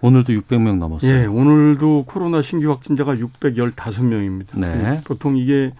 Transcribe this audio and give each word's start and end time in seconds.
오늘도 0.00 0.32
600명 0.32 0.78
넘었어요. 0.78 1.12
예, 1.12 1.26
오늘도 1.26 2.04
코로나 2.06 2.42
신규 2.42 2.70
확진자가 2.70 3.16
615명입니다. 3.16 4.58
네. 4.58 5.00
보통 5.04 5.36
이게 5.36 5.72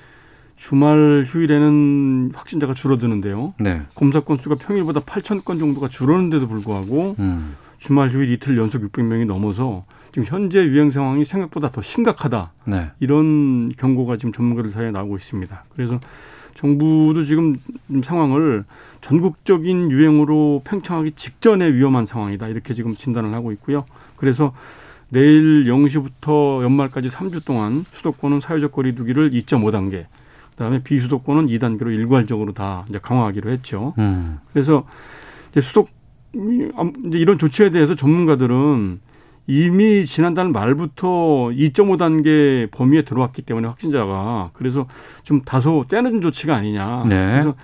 주말 0.56 1.24
휴일에는 1.26 2.32
확진자가 2.34 2.74
줄어드는데요. 2.74 3.54
네. 3.60 3.82
검사 3.94 4.20
건수가 4.20 4.54
평일보다 4.56 5.00
8천 5.00 5.44
건 5.44 5.58
정도가 5.58 5.88
줄었는데도 5.88 6.48
불구하고 6.48 7.14
음. 7.18 7.54
주말 7.78 8.10
휴일 8.10 8.32
이틀 8.32 8.56
연속 8.56 8.82
600명이 8.82 9.26
넘어서 9.26 9.84
지금 10.12 10.24
현재 10.26 10.64
유행 10.64 10.90
상황이 10.90 11.26
생각보다 11.26 11.70
더 11.70 11.82
심각하다. 11.82 12.52
네. 12.68 12.90
이런 13.00 13.70
경고가 13.76 14.16
지금 14.16 14.32
전문가들 14.32 14.70
사이에 14.70 14.90
나오고 14.90 15.16
있습니다. 15.16 15.64
그래서 15.74 16.00
정부도 16.54 17.22
지금 17.22 17.58
상황을 18.02 18.64
전국적인 19.02 19.90
유행으로 19.90 20.62
팽창하기 20.64 21.12
직전의 21.12 21.74
위험한 21.74 22.06
상황이다. 22.06 22.48
이렇게 22.48 22.72
지금 22.72 22.96
진단을 22.96 23.34
하고 23.34 23.52
있고요. 23.52 23.84
그래서 24.16 24.52
내일 25.08 25.66
0시부터 25.66 26.62
연말까지 26.62 27.08
3주 27.08 27.44
동안 27.44 27.84
수도권은 27.90 28.40
사회적 28.40 28.72
거리두기를 28.72 29.30
2.5단계, 29.30 30.06
그다음에 30.50 30.82
비수도권은 30.82 31.46
2단계로 31.46 31.86
일괄적으로 31.86 32.52
다 32.52 32.84
이제 32.88 32.98
강화하기로 32.98 33.50
했죠. 33.50 33.94
음. 33.98 34.38
그래서 34.52 34.84
이제 35.52 35.60
수도 35.60 35.86
이제 36.34 37.18
이런 37.18 37.38
조치에 37.38 37.70
대해서 37.70 37.94
전문가들은 37.94 39.00
이미 39.46 40.04
지난달 40.06 40.48
말부터 40.48 41.06
2.5단계 41.52 42.70
범위에 42.72 43.02
들어왔기 43.02 43.42
때문에 43.42 43.68
확진자가 43.68 44.50
그래서 44.54 44.86
좀 45.22 45.42
다소 45.42 45.84
떼는 45.88 46.20
조치가 46.20 46.54
아니냐. 46.54 47.04
네. 47.08 47.30
그래서 47.30 47.54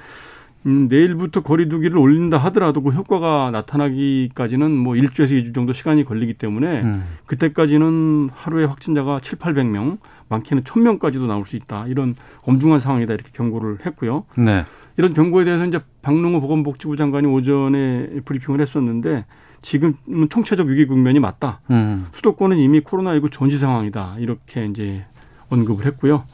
음, 0.67 0.87
내일부터 0.89 1.43
거리두기를 1.43 1.99
올린다 1.99 2.39
하더라도 2.39 2.83
그 2.83 2.91
효과가 2.91 3.51
나타나기까지는 3.51 4.71
뭐 4.71 4.97
일주에서 4.97 5.35
이주 5.35 5.53
정도 5.53 5.73
시간이 5.73 6.05
걸리기 6.05 6.35
때문에 6.35 6.83
음. 6.83 7.05
그때까지는 7.27 8.31
하루에 8.33 8.65
확진자가 8.65 9.21
7, 9.21 9.39
800명, 9.39 9.99
많게는 10.29 10.63
1000명까지도 10.63 11.27
나올 11.27 11.45
수 11.45 11.57
있다. 11.57 11.87
이런 11.89 12.15
엄중한 12.45 12.81
상황이다. 12.81 13.15
이렇게 13.15 13.31
경고를 13.33 13.78
했고요. 13.84 14.25
네. 14.37 14.65
이런 14.97 15.15
경고에 15.15 15.45
대해서 15.45 15.67
이제 15.67 15.81
박능호 16.03 16.41
보건복지부 16.41 16.97
장관이 16.97 17.27
오전에 17.27 18.21
브리핑을 18.25 18.61
했었는데 18.61 19.25
지금은 19.62 20.28
총체적 20.28 20.67
위기 20.67 20.87
국면이 20.87 21.19
맞다. 21.21 21.61
음. 21.71 22.06
수도권은 22.12 22.59
이미 22.59 22.81
코로나19 22.81 23.31
전시 23.33 23.59
상황이다. 23.59 24.17
이렇게 24.19 24.67
이제 24.67 25.06
언급을 25.49 25.87
했고요. 25.87 26.25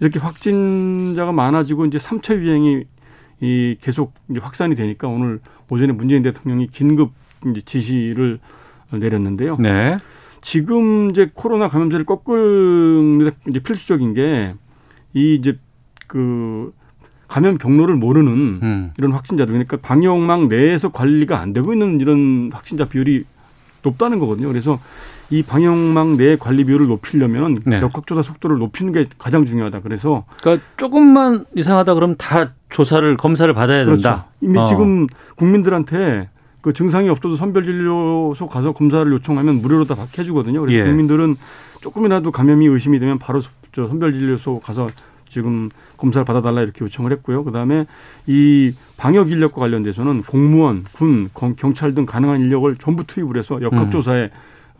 이렇게 0.00 0.18
확진자가 0.18 1.32
많아지고 1.32 1.86
이제 1.86 1.98
3차 1.98 2.36
유행이 2.36 2.84
이 3.44 3.76
계속 3.80 4.14
확산이 4.40 4.74
되니까 4.74 5.08
오늘 5.08 5.40
오전에 5.68 5.92
문재인 5.92 6.22
대통령이 6.22 6.68
긴급 6.68 7.12
지시를 7.64 8.38
내렸는데요. 8.90 9.56
네. 9.58 9.98
지금 10.40 11.10
이제 11.10 11.30
코로나 11.34 11.68
감염세를 11.68 12.04
꺾을 12.06 13.32
이제 13.48 13.60
필수적인 13.60 14.14
게 14.14 14.54
이 15.14 15.34
이제 15.36 15.56
그 16.06 16.72
감염 17.28 17.56
경로를 17.56 17.96
모르는 17.96 18.32
음. 18.62 18.90
이런 18.98 19.12
확진자들 19.12 19.52
그러니까 19.52 19.78
방역망 19.78 20.48
내에서 20.48 20.92
관리가 20.92 21.40
안 21.40 21.52
되고 21.52 21.72
있는 21.72 22.00
이런 22.00 22.50
확진자 22.52 22.86
비율이 22.86 23.24
높다는 23.82 24.18
거거든요. 24.18 24.48
그래서 24.48 24.78
이 25.30 25.42
방역망 25.42 26.16
내 26.16 26.36
관리 26.36 26.64
비율을 26.64 26.86
높이려면 26.86 27.60
네. 27.64 27.80
역학조사 27.80 28.22
속도를 28.22 28.58
높이는 28.58 28.92
게 28.92 29.06
가장 29.18 29.46
중요하다. 29.46 29.80
그래서 29.80 30.24
그러니까 30.40 30.64
조금만 30.76 31.44
이상하다 31.56 31.94
그러면 31.94 32.16
다 32.18 32.52
조사를 32.78 33.16
검사를 33.16 33.52
받아야 33.54 33.84
그렇죠. 33.84 34.02
된다. 34.02 34.26
이미 34.40 34.58
어. 34.58 34.64
지금 34.66 35.06
국민들한테 35.36 36.28
그 36.60 36.72
증상이 36.72 37.08
없어도 37.08 37.36
선별진료소 37.36 38.48
가서 38.48 38.72
검사를 38.72 39.10
요청하면 39.12 39.62
무료로 39.62 39.84
다 39.84 39.96
해주거든요. 40.18 40.60
그래서 40.60 40.80
예. 40.80 40.84
국민들은 40.84 41.36
조금이라도 41.80 42.32
감염이 42.32 42.66
의심이 42.66 42.98
되면 42.98 43.18
바로 43.20 43.40
저 43.70 43.86
선별진료소 43.86 44.58
가서 44.58 44.90
지금 45.28 45.68
검사를 45.96 46.24
받아달라 46.24 46.62
이렇게 46.62 46.80
요청을 46.84 47.12
했고요. 47.12 47.44
그다음에 47.44 47.86
이 48.26 48.72
방역 48.96 49.30
인력과 49.30 49.60
관련돼서는 49.60 50.22
공무원, 50.22 50.82
군, 50.94 51.30
경- 51.32 51.54
경찰 51.56 51.94
등 51.94 52.06
가능한 52.06 52.40
인력을 52.40 52.74
전부 52.76 53.04
투입을 53.06 53.36
해서 53.38 53.62
역학조사에 53.62 54.30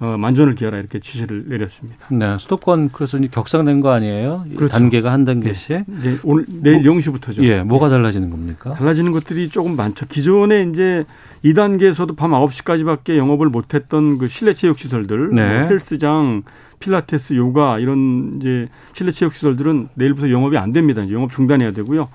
어, 0.01 0.17
만전을 0.19 0.57
기하라 0.57 0.79
이렇게 0.79 0.99
지시를 0.99 1.45
내렸습니다. 1.49 2.07
네, 2.11 2.37
수도권 2.39 2.91
그래서 2.93 3.17
이제 3.17 3.29
격상된 3.31 3.81
거 3.81 3.93
아니에요? 3.93 4.45
그렇죠. 4.57 4.73
단계가 4.73 5.13
한 5.13 5.25
단계씩. 5.25 5.85
이제 6.01 6.19
오늘 6.25 6.47
내일 6.49 6.83
0시부터죠. 6.83 7.45
예, 7.45 7.63
뭐가 7.63 7.89
달라지는 7.89 8.31
겁니까? 8.31 8.75
달라지는 8.75 9.13
것들이 9.13 9.49
조금 9.49 9.77
많죠. 9.77 10.07
기존에 10.07 10.65
이제 10.65 11.05
2단계에서도 11.45 12.17
밤 12.17 12.33
9시까지밖에 12.33 13.17
영업을 13.17 13.49
못 13.49 13.75
했던 13.75 14.19
그 14.19 14.27
실내 14.27 14.53
체육 14.53 14.81
시설들, 14.81 15.31
네. 15.33 15.61
뭐 15.61 15.69
헬스장, 15.69 16.43
필라테스, 16.81 17.35
요가 17.35 17.79
이런 17.79 18.39
이제 18.41 18.69
실내 18.95 19.13
체육 19.13 19.33
시설들은 19.33 19.91
내일부터 19.95 20.29
영업이 20.29 20.59
안 20.59 20.73
됩니다. 20.73 21.03
이제 21.03 21.15
영업 21.15 21.31
중단해야 21.31 21.71
되고요. 21.71 22.09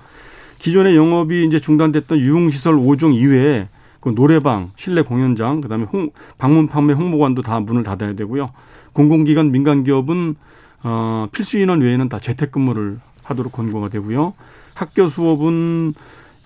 기존에 0.58 0.94
영업이 0.94 1.46
이제 1.46 1.58
중단됐던 1.58 2.18
유흥시설 2.18 2.74
5종 2.76 3.14
이외에 3.14 3.68
그 4.00 4.14
노래방, 4.14 4.70
실내 4.76 5.02
공연장, 5.02 5.60
그다음에 5.60 5.84
홍, 5.84 6.10
방문 6.38 6.66
판매 6.66 6.94
홍보관도 6.94 7.42
다 7.42 7.60
문을 7.60 7.82
닫아야 7.82 8.14
되고요. 8.14 8.46
공공기관, 8.92 9.52
민간기업은 9.52 10.36
어, 10.82 11.26
필수 11.32 11.58
인원 11.58 11.80
외에는 11.82 12.08
다 12.08 12.18
재택근무를 12.18 12.98
하도록 13.22 13.52
권고가 13.52 13.88
되고요. 13.88 14.34
학교 14.74 15.08
수업은 15.08 15.94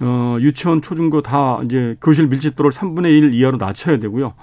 어, 0.00 0.36
유치원, 0.40 0.82
초중고 0.82 1.22
다 1.22 1.60
이제 1.64 1.96
교실 2.02 2.26
밀집도를 2.26 2.72
3분의 2.72 3.06
1 3.06 3.34
이하로 3.34 3.58
낮춰야 3.58 3.98
되고요. 4.00 4.34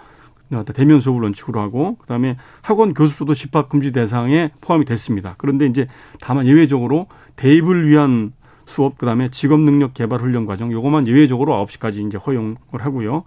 어, 0.53 0.65
대면 0.73 0.99
수업을 0.99 1.23
원칙으로 1.23 1.59
하고 1.59 1.95
그다음에 1.97 2.37
학원 2.61 2.93
교습소도 2.93 3.33
집합 3.33 3.69
금지 3.69 3.91
대상에 3.91 4.51
포함이 4.61 4.85
됐습니다. 4.85 5.35
그런데 5.37 5.65
이제 5.65 5.87
다만 6.19 6.45
예외적으로 6.45 7.07
대입을 7.35 7.87
위한 7.87 8.33
수업 8.71 8.97
그다음에 8.97 9.29
직업 9.29 9.59
능력 9.59 9.93
개발 9.93 10.21
훈련 10.21 10.45
과정 10.45 10.71
요것만 10.71 11.07
예외적으로 11.07 11.53
9시까지 11.65 12.07
이제 12.07 12.17
허용을 12.17 12.55
하고요. 12.71 13.23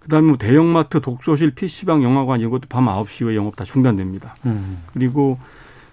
그다음에 0.00 0.28
뭐 0.28 0.36
대형마트, 0.38 1.02
독서실, 1.02 1.50
PC방, 1.50 2.02
영화관 2.02 2.40
이것도 2.40 2.62
밤 2.70 2.86
9시 2.86 3.22
이후에 3.22 3.36
영업 3.36 3.54
다 3.54 3.64
중단됩니다. 3.64 4.34
음. 4.46 4.78
그리고 4.94 5.38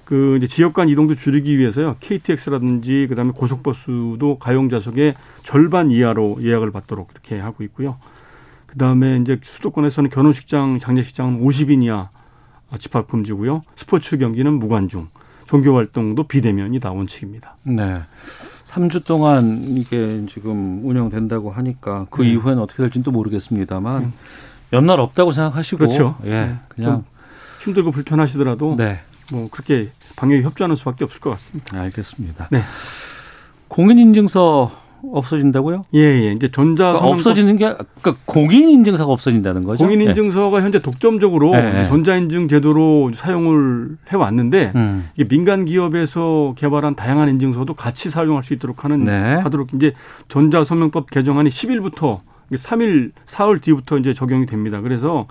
그 0.06 0.38
이제 0.38 0.48
지역 0.48 0.74
간 0.74 0.88
이동도 0.88 1.16
줄이기 1.16 1.57
위해서요. 1.57 1.98
KTX라든지 2.00 3.07
그다음에 3.10 3.31
고속버스도 3.31 4.38
가용 4.39 4.69
좌석의 4.69 5.16
절반 5.44 5.92
이하로 5.92 6.38
예약을 6.42 6.72
받도록 6.72 7.10
이렇게 7.12 7.38
하고 7.38 7.63
있고요. 7.66 7.98
그다음에 8.68 9.18
이제 9.18 9.38
수도권에서는 9.44 10.10
결혼식장, 10.10 10.80
장례식장은 10.80 11.42
50인 11.42 11.83
이하 11.83 12.10
집합 12.80 13.10
금지고요. 13.10 13.63
스포츠 13.75 14.18
경기는 14.18 14.54
무관중, 14.54 15.10
종교 15.45 15.75
활동도 15.75 16.24
비대면이 16.24 16.80
다 16.80 16.92
원칙입니다. 16.92 17.57
네. 17.63 18.01
3주 18.68 19.06
동안 19.06 19.64
이게 19.64 20.25
지금 20.28 20.81
운영된다고 20.84 21.52
하니까 21.52 22.06
그 22.10 22.22
네. 22.22 22.31
이후에는 22.31 22.62
어떻게 22.62 22.84
될지는 22.84 23.04
또 23.04 23.12
모르겠습니다만 23.12 24.12
연날 24.74 25.00
없다고 25.00 25.31
생각하시고 25.31 25.78
그렇죠. 25.78 26.18
예. 26.25 26.30
네. 26.30 26.56
그냥 26.68 27.06
힘들고 27.64 27.92
불편하시더라도 27.92 28.75
네. 28.75 29.00
뭐 29.31 29.50
그렇게 29.50 29.90
방역에 30.16 30.44
협조하는 30.44 30.75
수밖에 30.75 31.06
없을 31.06 31.19
것 31.19 31.30
같습니다. 31.31 31.80
알겠습니다. 31.80 32.50
네. 32.52 32.62
공인인증서 33.69 34.72
없어진다고요? 35.04 35.84
예, 35.94 36.00
예. 36.00 36.32
이제 36.32 36.48
전자 36.48 36.94
그러니까 36.94 37.08
없어지는 37.08 37.58
게 37.58 37.66
그러니까 38.02 38.16
공인 38.26 38.70
인증서가 38.70 39.12
없어진다는 39.12 39.64
거죠. 39.64 39.84
공인 39.84 40.02
예. 40.02 40.06
인증서가 40.06 40.62
현재 40.62 40.80
독점적으로 40.80 41.52
네, 41.52 41.74
네. 41.74 41.86
전자 41.88 42.16
인증 42.16 42.48
제도로 42.48 43.12
사용을 43.14 43.98
해 44.12 44.18
왔는데 44.18 44.74
음. 44.76 45.10
이게 45.16 45.28
민간 45.28 45.66
기업에서 45.66 46.54
개발한 46.58 46.96
다양한 46.96 47.30
인증서도 47.30 47.74
같이 47.74 48.10
사용할 48.10 48.44
수 48.44 48.54
있도록 48.54 48.84
하는 48.84 49.04
네. 49.04 49.36
하도록 49.36 49.68
이제 49.74 49.94
전자 50.28 50.64
서명법 50.64 51.10
개정안이 51.10 51.50
10일부터 51.50 52.20
3일, 52.52 53.12
사흘 53.26 53.60
뒤부터 53.60 53.98
이제 53.98 54.14
적용이 54.14 54.46
됩니다. 54.46 54.80
그래서 54.82 55.28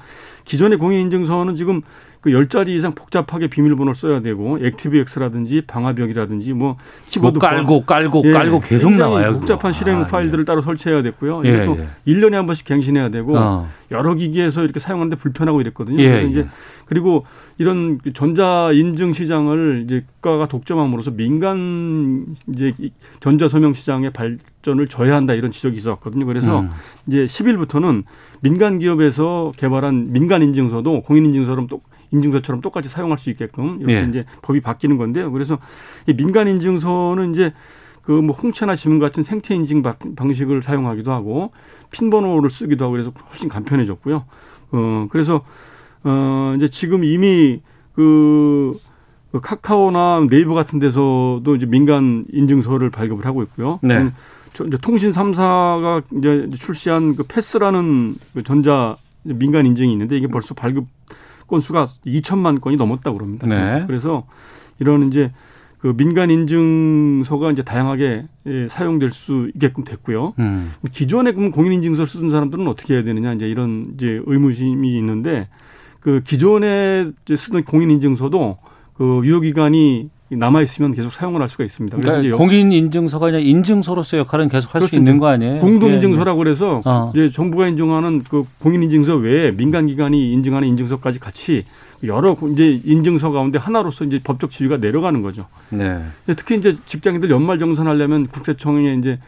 기존의 0.47 0.79
공인인증서는 0.79 1.55
지금 1.55 1.83
그 2.21 2.31
10자리 2.31 2.71
이상 2.71 2.93
복잡하게 2.95 3.47
비밀번호를 3.47 3.95
써야 3.95 4.21
되고 4.21 4.59
액티브엑스라든지 4.61 5.63
방화벽이라든지 5.67 6.55
뭐뭐 6.55 6.77
키보드 7.09 7.39
깔고 7.39 7.85
깔고 7.85 8.23
예, 8.25 8.33
깔고 8.33 8.61
계속 8.61 8.93
나와요. 8.93 9.35
복잡한 9.35 9.71
그거. 9.71 9.73
실행 9.73 10.01
아, 10.01 10.05
파일들을 10.07 10.45
따로 10.45 10.61
설치해야 10.63 11.03
됐고요. 11.03 11.43
예, 11.45 11.65
이것도 11.65 11.79
예. 11.79 11.89
일 12.05 12.21
1년에 12.21 12.33
한 12.33 12.47
번씩 12.47 12.67
갱신해야 12.67 13.11
되고 13.11 13.37
어. 13.37 13.69
여러 13.91 14.15
기기에서 14.15 14.65
이렇게 14.65 14.81
사용하는데 14.81 15.17
불편하고 15.17 15.61
이랬거든요. 15.61 16.03
예, 16.03 16.09
그래서 16.09 16.27
이제 16.27 16.41
예. 16.41 16.49
그리고 16.87 17.27
이런 17.59 17.99
그 17.99 18.13
전자 18.13 18.71
인증 18.73 19.13
시장을 19.13 19.83
이제 19.85 20.05
국가가 20.15 20.47
독점함으로써 20.47 21.13
민간 21.13 22.27
이제 22.53 22.73
이 22.79 22.91
전자 23.21 23.47
서명 23.47 23.75
시장의 23.75 24.11
발전을 24.13 24.89
저해한다 24.89 25.35
이런 25.35 25.51
지적이 25.53 25.77
있었거든요. 25.77 26.27
그래서 26.27 26.61
음. 26.61 26.71
이제 27.07 27.25
10일부터는 27.25 28.05
민간 28.41 28.79
기업에서 28.79 29.53
개발한 29.57 30.13
민간 30.13 30.43
인증서도 30.43 31.03
공인 31.03 31.27
인증서처럼 31.27 31.67
똑 31.67 31.85
인증서처럼 32.13 32.61
똑같이 32.61 32.89
사용할 32.89 33.19
수 33.19 33.31
있게끔 33.31 33.79
이렇게 33.81 33.97
예. 33.97 34.07
이제 34.09 34.25
법이 34.43 34.61
바뀌는 34.61 34.97
건데요. 34.97 35.33
그래서 35.33 35.59
이 36.07 36.15
민간 36.15 36.47
인증서는 36.49 37.33
이제 37.33 37.53
그 38.03 38.13
뭐 38.13 38.37
홍채나 38.37 38.77
지문 38.77 39.01
같은 39.01 39.25
생태 39.25 39.55
인증 39.57 39.83
바- 39.83 39.97
방식을 40.15 40.63
사용하기도 40.63 41.11
하고 41.13 41.51
핀 41.91 42.09
번호를 42.09 42.51
쓰기도 42.51 42.85
하고 42.85 42.93
그래서 42.93 43.13
훨씬 43.31 43.49
간편해졌고요. 43.49 44.25
어 44.73 45.07
그래서 45.11 45.45
어 46.05 46.55
이제 46.57 46.69
지금 46.69 47.03
이미 47.03 47.61
그, 47.95 48.73
그 49.33 49.41
카카오나 49.41 50.27
네이버 50.31 50.55
같은 50.55 50.79
데서도 50.79 51.57
이제 51.57 51.67
민간 51.67 52.25
인증서를 52.33 52.91
발급을 52.91 53.27
하고 53.27 53.43
있고요. 53.43 53.81
네. 53.83 54.09
이제 54.67 54.77
통신 54.81 55.11
3사가 55.11 56.05
이제 56.19 56.57
출시한 56.57 57.17
그 57.17 57.25
패스라는 57.25 58.15
그 58.35 58.43
전자 58.43 58.97
민간 59.23 59.67
인증이 59.67 59.93
있는데 59.93 60.17
이게 60.17 60.27
벌써 60.27 60.55
발급 60.55 60.87
건수가 61.47 61.87
2천만 62.07 62.61
건이 62.61 62.77
넘었다고 62.77 63.19
그럽니다. 63.19 63.47
네. 63.47 63.85
그래서 63.87 64.27
이런 64.79 65.09
이제 65.09 65.33
그 65.79 65.95
민간 65.97 66.31
인증서가 66.31 67.51
이제 67.53 67.63
다양하게 67.63 68.25
예, 68.47 68.69
사용될 68.69 69.11
수 69.11 69.51
있게끔 69.55 69.85
됐고요. 69.85 70.35
음. 70.39 70.73
기존에 70.91 71.33
그럼 71.33 71.51
공인 71.51 71.73
인증서를 71.75 72.09
쓰던 72.09 72.31
사람들은 72.31 72.67
어떻게 72.67 72.95
해야 72.95 73.05
되느냐 73.05 73.33
이제 73.35 73.47
이런 73.47 73.85
이제 73.95 74.21
의무심이 74.27 74.97
있는데 74.99 75.49
그 76.01 76.23
기존에 76.25 77.11
이제 77.25 77.37
쓰던 77.37 77.65
공인 77.65 77.91
인증서도 77.91 78.57
그 78.95 79.21
유효 79.25 79.41
기간이 79.41 80.11
남아 80.29 80.63
있으면 80.63 80.93
계속 80.93 81.13
사용을 81.13 81.41
할 81.41 81.49
수가 81.49 81.65
있습니다. 81.65 81.97
그래서 81.97 82.19
그러니까 82.19 82.29
이제 82.29 82.37
공인 82.37 82.73
인증서가 82.73 83.27
아니라 83.27 83.41
인증서로서 83.41 84.19
역할은 84.19 84.49
계속 84.49 84.75
할수 84.75 84.89
그렇죠. 84.89 84.97
있는 84.97 85.19
거 85.19 85.29
아니에요? 85.29 85.61
공동 85.61 85.91
예, 85.91 85.95
인증서라고 85.95 86.39
그래서 86.39 86.83
어. 86.85 87.13
이제 87.15 87.31
정부가 87.31 87.69
인증하는 87.69 88.25
그 88.29 88.45
공인 88.59 88.83
인증서 88.83 89.17
외에 89.17 89.53
민간 89.53 89.87
기관이 89.87 90.33
인증하는 90.33 90.67
인증서까지 90.69 91.21
같이 91.21 91.65
여러 92.05 92.37
이제 92.53 92.81
인증서 92.85 93.31
가운데 93.31 93.59
하나로서 93.59 94.05
이제 94.05 94.21
법적 94.23 94.51
지위가 94.51 94.79
내려가는 94.79 95.23
거죠. 95.23 95.47
예. 95.75 95.77
네. 95.77 96.03
특히 96.35 96.57
이제 96.57 96.77
직장인들 96.87 97.31
연말 97.31 97.59
정산하려면 97.59 98.27
국세청에 98.27 98.95
이제 98.95 99.21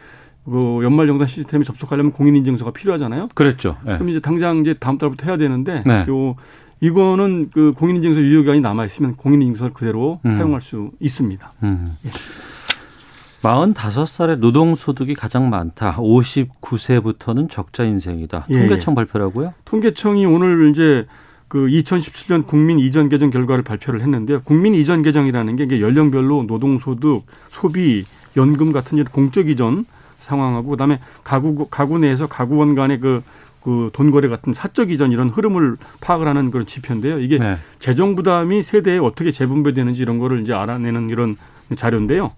그 0.43 0.81
연말 0.83 1.07
정산 1.07 1.27
시스템에 1.27 1.63
접속하려면 1.63 2.11
공인 2.11 2.35
인증서가 2.35 2.71
필요하잖아요. 2.71 3.29
그랬죠. 3.35 3.77
예. 3.87 3.93
그럼 3.93 4.09
이제 4.09 4.19
당장 4.19 4.57
이제 4.59 4.73
다음 4.73 4.97
달부터 4.97 5.27
해야 5.27 5.37
되는데 5.37 5.83
네. 5.85 6.05
요 6.09 6.35
이거는 6.81 7.49
그 7.53 7.73
공인 7.75 7.97
인증서 7.97 8.21
유효 8.21 8.41
기간이 8.41 8.61
남아 8.61 8.85
있으면 8.85 9.15
공인 9.15 9.41
인증서를 9.41 9.73
그대로 9.73 10.19
음. 10.25 10.31
사용할 10.31 10.61
수 10.61 10.91
있습니다. 10.99 11.51
음. 11.63 11.97
45살의 13.41 14.39
노동소득이 14.39 15.13
가장 15.13 15.49
많다. 15.49 15.95
59세부터는 15.97 17.49
적자 17.49 17.83
인생이다. 17.85 18.45
예, 18.49 18.59
통계청 18.59 18.95
발표라고요? 18.95 19.53
통계청이 19.65 20.25
오늘 20.25 20.71
이제 20.71 21.05
그 21.47 21.67
2017년 21.67 22.45
국민 22.45 22.79
이전 22.79 23.09
개정 23.09 23.29
결과를 23.29 23.63
발표를 23.63 24.01
했는데요. 24.01 24.41
국민 24.43 24.75
이전 24.75 25.03
개정이라는 25.03 25.55
게 25.55 25.63
이게 25.63 25.81
연령별로 25.81 26.43
노동소득, 26.43 27.25
소비, 27.47 28.05
연금 28.37 28.71
같은 28.71 28.97
이런 28.97 29.11
공적 29.11 29.49
이전 29.49 29.85
상황하고 30.19 30.69
그다음에 30.69 30.99
가구 31.23 31.67
가구 31.69 31.97
내에서 31.97 32.27
가구원 32.27 32.75
간의 32.75 32.99
그 32.99 33.23
그 33.63 33.89
돈거래 33.93 34.27
같은 34.27 34.53
사적 34.53 34.91
이전 34.91 35.11
이런 35.11 35.29
흐름을 35.29 35.77
파악을 36.01 36.27
하는 36.27 36.51
그런 36.51 36.65
지표인데요. 36.65 37.19
이게 37.19 37.37
네. 37.37 37.57
재정 37.79 38.15
부담이 38.15 38.63
세대에 38.63 38.97
어떻게 38.97 39.31
재분배되는지 39.31 40.01
이런 40.01 40.19
거를 40.19 40.41
이제 40.41 40.53
알아내는 40.53 41.09
이런 41.09 41.35
자료인데요. 41.75 42.31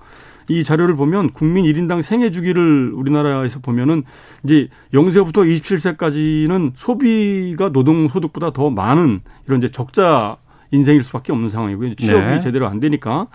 이 0.47 0.63
자료를 0.63 0.95
보면 0.95 1.29
국민 1.29 1.65
일인당 1.65 2.01
생애 2.01 2.31
주기를 2.31 2.91
우리나라에서 2.93 3.59
보면은 3.59 4.03
이제 4.43 4.67
0세부터 4.93 5.47
27세까지는 5.47 6.73
소비가 6.75 7.71
노동 7.71 8.07
소득보다 8.07 8.51
더 8.51 8.69
많은 8.69 9.21
이런 9.47 9.59
이제 9.59 9.69
적자 9.69 10.37
인생일 10.71 11.03
수밖에 11.03 11.31
없는 11.31 11.49
상황이고요. 11.49 11.95
취업이 11.95 12.25
네. 12.25 12.39
제대로 12.39 12.67
안 12.67 12.79
되니까. 12.79 13.27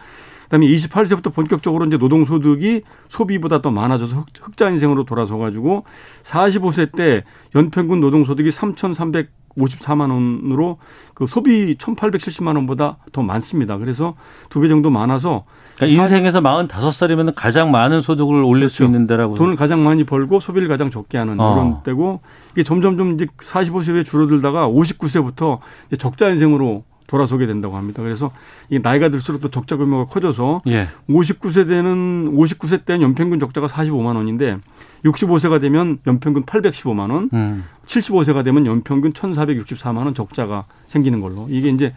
그다음에 0.46 0.66
28세부터 0.66 1.32
본격적으로 1.34 1.84
이제 1.86 1.98
노동 1.98 2.24
소득이 2.24 2.82
소비보다 3.08 3.60
더 3.62 3.70
많아져서 3.70 4.16
흑- 4.16 4.26
흑자 4.40 4.70
인생으로 4.70 5.04
돌아서 5.04 5.36
가지고 5.36 5.84
45세 6.24 6.92
때 6.96 7.24
연평균 7.54 8.00
노동 8.00 8.24
소득이 8.24 8.50
3,354만 8.50 10.10
원으로 10.12 10.78
그 11.14 11.26
소비 11.26 11.76
1,870만 11.76 12.56
원보다 12.56 12.98
더 13.12 13.22
많습니다. 13.22 13.76
그래서 13.78 14.14
두 14.48 14.60
배 14.60 14.68
정도 14.68 14.90
많아서 14.90 15.44
그러니까 15.76 16.00
인생에서 16.02 16.40
45살이면 16.40 17.32
가장 17.36 17.70
많은 17.70 18.00
소득을 18.00 18.42
올릴 18.42 18.68
수 18.68 18.78
그렇죠. 18.78 18.92
있는 18.92 19.06
데라고. 19.06 19.34
돈을 19.34 19.56
가장 19.56 19.84
많이 19.84 20.04
벌고 20.04 20.40
소비를 20.40 20.68
가장 20.68 20.90
적게 20.90 21.18
하는 21.18 21.38
어. 21.40 21.54
그런 21.54 21.82
때고 21.82 22.20
이게 22.52 22.62
점점 22.62 22.96
점 22.96 23.12
이제 23.14 23.26
45세에 23.38 24.04
줄어들다가 24.04 24.68
59세부터 24.68 25.58
이제 25.88 25.96
적자 25.96 26.30
인생으로 26.30 26.84
돌아서게 27.06 27.46
된다고 27.46 27.76
합니다. 27.76 28.02
그래서 28.02 28.30
이 28.70 28.78
나이가 28.80 29.08
들수록 29.08 29.40
또 29.40 29.48
적자 29.48 29.76
규모가 29.76 30.06
커져서 30.06 30.62
예. 30.68 30.88
59세대는 31.08 32.34
59세 32.34 32.84
때는 32.84 33.02
연평균 33.02 33.38
적자가 33.38 33.66
45만 33.66 34.16
원인데 34.16 34.58
65세가 35.04 35.60
되면 35.60 35.98
연평균 36.06 36.44
815만 36.44 37.12
원, 37.12 37.30
음. 37.32 37.64
75세가 37.86 38.44
되면 38.44 38.66
연평균 38.66 39.12
1,464만 39.12 39.98
원 39.98 40.14
적자가 40.14 40.64
생기는 40.86 41.20
걸로. 41.20 41.46
이게 41.48 41.68
이제 41.68 41.94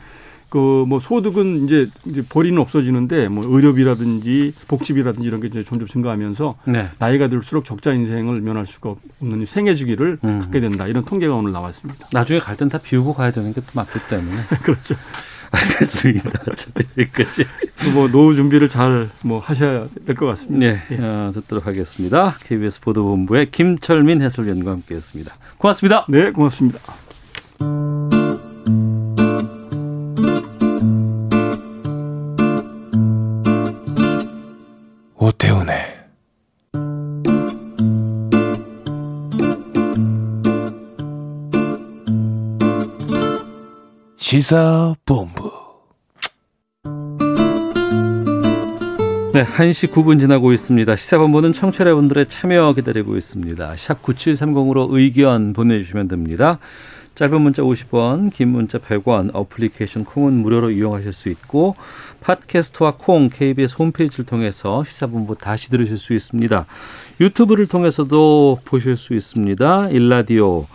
그 0.50 0.86
뭐 0.88 1.00
소득은 1.00 1.66
이제 1.66 1.88
이제 2.06 2.24
벌이는 2.28 2.58
없어지는데 2.60 3.28
뭐 3.28 3.44
의료비라든지 3.46 4.54
복지비라든지 4.68 5.28
이런 5.28 5.40
게 5.42 5.48
이제 5.48 5.64
점점 5.64 5.88
증가하면서 5.88 6.58
네. 6.66 6.90
나이가 7.00 7.28
들수록 7.28 7.66
적자 7.66 7.94
인생을 7.94 8.42
면할 8.42 8.66
수가 8.66 8.96
없는 9.22 9.46
생애 9.46 9.76
주기를 9.76 10.18
음. 10.24 10.40
갖게 10.40 10.60
된다. 10.60 10.88
이런 10.88 11.06
통계가 11.06 11.36
오늘 11.36 11.52
나왔습니다. 11.52 12.08
나중에 12.12 12.40
갈 12.40 12.56
땐 12.56 12.70
다 12.70 12.78
비우고 12.80 13.14
가야 13.14 13.32
되는 13.32 13.54
게또 13.54 13.68
맞기 13.74 14.00
때문에. 14.10 14.38
그렇죠. 14.64 14.96
알겠습니다. 15.52 16.30
자, 16.56 16.70
여기까지. 16.98 17.44
뭐 17.94 18.08
노후 18.08 18.36
준비를 18.36 18.70
잘 18.70 19.10
뭐 19.24 19.40
하셔야 19.40 19.88
될 20.06 20.16
것 20.16 20.26
같습니다. 20.28 20.60
네, 20.60 20.82
어, 21.00 21.32
듣도록 21.34 21.66
하겠습니다. 21.68 22.36
KBS 22.44 22.82
보도본부의 22.82 23.50
김철민 23.52 24.22
해설위원과 24.22 24.72
함께했습니다. 24.72 25.34
고맙습니다. 25.58 26.06
네, 26.10 26.32
고맙습니다. 26.32 26.80
오태훈의 35.30 35.76
시사본부 44.18 45.52
네, 49.32 49.46
1시 49.46 49.92
9분 49.92 50.20
지나고 50.20 50.52
있습니다. 50.52 50.96
시사본부는 50.96 51.54
청취자분들의 51.54 52.26
참여 52.30 52.74
기다리고 52.74 53.16
있습니다. 53.16 53.76
샵 53.78 54.02
9730으로 54.02 54.88
의견 54.90 55.54
보내주시면 55.54 56.08
됩니다. 56.08 56.58
짧은 57.20 57.42
문자 57.42 57.62
50원, 57.62 58.34
긴 58.34 58.48
문자 58.48 58.78
100원, 58.78 59.32
어플리케이션 59.34 60.06
콩은 60.06 60.32
무료로 60.36 60.72
이용하실 60.72 61.12
수 61.12 61.28
있고 61.28 61.76
팟캐스트와 62.22 62.94
콩 62.98 63.28
KBS 63.28 63.76
홈페이지를 63.78 64.26
통해서 64.26 64.86
시사본부 64.86 65.36
다시 65.36 65.70
들으실 65.70 65.98
수 65.98 66.14
있습니다. 66.14 66.66
유튜브를 67.20 67.68
통해서도 67.68 68.60
보실 68.64 68.96
수 68.96 69.14
있습니다. 69.14 69.90
일라디오 69.90 70.66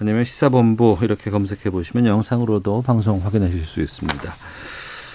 아니면 0.00 0.22
시사본부 0.22 0.98
이렇게 1.02 1.32
검색해 1.32 1.70
보시면 1.70 2.06
영상으로도 2.06 2.82
방송 2.82 3.18
확인하실 3.24 3.64
수 3.64 3.80
있습니다. 3.80 4.32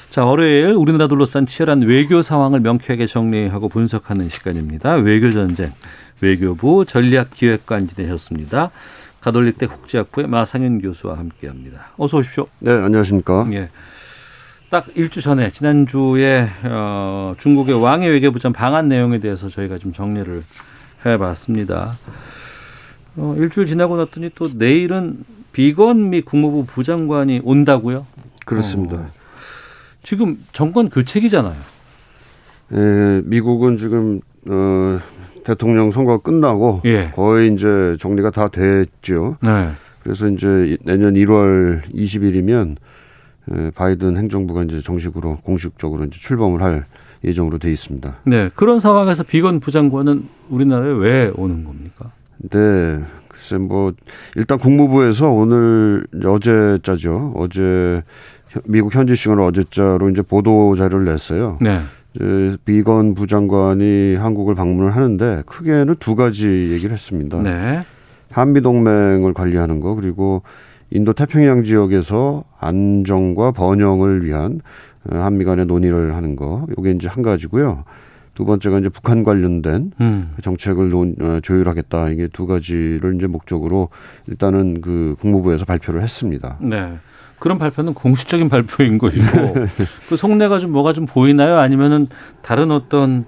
자, 0.10 0.26
월요일 0.26 0.74
우리나라 0.74 1.08
둘러싼 1.08 1.46
치열한 1.46 1.84
외교 1.84 2.22
상황을 2.22 2.60
명쾌하게 2.60 3.08
정리하고 3.08 3.70
분석하는 3.70 4.28
시간입니다. 4.28 4.96
외교 4.96 5.32
전쟁. 5.32 5.72
외교부 6.20 6.84
전략기획관 6.86 7.88
지내셨습니다. 7.88 8.72
가톨릭대 9.24 9.68
국제학부의 9.68 10.28
마상현 10.28 10.82
교수와 10.82 11.18
함께합니다. 11.18 11.92
어서 11.96 12.18
오십시오. 12.18 12.48
네, 12.60 12.72
안녕하십니까. 12.72 13.48
예. 13.54 13.70
딱 14.70 14.86
일주 14.96 15.22
전에 15.22 15.50
지난주에 15.50 16.50
어, 16.66 17.34
중국의 17.38 17.82
왕의 17.82 18.10
외교부장 18.10 18.52
방한 18.52 18.90
내용에 18.90 19.20
대해서 19.20 19.48
저희가 19.48 19.78
좀 19.78 19.94
정리를 19.94 20.44
해봤습니다. 21.06 21.98
어, 23.16 23.36
일주일 23.38 23.66
지나고 23.66 23.96
났더니 23.96 24.30
또 24.36 24.50
내일은 24.54 25.24
비건 25.54 26.10
미 26.10 26.22
국무부 26.22 26.66
부장관이 26.66 27.40
온다고요? 27.46 28.06
그렇습니다. 28.46 28.98
어, 28.98 29.12
지금 30.04 30.38
정권 30.52 30.90
교체기잖아요. 30.90 31.56
예, 32.74 33.22
미국은 33.24 33.78
지금 33.78 34.20
어, 34.50 35.00
대통령 35.46 35.92
선거가 35.92 36.22
끝나고 36.24 36.82
예. 36.86 37.12
거의 37.16 37.54
이제 37.54 37.96
정리가 38.00 38.32
다 38.32 38.48
됐죠. 38.48 39.38
네. 39.42 39.70
그래서 40.02 40.28
이제 40.28 40.78
내년 40.84 41.14
1월 41.14 41.82
20일이면 41.94 42.76
예, 43.54 43.72
바이든 43.76 44.18
행정부가 44.18 44.64
이제 44.64 44.80
정식으로 44.82 45.40
공식적으로 45.44 46.06
이제 46.06 46.18
출범을 46.20 46.62
할 46.62 46.86
예정으로 47.26 47.58
돼 47.58 47.72
있습니다. 47.72 48.16
네. 48.26 48.50
그런 48.56 48.80
상황에서 48.80 49.24
비건 49.24 49.60
부장관은 49.60 50.24
우리나라에 50.50 50.92
왜 50.94 51.32
오는 51.36 51.64
겁니까? 51.64 52.12
네, 52.38 53.02
글쎄 53.30 53.58
뭐 53.58 53.94
일단 54.36 54.60
국무부에서 54.60 55.30
오늘 55.30 56.06
어제자죠. 56.26 57.34
어제 57.36 58.04
현- 58.50 58.64
미국 58.66 58.94
현지 58.94 59.16
시간으로 59.16 59.46
어제자로 59.48 60.10
이제 60.10 60.22
보도 60.22 60.76
자료를 60.76 61.06
냈어요. 61.06 61.58
네. 61.62 61.80
이제 62.16 62.58
비건 62.66 63.16
부장관이 63.16 64.16
한국을 64.16 64.56
방문을 64.56 64.96
하는데 64.96 65.44
크게는 65.46 65.96
두 66.00 66.16
가지 66.16 66.48
얘기를 66.72 66.94
했습니다. 66.94 67.42
네. 67.42 67.82
한미 68.32 68.62
동맹을 68.62 69.34
관리하는 69.34 69.80
거 69.80 69.96
그리고 69.96 70.44
인도 70.90 71.14
태평양 71.14 71.64
지역에서 71.64 72.44
안정과 72.60 73.52
번영을 73.52 74.26
위한 74.26 74.62
어, 75.10 75.18
한미 75.18 75.44
간의 75.44 75.66
논의를 75.66 76.16
하는 76.16 76.36
거. 76.36 76.66
요게 76.78 76.92
이제 76.92 77.08
한 77.08 77.24
가지고요. 77.24 77.84
두 78.36 78.46
번째가 78.46 78.80
이제 78.80 78.90
북한 78.90 79.24
관련된 79.24 79.92
음. 80.02 80.32
그 80.36 80.42
정책을 80.42 80.90
논, 80.90 81.16
어, 81.22 81.40
조율하겠다. 81.42 82.10
이게 82.10 82.28
두 82.32 82.48
가지를 82.48 83.16
이제 83.16 83.28
목적으로 83.28 83.90
일단은 84.28 84.82
그 84.82 85.16
국무부에서 85.20 85.66
발표를 85.66 86.02
했습니다. 86.02 86.58
네. 86.62 86.94
그런 87.44 87.58
발표는 87.58 87.94
공식적인 87.94 88.48
발표인 88.48 88.98
것이고 88.98 89.54
그 90.08 90.16
속내가 90.16 90.60
좀 90.60 90.72
뭐가 90.72 90.94
좀 90.94 91.06
보이나요? 91.06 91.58
아니면은 91.58 92.08
다른 92.42 92.72
어떤 92.72 93.26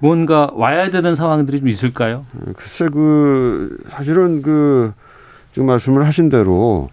뭔가 0.00 0.50
와야 0.54 0.90
되는 0.90 1.14
상황들이 1.14 1.60
좀 1.60 1.68
있을까요? 1.68 2.26
어, 2.34 2.52
글쎄 2.56 2.88
그 2.92 3.78
사실은 3.88 4.42
그 4.42 4.92
지금 5.52 5.66
말씀을 5.66 6.04
하신 6.08 6.28
대로 6.28 6.90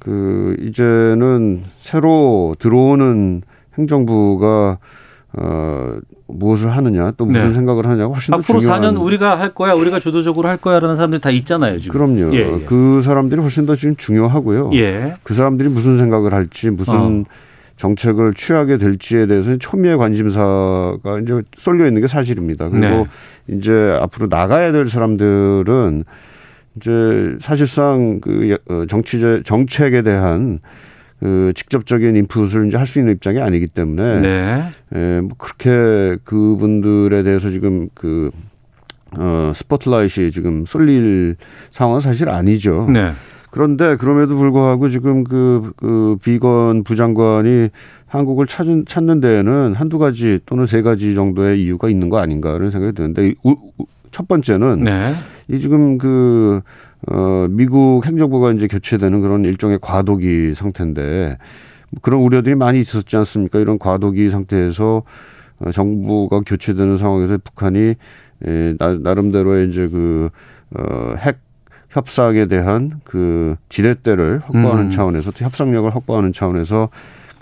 그 0.00 0.54
이제는 0.60 1.64
새로 1.78 2.56
들어오는 2.58 3.40
행정부가 3.78 4.80
어 5.34 5.96
무엇을 6.26 6.70
하느냐 6.70 7.12
또 7.16 7.24
무슨 7.24 7.48
네. 7.48 7.52
생각을 7.54 7.86
하느냐가 7.86 8.12
훨씬 8.12 8.32
더 8.32 8.38
앞으로 8.38 8.60
중요한 8.60 8.82
4년 8.82 9.00
우리가 9.00 9.38
할 9.38 9.54
거야, 9.54 9.72
우리가 9.72 9.98
주도적으로 9.98 10.48
할 10.48 10.56
거야라는 10.58 10.96
사람들이 10.96 11.20
다 11.20 11.30
있잖아요 11.30 11.78
지금. 11.78 11.92
그럼요. 11.92 12.34
예, 12.34 12.40
예. 12.40 12.64
그 12.66 13.00
사람들이 13.02 13.40
훨씬 13.40 13.64
더 13.64 13.74
지금 13.74 13.96
중요하고요. 13.96 14.70
예. 14.74 15.14
그 15.22 15.34
사람들이 15.34 15.68
무슨 15.68 15.98
생각을 15.98 16.34
할지 16.34 16.70
무슨 16.70 16.94
어. 16.94 17.24
정책을 17.76 18.34
취하게 18.34 18.76
될지에 18.78 19.26
대해서는 19.26 19.58
초미의 19.58 19.96
관심사가 19.96 21.18
이제 21.22 21.40
쏠려 21.56 21.86
있는 21.86 22.02
게 22.02 22.08
사실입니다. 22.08 22.68
그리고 22.68 22.86
네. 22.86 23.56
이제 23.56 23.72
앞으로 24.00 24.26
나가야 24.28 24.70
될 24.72 24.88
사람들은 24.88 26.04
이제 26.76 27.36
사실상 27.40 28.20
그 28.20 28.56
어, 28.68 28.84
정치제 28.88 29.42
정책에 29.44 30.02
대한 30.02 30.60
그 31.22 31.52
직접적인 31.54 32.16
인풋을 32.16 32.66
이제 32.66 32.76
할 32.76 32.86
수 32.86 32.98
있는 32.98 33.12
입장이 33.14 33.40
아니기 33.40 33.68
때문에 33.68 34.20
네. 34.20 34.64
예, 34.94 35.20
뭐 35.20 35.30
그렇게 35.38 36.16
그분들에 36.24 37.22
대해서 37.22 37.48
지금 37.50 37.88
그 37.94 38.30
어, 39.16 39.52
스포트라이트이 39.54 40.30
지금 40.32 40.64
쏠릴 40.66 41.36
상황은 41.70 42.00
사실 42.00 42.28
아니죠. 42.28 42.88
네. 42.92 43.12
그런데 43.50 43.96
그럼에도 43.96 44.36
불구하고 44.36 44.88
지금 44.88 45.22
그, 45.24 45.72
그 45.76 46.16
비건 46.24 46.84
부장관이 46.84 47.68
한국을 48.06 48.46
찾은, 48.46 48.86
찾는 48.86 49.20
데에는 49.20 49.74
한두 49.74 49.98
가지 49.98 50.40
또는 50.46 50.66
세 50.66 50.80
가지 50.82 51.14
정도의 51.14 51.62
이유가 51.62 51.88
있는 51.90 52.08
거 52.08 52.18
아닌가 52.18 52.52
그런 52.54 52.70
생각이 52.70 52.94
드는데 52.94 53.34
우- 53.44 53.56
우- 53.78 53.86
첫 54.10 54.26
번째는 54.28 54.78
네. 54.84 55.12
이 55.48 55.60
지금 55.60 55.98
그, 55.98 56.62
어, 57.10 57.46
미국 57.50 58.06
행정부가 58.06 58.52
이제 58.52 58.66
교체되는 58.66 59.20
그런 59.20 59.44
일종의 59.44 59.78
과도기 59.80 60.54
상태인데 60.54 61.38
그런 62.00 62.20
우려들이 62.20 62.54
많이 62.54 62.80
있었지 62.80 63.16
않습니까? 63.16 63.58
이런 63.58 63.78
과도기 63.78 64.30
상태에서 64.30 65.02
어, 65.58 65.70
정부가 65.70 66.40
교체되는 66.40 66.96
상황에서 66.96 67.38
북한이 67.42 67.94
에, 68.44 68.74
나, 68.78 68.94
나름대로의 68.94 69.68
이제 69.68 69.88
그, 69.88 70.30
어, 70.74 71.14
핵 71.18 71.38
협상에 71.90 72.46
대한 72.46 73.00
그 73.04 73.56
지렛대를 73.68 74.40
확보하는 74.44 74.84
음. 74.84 74.90
차원에서 74.90 75.30
또 75.30 75.44
협상력을 75.44 75.94
확보하는 75.94 76.32
차원에서 76.32 76.88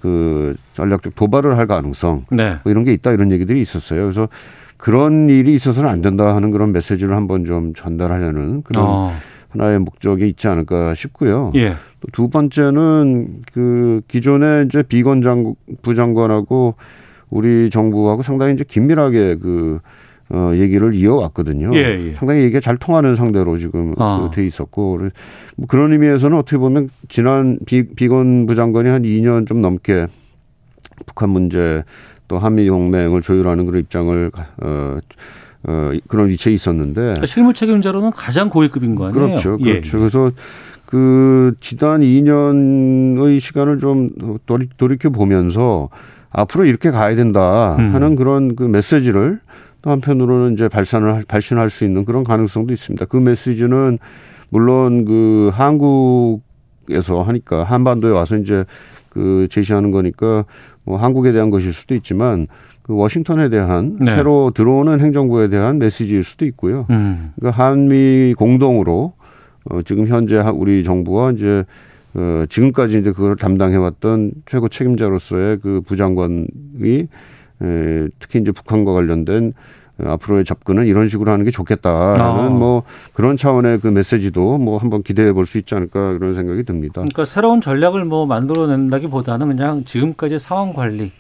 그 0.01 0.57
전략적 0.75 1.15
도발을 1.15 1.57
할 1.57 1.67
가능성 1.67 2.25
네. 2.33 2.59
뭐 2.65 2.73
이런 2.73 2.85
게 2.85 2.93
있다 2.93 3.13
이런 3.13 3.31
얘기들이 3.31 3.61
있었어요. 3.61 4.03
그래서 4.03 4.29
그런 4.77 5.29
일이 5.29 5.55
있어서는 5.55 5.89
안 5.89 6.03
된다 6.03 6.35
하는 6.35 6.51
그런 6.51 6.73
메시지를 6.73 7.15
한번 7.15 7.45
좀 7.45 7.75
전달하려는 7.75 8.63
그런 8.63 8.85
어. 8.85 9.13
하나의 9.51 9.79
목적이 9.81 10.29
있지 10.29 10.49
않을까 10.49 10.95
싶고요. 10.95 11.53
예. 11.57 11.75
또두 12.01 12.31
번째는 12.31 13.43
그 13.53 14.01
기존에 14.09 14.65
이제 14.67 14.83
비건 14.83 15.23
장 15.23 15.55
부장관하고 15.83 16.75
우리 17.31 17.71
정부하고 17.71 18.23
상당히 18.23 18.55
이제 18.55 18.65
긴밀하게 18.67 19.37
그 19.37 19.81
어, 20.33 20.53
얘기를 20.55 20.95
이어왔거든요. 20.95 21.75
예, 21.75 22.09
예. 22.09 22.13
상당히 22.15 22.43
얘기가 22.43 22.61
잘 22.61 22.77
통하는 22.77 23.17
상대로 23.17 23.59
지금 23.59 23.95
아. 23.99 24.29
그돼 24.31 24.47
있었고 24.47 24.99
뭐 25.57 25.67
그런 25.67 25.93
의미에서는 25.93 26.37
어떻게 26.39 26.57
보면 26.57 26.89
지난 27.09 27.59
비, 27.67 27.83
비건 27.89 28.47
부장관이 28.47 28.89
한 28.89 29.03
2년 29.03 29.49
좀 29.49 29.61
넘게 29.61 30.07
북한 31.05 31.31
문제 31.31 31.83
또 32.29 32.39
한미 32.39 32.67
동맹을 32.69 33.23
조율하는 33.23 33.67
그런 33.67 33.81
입장을 33.81 34.31
어, 34.63 34.99
어, 35.65 35.91
그런 36.09 36.29
위치에 36.29 36.53
있었는데 36.53 37.01
그러니까 37.01 37.27
실무 37.27 37.53
책임자로는 37.53 38.13
가장 38.13 38.49
고위급인 38.49 38.95
거 38.95 39.07
아니에요? 39.09 39.27
그렇죠. 39.27 39.59
예. 39.61 39.73
그렇죠. 39.81 39.99
그래서 39.99 40.31
그 40.87 41.55
지난 41.61 42.01
2년의 42.01 43.41
시간을 43.41 43.79
좀 43.79 44.11
돌이, 44.47 44.69
돌이켜 44.77 45.11
보면서 45.11 45.89
앞으로 46.31 46.65
이렇게 46.65 46.91
가야 46.91 47.15
된다 47.15 47.77
음. 47.79 47.95
하는 47.95 48.17
그런 48.17 48.57
그 48.57 48.63
메시지를 48.65 49.41
또 49.83 49.91
한편으로는 49.91 50.55
이제 50.55 50.69
발산을 50.69 51.15
할- 51.15 51.25
발신할 51.27 51.71
수 51.71 51.85
있는 51.85 52.05
그런 52.05 52.25
가능성도 52.25 52.73
있습니다. 52.73 53.05
그 53.07 53.17
메시지는 53.17 53.99
물론 54.51 55.05
그 55.05 55.51
한국에서 55.55 57.23
하니까 57.23 57.65
한반도에 57.65 58.11
와서 58.11 58.37
이제 58.37 58.65
그 59.11 59.49
제시하는 59.51 59.91
거니까 59.91 60.45
뭐 60.85 60.97
한국에 60.97 61.33
대한 61.33 61.51
것일 61.51 61.73
수도 61.73 61.95
있지만 61.95 62.47
그 62.91 62.97
워싱턴에 62.97 63.51
대한 63.51 63.97
네. 64.01 64.11
새로 64.17 64.51
들어오는 64.53 64.99
행정부에 64.99 65.47
대한 65.49 65.79
메시지일 65.79 66.25
수도 66.25 66.45
있고요. 66.47 66.87
음. 66.91 67.33
그러니까 67.39 67.63
한미 67.65 68.35
공동으로 68.37 69.13
어, 69.71 69.83
지금 69.83 70.09
현재 70.09 70.37
하- 70.37 70.51
우리 70.51 70.83
정부와 70.83 71.31
이제 71.33 71.63
어, 72.15 72.45
지금까지 72.49 72.99
이제 72.99 73.13
그걸 73.13 73.37
담당해왔던 73.37 74.33
최고 74.47 74.69
책임자로서의 74.69 75.59
그 75.61 75.83
부장관이 75.87 77.07
에, 77.63 78.09
특히 78.19 78.41
이제 78.41 78.51
북한과 78.51 78.93
관련된 78.93 79.53
어, 79.99 80.11
앞으로의 80.15 80.45
접근은 80.45 80.87
이런 80.89 81.07
식으로 81.07 81.31
하는 81.31 81.45
게 81.45 81.53
좋겠다라는 81.53 82.21
아. 82.21 82.49
뭐 82.49 82.83
그런 83.13 83.37
차원의 83.37 83.79
그 83.79 83.87
메시지도 83.87 84.59
뭐 84.59 84.79
한번 84.79 85.05
기대해 85.05 85.33
볼 85.33 85.47
수 85.47 85.59
있지 85.59 85.77
않을까 85.77 86.15
그런 86.19 86.35
생각이 86.35 86.65
듭니다. 86.65 86.95
그러니까 87.03 87.25
새로운 87.25 87.61
전략을 87.61 88.05
뭐 88.05 88.27
만들어낸다기보다는 88.27 89.47
그냥 89.47 89.85
지금까지 89.85 90.41
상황 90.41 90.73
관리. 90.73 91.13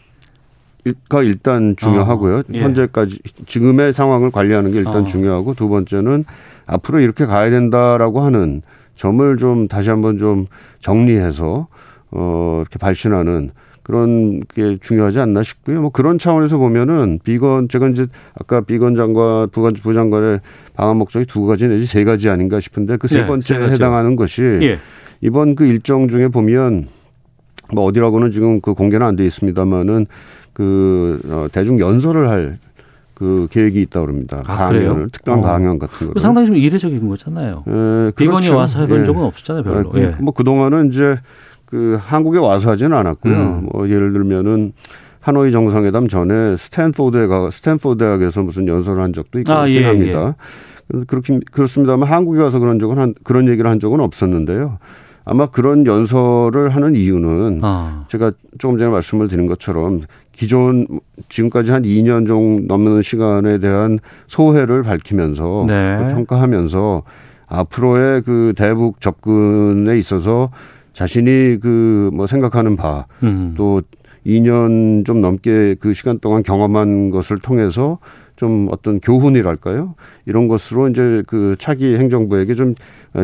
가 1.09 1.23
일단 1.23 1.75
중요하고요. 1.77 2.37
어, 2.39 2.43
예. 2.55 2.61
현재까지 2.61 3.19
지금의 3.47 3.93
상황을 3.93 4.31
관리하는 4.31 4.73
게 4.73 4.79
일단 4.79 4.97
어. 5.03 5.05
중요하고 5.05 5.55
두 5.55 5.69
번째는 5.69 6.25
앞으로 6.67 7.01
이렇게 7.01 7.27
가야 7.27 7.51
된다라고 7.51 8.21
하는 8.21 8.63
점을 8.97 9.37
좀 9.37 9.69
다시 9.69 9.91
한번 9.91 10.19
좀 10.19 10.47
정리해서 10.81 11.67
어 12.11 12.57
이렇게 12.63 12.79
발신하는 12.79 13.51
그런 13.83 14.41
게 14.41 14.79
중요하지 14.81 15.19
않나 15.21 15.43
싶고요. 15.43 15.81
뭐 15.81 15.91
그런 15.91 16.19
차원에서 16.19 16.59
보면은 16.59 17.19
비건 17.25 17.69
제가 17.69 17.89
이제 17.89 18.07
아까 18.39 18.61
비건 18.61 18.95
장관 18.95 19.49
부관 19.51 19.75
부장관의 19.75 20.41
방한 20.77 20.97
목적이 20.97 21.27
두 21.27 21.45
가지 21.47 21.67
내지 21.67 21.87
세 21.87 22.05
가지 22.05 22.29
아닌가 22.29 22.61
싶은데 22.61 22.97
그세 22.97 23.17
네, 23.19 23.23
세 23.23 23.27
번째에 23.27 23.59
가지요. 23.59 23.75
해당하는 23.75 24.17
것이 24.17 24.43
예. 24.43 24.79
이번 25.21 25.55
그 25.57 25.67
일정 25.67 26.09
중에 26.09 26.29
보면 26.29 26.89
뭐 27.73 27.85
어디라고는 27.85 28.31
지금 28.33 28.61
그 28.61 28.75
공개는 28.75 29.07
안 29.07 29.17
돼 29.17 29.25
있습니다만은 29.27 30.07
그 30.52 31.21
어, 31.28 31.47
대중 31.52 31.78
연설을 31.80 32.28
할 32.28 32.59
그 33.21 33.49
계획이 33.50 33.83
있다고 33.83 34.07
그럽니다. 34.07 34.42
아, 34.47 34.71
그래요? 34.71 34.88
강연을 34.88 35.11
특별한 35.11 35.40
어. 35.40 35.47
강연 35.47 35.78
같은 35.78 36.11
거. 36.11 36.19
상당히 36.19 36.47
좀 36.47 36.57
이례적인 36.57 37.07
거잖아요. 37.07 37.64
예, 37.69 38.12
비건이 38.16 38.47
그렇죠. 38.47 38.57
와서 38.57 38.80
해본 38.80 39.00
예. 39.00 39.04
적은 39.04 39.23
없었잖아요, 39.23 39.62
별로. 39.62 39.92
아, 39.92 39.99
예. 39.99 40.14
뭐 40.21 40.33
그 40.33 40.42
동안은 40.42 40.88
이제 40.88 41.19
그 41.66 41.99
한국에 42.00 42.38
와서 42.38 42.71
하지는 42.71 42.97
않았고요. 42.97 43.35
음. 43.35 43.69
뭐 43.71 43.90
예를 43.90 44.14
들면은 44.14 44.73
하노이 45.21 45.52
정상회담 45.52 46.09
전에 46.09 46.57
스탠포드에 46.57 47.26
가 47.26 47.50
스탠포드 47.50 47.99
대학에서 48.02 48.42
무슨 48.42 48.66
연설을 48.66 49.02
한 49.02 49.12
적도 49.12 49.38
있긴 49.38 49.54
아, 49.54 49.69
예, 49.69 49.85
합니다. 49.85 50.35
그래서 50.88 51.04
그렇긴 51.07 51.42
그렇습니다만 51.52 52.09
한국에 52.09 52.40
와서 52.40 52.59
그런 52.59 52.78
적은 52.78 52.97
한 52.99 53.12
그런 53.23 53.49
얘기를 53.49 53.69
한 53.69 53.80
적은 53.80 54.00
없었는데요. 54.00 54.78
아마 55.25 55.47
그런 55.47 55.87
연설을 55.87 56.71
하는 56.71 56.95
이유는 56.95 57.61
아, 57.62 58.05
제가 58.09 58.33
조금 58.59 58.79
전에 58.79 58.91
말씀을 58.91 59.29
드린 59.29 59.47
것처럼 59.47 60.03
기존 60.33 60.87
지금까지 61.29 61.71
한 61.71 61.83
2년 61.83 62.27
정도 62.27 62.67
넘는 62.67 63.03
시간에 63.03 63.59
대한 63.59 63.99
소회를 64.27 64.83
밝히면서 64.83 65.65
네. 65.69 65.99
그 65.99 66.15
평가하면서 66.15 67.03
앞으로의 67.47 68.23
그 68.23 68.55
대북 68.57 69.00
접근에 69.00 69.99
있어서 69.99 70.50
자신이 70.93 71.59
그 71.61 72.11
뭐 72.12 72.27
생각하는 72.27 72.77
바 72.77 73.07
음. 73.23 73.55
또 73.57 73.83
2년 74.27 75.05
좀 75.07 75.21
넘게 75.21 75.77
그 75.81 75.95
시간 75.95 76.19
동안 76.19 76.43
경험한 76.43 77.11
것을 77.11 77.39
통해서 77.39 77.99
좀 78.40 78.68
어떤 78.70 79.00
교훈이랄까요? 79.00 79.94
이런 80.25 80.49
것으로 80.49 80.88
이제 80.88 81.23
그 81.26 81.56
차기 81.59 81.94
행정부에게 81.97 82.54
좀 82.54 82.75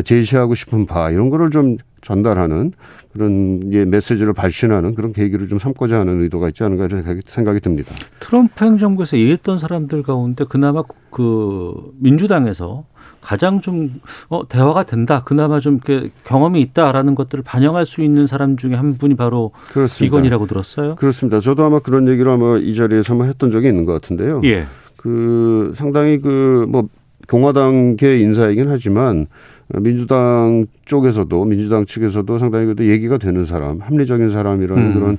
제시하고 0.03 0.53
싶은 0.53 0.85
바 0.85 1.09
이런 1.09 1.31
거를 1.31 1.49
좀 1.49 1.77
전달하는 2.01 2.71
그런 3.13 3.73
예, 3.73 3.83
메시지를 3.83 4.33
발신하는 4.33 4.93
그런 4.93 5.13
계기를 5.13 5.47
좀 5.47 5.57
삼고자 5.57 5.99
하는 5.99 6.21
의도가 6.21 6.49
있지 6.49 6.63
않은가 6.63 6.85
이런 6.85 7.03
생각이- 7.25 7.63
듭니다. 7.63 7.95
트럼프 8.19 8.63
행정부에서 8.63 9.17
일했던 9.17 9.57
사람들 9.57 10.03
가운데 10.03 10.45
그나마 10.47 10.83
그 11.09 11.73
민주당에서 11.99 12.85
가장 13.19 13.61
좀 13.61 13.99
어, 14.29 14.47
대화가 14.47 14.83
된다. 14.83 15.23
그나마 15.25 15.59
좀 15.59 15.79
이렇게 15.83 16.11
경험이 16.25 16.61
있다라는 16.61 17.15
것들을 17.15 17.43
반영할 17.43 17.87
수 17.87 18.03
있는 18.03 18.27
사람 18.27 18.55
중에 18.55 18.75
한 18.75 18.99
분이 18.99 19.15
바로 19.15 19.51
그렇습니다. 19.73 19.97
비건이라고 20.15 20.45
들었어요. 20.45 20.93
그렇습니다. 20.95 21.39
저도 21.39 21.63
아마 21.63 21.79
그런 21.79 22.07
얘기를 22.07 22.31
아마 22.31 22.57
이 22.59 22.75
자리에서 22.75 23.13
한번 23.13 23.29
했던 23.29 23.49
적이 23.49 23.69
있는 23.69 23.85
것 23.85 23.93
같은데요. 23.93 24.41
예. 24.43 24.65
그 24.97 25.71
상당히 25.75 26.19
그 26.19 26.65
뭐 26.67 26.89
공화당계 27.27 28.19
인사이긴 28.19 28.69
하지만 28.69 29.27
민주당 29.67 30.65
쪽에서도 30.85 31.45
민주당 31.45 31.85
측에서도 31.85 32.37
상당히 32.37 32.65
그래도 32.65 32.85
얘기가 32.85 33.17
되는 33.17 33.43
사람, 33.45 33.79
합리적인 33.79 34.31
사람이라는 34.31 34.83
음. 34.83 34.93
그런 34.93 35.17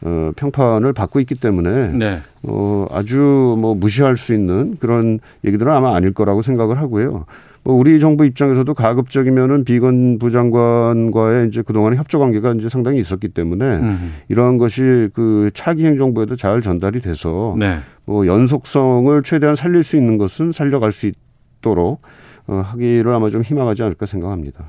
어, 0.00 0.30
평판을 0.36 0.92
받고 0.92 1.18
있기 1.20 1.34
때문에 1.34 1.88
네. 1.88 2.18
어, 2.44 2.86
아주 2.92 3.56
뭐 3.58 3.74
무시할 3.74 4.16
수 4.16 4.32
있는 4.32 4.76
그런 4.78 5.18
얘기들은 5.44 5.72
아마 5.72 5.96
아닐 5.96 6.14
거라고 6.14 6.42
생각을 6.42 6.78
하고요. 6.78 7.24
뭐 7.64 7.74
우리 7.74 8.00
정부 8.00 8.24
입장에서도 8.24 8.72
가급적이면은 8.72 9.64
비건 9.64 10.18
부장관과의 10.18 11.48
이제 11.48 11.62
그동안의 11.62 11.98
협조 11.98 12.18
관계가 12.18 12.54
이제 12.54 12.68
상당히 12.68 13.00
있었기 13.00 13.28
때문에 13.28 13.64
음. 13.64 14.14
이러한 14.28 14.58
것이 14.58 15.08
그 15.14 15.50
차기 15.54 15.84
행정부에도 15.84 16.36
잘 16.36 16.62
전달이 16.62 17.02
돼서 17.02 17.56
네. 17.58 17.80
뭐 18.04 18.26
연속성을 18.26 19.22
최대한 19.22 19.54
살릴 19.56 19.82
수 19.82 19.96
있는 19.96 20.18
것은 20.18 20.52
살려갈 20.52 20.92
수 20.92 21.10
있도록 21.60 22.00
어, 22.46 22.62
하기를 22.64 23.12
아마 23.12 23.28
좀 23.28 23.42
희망하지 23.42 23.82
않을까 23.82 24.06
생각합니다. 24.06 24.64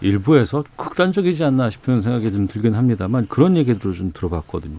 일부에서 0.00 0.64
극단적이지 0.76 1.44
않나 1.44 1.70
싶은 1.70 2.02
생각이 2.02 2.32
좀 2.32 2.46
들긴 2.46 2.74
합니다만 2.74 3.26
그런 3.28 3.56
얘기들을 3.56 3.94
좀 3.94 4.12
들어봤거든요. 4.12 4.78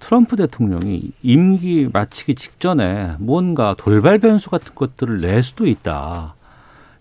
트럼프 0.00 0.36
대통령이 0.36 1.12
임기 1.22 1.90
마치기 1.92 2.34
직전에 2.34 3.16
뭔가 3.18 3.74
돌발 3.76 4.18
변수 4.18 4.50
같은 4.50 4.74
것들을 4.74 5.20
낼 5.20 5.42
수도 5.42 5.66
있다. 5.66 6.34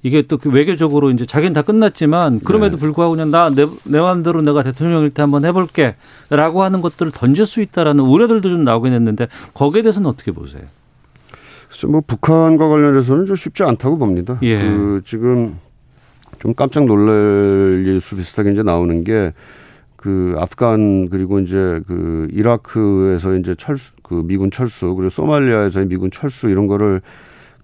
이게 0.03 0.23
또그 0.23 0.49
외교적으로 0.49 1.11
이제 1.11 1.25
자기는 1.25 1.53
다 1.53 1.61
끝났지만 1.61 2.39
그럼에도 2.39 2.77
불구하고 2.77 3.13
그냥 3.13 3.29
나내 3.29 3.67
내 3.85 3.99
마음대로 3.99 4.41
내가 4.41 4.63
대통령일 4.63 5.11
때 5.11 5.21
한번 5.21 5.45
해볼게라고 5.45 6.63
하는 6.63 6.81
것들을 6.81 7.11
던질 7.11 7.45
수 7.45 7.61
있다라는 7.61 8.03
우려들도 8.03 8.49
좀 8.49 8.63
나오긴 8.63 8.93
했는데 8.93 9.27
거기에 9.53 9.83
대해서는 9.83 10.09
어떻게 10.09 10.31
보세요? 10.31 10.63
뭐 11.87 12.01
북한과 12.05 12.67
관련해서는 12.67 13.25
좀 13.25 13.35
쉽지 13.35 13.63
않다고 13.63 13.97
봅니다. 13.97 14.37
예. 14.41 14.59
그 14.59 15.01
지금 15.05 15.57
좀 16.39 16.53
깜짝 16.53 16.85
놀랄 16.85 17.83
일수 17.85 18.15
비슷하게 18.15 18.51
이제 18.51 18.63
나오는 18.63 19.03
게 19.03 19.33
그 20.01 20.33
아프간 20.39 21.09
그리고 21.09 21.39
이제 21.39 21.79
그 21.87 22.27
이라크에서 22.31 23.35
이제 23.35 23.53
철수 23.55 23.93
그 24.01 24.23
미군 24.25 24.49
철수 24.49 24.95
그리고 24.95 25.09
소말리아에서의 25.09 25.87
미군 25.87 26.09
철수 26.09 26.49
이런 26.49 26.65
거를 26.65 27.01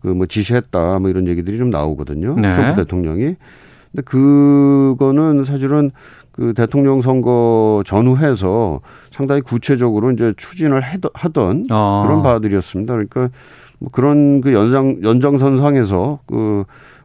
그 0.07 0.13
뭐 0.13 0.25
지시했다 0.25 0.99
뭐 0.99 1.09
이런 1.09 1.27
얘기들이 1.27 1.57
좀 1.57 1.69
나오거든요. 1.69 2.35
네. 2.35 2.53
트럼프 2.53 2.75
대통령이. 2.83 3.35
근데 3.91 4.01
그거는 4.05 5.43
사실은 5.43 5.91
그 6.31 6.53
대통령 6.53 7.01
선거 7.01 7.83
전후해서 7.85 8.81
상당히 9.11 9.41
구체적으로 9.41 10.11
이제 10.11 10.33
추진을 10.37 10.81
하던 11.13 11.65
어. 11.71 12.03
그런 12.05 12.21
바들이었습니다. 12.21 12.93
그러니까 12.93 13.29
뭐 13.79 13.89
그런 13.91 14.41
그 14.41 14.53
연장 14.53 14.97
연장선상에서 15.03 16.19
그 16.27 16.63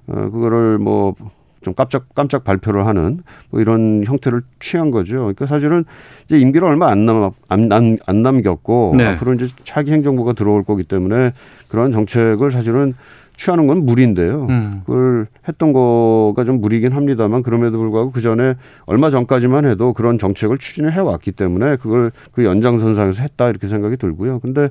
어, 0.08 0.14
그거를 0.30 0.78
뭐 0.78 1.14
좀 1.62 1.74
깜짝 1.74 2.04
깜짝 2.14 2.44
발표를 2.44 2.86
하는 2.86 3.20
뭐 3.50 3.60
이런 3.60 4.04
형태를 4.06 4.42
취한 4.60 4.90
거죠. 4.90 5.16
그러니까 5.18 5.46
사실은 5.46 5.84
이제 6.26 6.38
임기를 6.38 6.66
얼마 6.66 6.88
안 6.88 7.04
남 7.04 7.30
안, 7.48 7.68
남- 7.68 7.96
안 8.06 8.22
남겼고 8.22 8.94
네. 8.96 9.04
앞으로 9.06 9.34
이제 9.34 9.46
차기 9.64 9.92
행정부가 9.92 10.32
들어올 10.34 10.64
거기 10.64 10.84
때문에 10.84 11.32
그런 11.68 11.92
정책을 11.92 12.50
사실은 12.50 12.94
취하는 13.36 13.66
건 13.66 13.84
무리인데요. 13.86 14.46
음. 14.50 14.82
그걸 14.86 15.26
했던 15.48 15.72
거가 15.72 16.44
좀 16.44 16.60
무리긴 16.60 16.92
합니다만 16.92 17.42
그럼에도 17.42 17.78
불구하고 17.78 18.12
그 18.12 18.20
전에 18.20 18.54
얼마 18.84 19.10
전까지만 19.10 19.64
해도 19.64 19.94
그런 19.94 20.18
정책을 20.18 20.58
추진을 20.58 20.92
해왔기 20.92 21.32
때문에 21.32 21.76
그걸 21.76 22.12
그 22.32 22.44
연장선상에서 22.44 23.22
했다 23.22 23.48
이렇게 23.48 23.66
생각이 23.68 23.96
들고요. 23.96 24.38
근데 24.40 24.68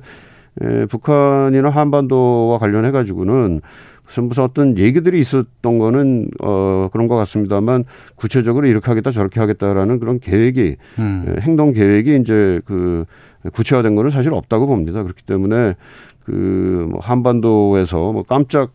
에, 0.62 0.86
북한이나 0.86 1.68
한반도와 1.70 2.58
관련해 2.58 2.92
가지고는 2.92 3.60
무슨 4.12 4.24
무슨 4.24 4.44
어떤 4.44 4.76
얘기들이 4.76 5.18
있었던 5.20 5.78
거는 5.78 6.28
어 6.42 6.90
그런 6.92 7.08
것 7.08 7.16
같습니다만 7.16 7.84
구체적으로 8.14 8.66
이렇게 8.66 8.86
하겠다 8.90 9.10
저렇게 9.10 9.40
하겠다라는 9.40 9.98
그런 10.00 10.20
계획이 10.20 10.76
음. 10.98 11.24
에, 11.26 11.40
행동 11.40 11.72
계획이 11.72 12.16
이제 12.20 12.60
그 12.66 13.06
구체화된 13.54 13.94
거는 13.94 14.10
사실 14.10 14.34
없다고 14.34 14.66
봅니다. 14.66 15.02
그렇기 15.02 15.22
때문에 15.24 15.76
그뭐 16.24 17.00
한반도에서 17.00 18.12
뭐 18.12 18.22
깜짝 18.22 18.72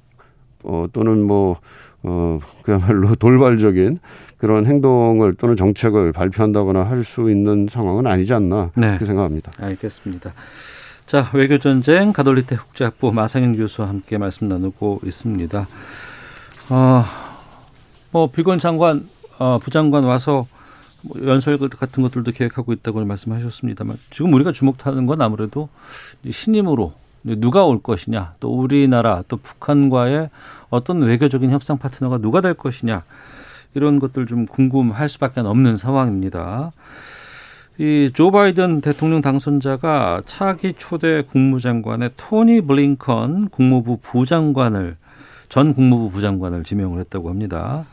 어 0.64 0.88
또는 0.92 1.22
뭐 1.22 1.58
어, 2.02 2.40
그야말로 2.64 3.14
돌발적인 3.16 4.00
그런 4.38 4.66
행동을 4.66 5.36
또는 5.36 5.56
정책을 5.56 6.14
발표한다거나 6.14 6.82
할 6.84 7.04
수 7.04 7.30
있는 7.30 7.68
상황은 7.70 8.08
아니지 8.08 8.34
않나 8.34 8.72
네. 8.76 8.88
그렇게 8.88 9.06
생각합니다. 9.06 9.52
알겠습니다. 9.60 10.34
자, 11.08 11.30
외교 11.34 11.58
전쟁 11.58 12.12
가톨리대 12.12 12.58
국제학부 12.58 13.14
마상현 13.14 13.56
교수와 13.56 13.88
함께 13.88 14.18
말씀 14.18 14.50
나누고 14.50 15.00
있습니다. 15.06 15.68
어, 16.70 17.06
뭐 18.12 18.28
비건 18.28 18.60
장관, 18.60 19.08
어, 19.40 19.58
부장관 19.58 20.04
와서 20.04 20.48
뭐 21.04 21.16
연설 21.26 21.58
같은 21.60 22.04
것들도 22.04 22.34
계획하고 22.34 22.74
있다고 22.74 23.06
말씀하셨습니다만 23.06 23.98
지금 24.12 24.34
우리가 24.34 24.52
주목하는 24.52 25.06
건 25.06 25.22
아무래도 25.22 25.70
이 26.26 26.34
신임으로 26.34 26.92
누가 27.24 27.64
올 27.64 27.82
것이냐, 27.82 28.34
또 28.42 28.54
우리나라, 28.54 29.24
또 29.30 29.38
북한과의 29.38 30.30
어떤 30.70 31.02
외교적인 31.02 31.52
협상 31.52 31.78
파트너가 31.78 32.18
누가 32.18 32.42
될 32.42 32.54
것이냐 32.54 33.06
이런 33.76 34.00
것들 34.00 34.26
좀 34.26 34.46
궁금할 34.46 35.08
수밖에 35.08 35.40
없는 35.40 35.78
상황입니다. 35.78 36.74
이 37.80 38.10
조 38.14 38.32
바이든 38.32 38.82
대통령 38.82 39.22
당선자가 39.22 40.24
차기 40.26 40.74
초대 40.78 41.22
국무장관의 41.22 42.12
토니 42.18 42.62
블링컨 42.62 43.50
국무부 43.50 43.98
부장관을 44.02 44.96
전 45.50 45.74
국무부 45.76 46.10
부장관을 46.10 46.64
지명을 46.64 47.00
했다고 47.02 47.30
합니다. 47.30 47.86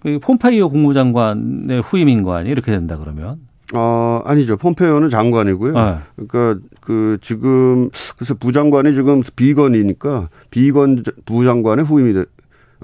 그 0.00 0.18
폼페이오 0.18 0.70
국무장관의 0.70 1.82
후임인 1.82 2.22
거 2.22 2.34
아니에요? 2.34 2.52
이렇게 2.52 2.72
된다 2.72 2.96
그러면? 2.96 3.36
어 3.74 4.22
아니죠. 4.24 4.56
폼페이오는 4.56 5.10
장관이고요. 5.10 5.72
네. 5.72 5.96
그러니까 6.16 6.66
그 6.80 7.18
지금 7.20 7.90
그래서 8.16 8.34
부장관이 8.34 8.94
지금 8.94 9.22
비건이니까 9.36 10.28
비건 10.50 11.02
부장관의 11.26 11.84
후임이 11.84 12.14
돼. 12.14 12.24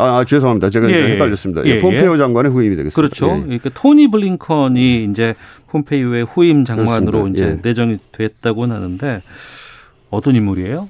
아, 0.00 0.18
아 0.18 0.24
죄송합니다. 0.24 0.70
제가 0.70 0.90
예, 0.90 0.94
예. 0.94 1.10
헷갈렸습니다. 1.12 1.64
예, 1.66 1.76
예, 1.76 1.78
폼페이오 1.80 2.16
장관의 2.16 2.52
후임이 2.52 2.76
되겠습니다. 2.76 2.94
그렇죠. 2.94 3.36
예. 3.38 3.42
그러니까 3.42 3.70
토니 3.74 4.10
블링컨이 4.10 5.04
이제 5.04 5.34
폼페이오의 5.68 6.24
후임 6.24 6.64
장관으로 6.64 7.12
그렇습니다. 7.12 7.44
이제 7.44 7.52
예. 7.52 7.58
내정이 7.62 7.98
됐다고는 8.12 8.74
하는데 8.74 9.22
어떤 10.10 10.36
인물이에요? 10.36 10.88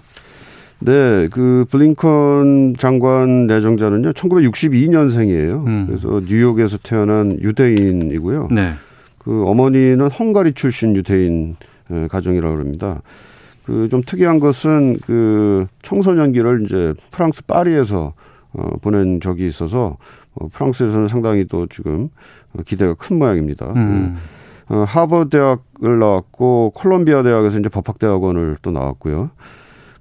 네, 0.83 1.29
그 1.31 1.67
블링컨 1.71 2.77
장관 2.79 3.47
내정자는요, 3.47 4.13
1962년생이에요. 4.13 5.67
음. 5.67 5.87
그래서 5.87 6.23
뉴욕에서 6.25 6.79
태어난 6.83 7.39
유대인이고요. 7.39 8.49
네. 8.51 8.73
그그 9.19 9.45
어머니는 9.47 10.11
헝가리 10.11 10.55
출신 10.55 10.97
유태인 10.97 11.57
에, 11.91 12.07
가정이라고 12.09 12.55
그럽니다. 12.55 13.03
그 13.65 13.89
좀 13.89 14.03
특이한 14.05 14.41
것은 14.41 14.99
그 15.07 15.67
청소년기를 15.83 16.65
이제 16.65 16.95
프랑스 17.11 17.45
파리에서 17.45 18.15
어, 18.53 18.77
보낸 18.81 19.21
적이 19.21 19.47
있어서 19.49 19.97
어, 20.35 20.49
프랑스에서는 20.49 21.09
상당히 21.09 21.45
또 21.47 21.67
지금 21.67 22.09
어, 22.53 22.63
기대가 22.65 22.95
큰 22.95 23.19
모양입니다. 23.19 23.73
음. 23.77 24.17
어, 24.69 24.85
하버드 24.87 25.31
대학을 25.31 25.99
나왔고 25.99 26.73
콜롬비아 26.75 27.23
대학에서 27.23 27.59
이제 27.59 27.69
법학대학원을 27.69 28.57
또 28.63 28.71
나왔고요. 28.71 29.31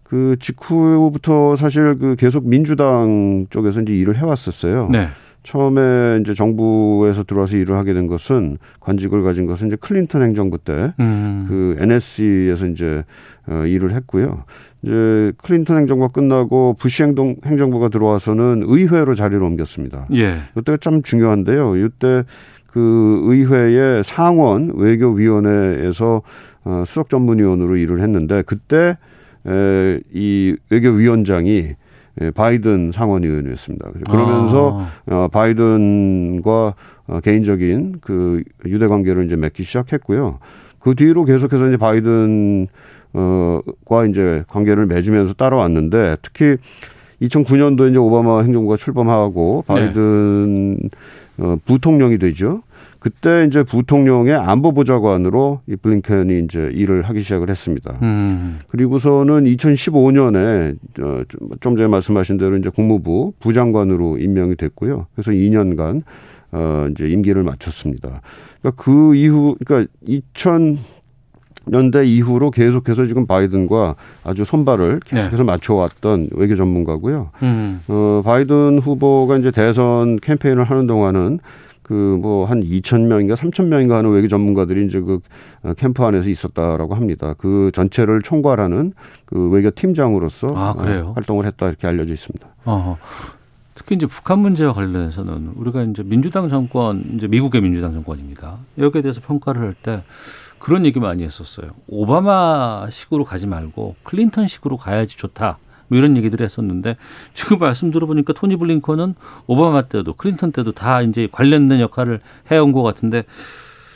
그 0.03 0.37
직후부터 0.39 1.55
사실 1.55 1.97
그 1.99 2.15
계속 2.15 2.47
민주당 2.47 3.45
쪽에서 3.49 3.81
이제 3.81 3.93
일을 3.93 4.17
해왔었어요. 4.17 4.89
네. 4.89 5.09
처음에 5.43 6.19
이제 6.21 6.33
정부에서 6.33 7.23
들어와서 7.23 7.57
일을 7.57 7.77
하게 7.77 7.93
된 7.93 8.07
것은 8.07 8.57
관직을 8.79 9.23
가진 9.23 9.45
것은 9.45 9.67
이제 9.67 9.77
클린턴 9.77 10.21
행정부 10.21 10.57
때 10.57 10.93
음. 10.99 11.45
그 11.47 11.75
NSC에서 11.79 12.67
이제 12.67 13.03
어, 13.47 13.65
일을 13.65 13.93
했고요. 13.93 14.43
이제 14.81 15.33
클린턴 15.37 15.77
행정부가 15.77 16.11
끝나고 16.11 16.75
부시 16.77 17.03
행동 17.03 17.35
행정부가 17.45 17.89
들어와서는 17.89 18.63
의회로 18.65 19.15
자리를 19.15 19.41
옮겼습니다. 19.41 20.07
예. 20.13 20.39
이때가 20.57 20.77
참 20.77 21.01
중요한데요. 21.03 21.77
이때 21.77 22.23
그 22.67 23.21
의회의 23.23 24.03
상원 24.03 24.71
외교위원회에서 24.75 26.21
어, 26.65 26.83
수석 26.85 27.09
전문위원으로 27.09 27.77
일을 27.77 28.01
했는데 28.01 28.43
그때 28.45 28.97
에, 29.47 29.99
이 30.13 30.55
외교위원장이 30.69 31.57
에, 31.57 31.75
바이든 32.35 32.91
상원 32.91 33.23
의원이었습니다. 33.23 33.91
그러면서 34.09 34.87
아. 35.07 35.13
어, 35.13 35.27
바이든과 35.29 36.73
어, 37.07 37.19
개인적인 37.21 37.97
그 38.01 38.43
유대 38.65 38.87
관계를 38.87 39.25
이제 39.25 39.35
맺기 39.35 39.63
시작했고요. 39.63 40.39
그 40.79 40.95
뒤로 40.95 41.25
계속해서 41.25 41.67
이제 41.67 41.77
바이든 41.77 42.67
어과 43.13 44.05
이제 44.05 44.43
관계를 44.47 44.85
맺으면서 44.85 45.33
따라왔는데 45.33 46.17
특히 46.21 46.57
2009년도 47.21 47.89
이제 47.89 47.97
오바마 47.97 48.41
행정부가 48.41 48.77
출범하고 48.77 49.63
네. 49.67 49.73
바이든 49.73 50.89
어, 51.39 51.55
부통령이 51.65 52.17
되죠. 52.19 52.61
그때 52.99 53.45
이제 53.47 53.63
부통령의 53.63 54.33
안보 54.35 54.73
보좌관으로 54.73 55.61
이 55.67 55.75
블링컨이 55.77 56.43
이제 56.43 56.69
일을 56.73 57.03
하기 57.03 57.23
시작을 57.23 57.49
했습니다. 57.49 57.97
음. 58.01 58.59
그리고서는 58.67 59.45
2015년에 59.45 60.75
어, 61.01 61.23
좀- 61.29 61.49
좀 61.61 61.77
전에 61.77 61.87
말씀하신 61.87 62.37
대로 62.37 62.57
이제 62.57 62.69
국무부 62.69 63.31
부장관으로 63.39 64.17
임명이 64.17 64.55
됐고요. 64.57 65.07
그래서 65.15 65.31
2년간 65.31 66.01
어 66.51 66.87
이제 66.91 67.07
임기를 67.07 67.43
마쳤습니다. 67.43 68.21
그러니까 68.61 68.83
그 68.83 69.15
이후 69.15 69.55
그러니까 69.63 69.89
2000년대 70.07 72.05
이후로 72.07 72.51
계속해서 72.51 73.05
지금 73.05 73.27
바이든과 73.27 73.95
아주 74.23 74.43
손발을 74.45 75.01
계속해서 75.05 75.43
맞춰왔던 75.43 76.29
외교 76.35 76.55
전문가고요. 76.55 77.29
음. 77.43 77.81
어 77.87 78.21
바이든 78.25 78.79
후보가 78.79 79.37
이제 79.37 79.51
대선 79.51 80.17
캠페인을 80.19 80.63
하는 80.63 80.87
동안은 80.87 81.39
그뭐한 81.89 82.61
2천 82.63 83.07
명인가 83.07 83.33
3천 83.33 83.65
명인가 83.65 83.97
하는 83.97 84.11
외교 84.11 84.27
전문가들이 84.27 84.85
이제 84.85 84.99
그 84.99 85.19
어, 85.63 85.73
캠프 85.73 86.03
안에서 86.03 86.29
있었다라고 86.29 86.93
합니다. 86.93 87.33
그 87.39 87.71
전체를 87.73 88.21
총괄하는 88.21 88.93
그 89.25 89.49
외교 89.49 89.71
팀장으로서 89.71 90.53
아, 90.55 90.73
그래요? 90.73 91.07
어, 91.07 91.11
활동을 91.13 91.47
했다 91.47 91.67
이렇게 91.67 91.87
알려져 91.87 92.13
있습니다. 92.13 92.47
어. 92.65 92.97
특히 93.73 93.95
이제 93.95 94.05
북한 94.05 94.39
문제와 94.39 94.73
관련해서는 94.73 95.53
우리가 95.55 95.81
이제 95.83 96.03
민주당 96.03 96.47
정권, 96.49 97.03
이제 97.15 97.27
미국의 97.27 97.61
민주당 97.61 97.93
정권입니다. 97.93 98.57
여기에 98.77 99.01
대해서 99.01 99.19
평가를 99.21 99.61
할 99.61 99.73
때 99.81 100.03
그런 100.59 100.85
얘기 100.85 100.99
많이 100.99 101.23
했었어요. 101.23 101.71
오바마식으로 101.87 103.23
가지 103.23 103.47
말고 103.47 103.95
클린턴식으로 104.03 104.77
가야지 104.77 105.17
좋다. 105.17 105.57
뭐 105.89 105.97
이런 105.97 106.15
얘기들 106.17 106.41
했었는데 106.41 106.95
지금 107.33 107.57
말씀 107.57 107.91
들어보니까 107.91 108.33
토니 108.33 108.55
블링컨은 108.55 109.15
오바마 109.47 109.83
때도 109.83 110.13
클린턴 110.13 110.51
때도 110.53 110.71
다 110.71 111.01
이제 111.01 111.27
관련된 111.31 111.79
역할을 111.81 112.21
해온 112.51 112.71
것 112.71 112.81
같은데 112.83 113.23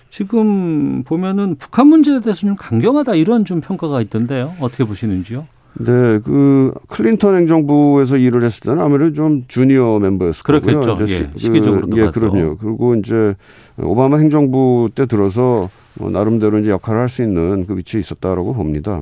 지금 0.10 1.04
보면은 1.04 1.56
북한 1.58 1.88
문제에 1.88 2.20
대해서 2.20 2.42
좀 2.42 2.56
강경하다 2.56 3.16
이런 3.16 3.46
좀 3.46 3.62
평가가 3.62 4.02
있던데요. 4.02 4.54
어떻게 4.60 4.84
보시는지요? 4.84 5.48
네, 5.80 6.20
그 6.24 6.72
클린턴 6.88 7.36
행정부에서 7.36 8.18
일을 8.18 8.44
했을 8.44 8.60
때는 8.62 8.80
아무래도 8.80 9.14
좀 9.14 9.46
주니어 9.48 9.98
멤버였을 9.98 10.44
그렇겠죠. 10.44 10.82
거고요. 10.82 11.04
이제 11.06 11.14
예, 11.14 11.18
시- 11.40 11.46
시기적으로도 11.46 11.98
예, 11.98 12.06
봐도. 12.06 12.20
그럼요. 12.20 12.58
그리고 12.58 12.94
이제 12.96 13.34
오바마 13.82 14.18
행정부 14.18 14.90
때 14.94 15.08
들어서 15.08 15.72
뭐 15.96 16.12
나름대로 16.12 16.60
이제 16.60 16.70
역할을 16.70 17.00
할 17.02 17.10
수 17.10 17.24
있는 17.24 17.66
그 17.66 17.76
위치에 17.76 18.00
있었다라고 18.00 18.54
봅니다. 18.54 19.02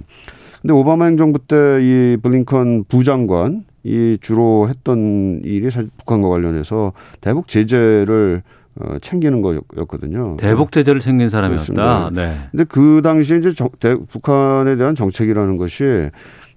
근데 0.62 0.74
오바마 0.74 1.06
행정부 1.06 1.40
때 1.40 1.56
이 1.82 2.18
블링컨 2.22 2.86
부장관 2.88 3.64
이 3.84 4.18
주로 4.22 4.68
했던 4.70 5.42
일이 5.44 5.70
사실 5.72 5.90
북한과 5.98 6.30
관련해서 6.30 6.94
대북 7.20 7.48
제재를 7.48 8.44
어, 8.80 8.98
챙기는 9.02 9.42
거였거든요. 9.42 10.38
대북 10.38 10.72
제재를 10.72 11.02
챙긴 11.02 11.30
사람이었다. 11.30 12.12
네. 12.14 12.36
근데 12.52 12.64
그 12.66 13.02
당시에 13.04 13.38
이제 13.40 13.54
정- 13.54 13.70
대- 13.80 13.96
북한에 13.96 14.76
대한 14.78 14.96
정책이라는 14.96 15.58
것이 15.58 15.84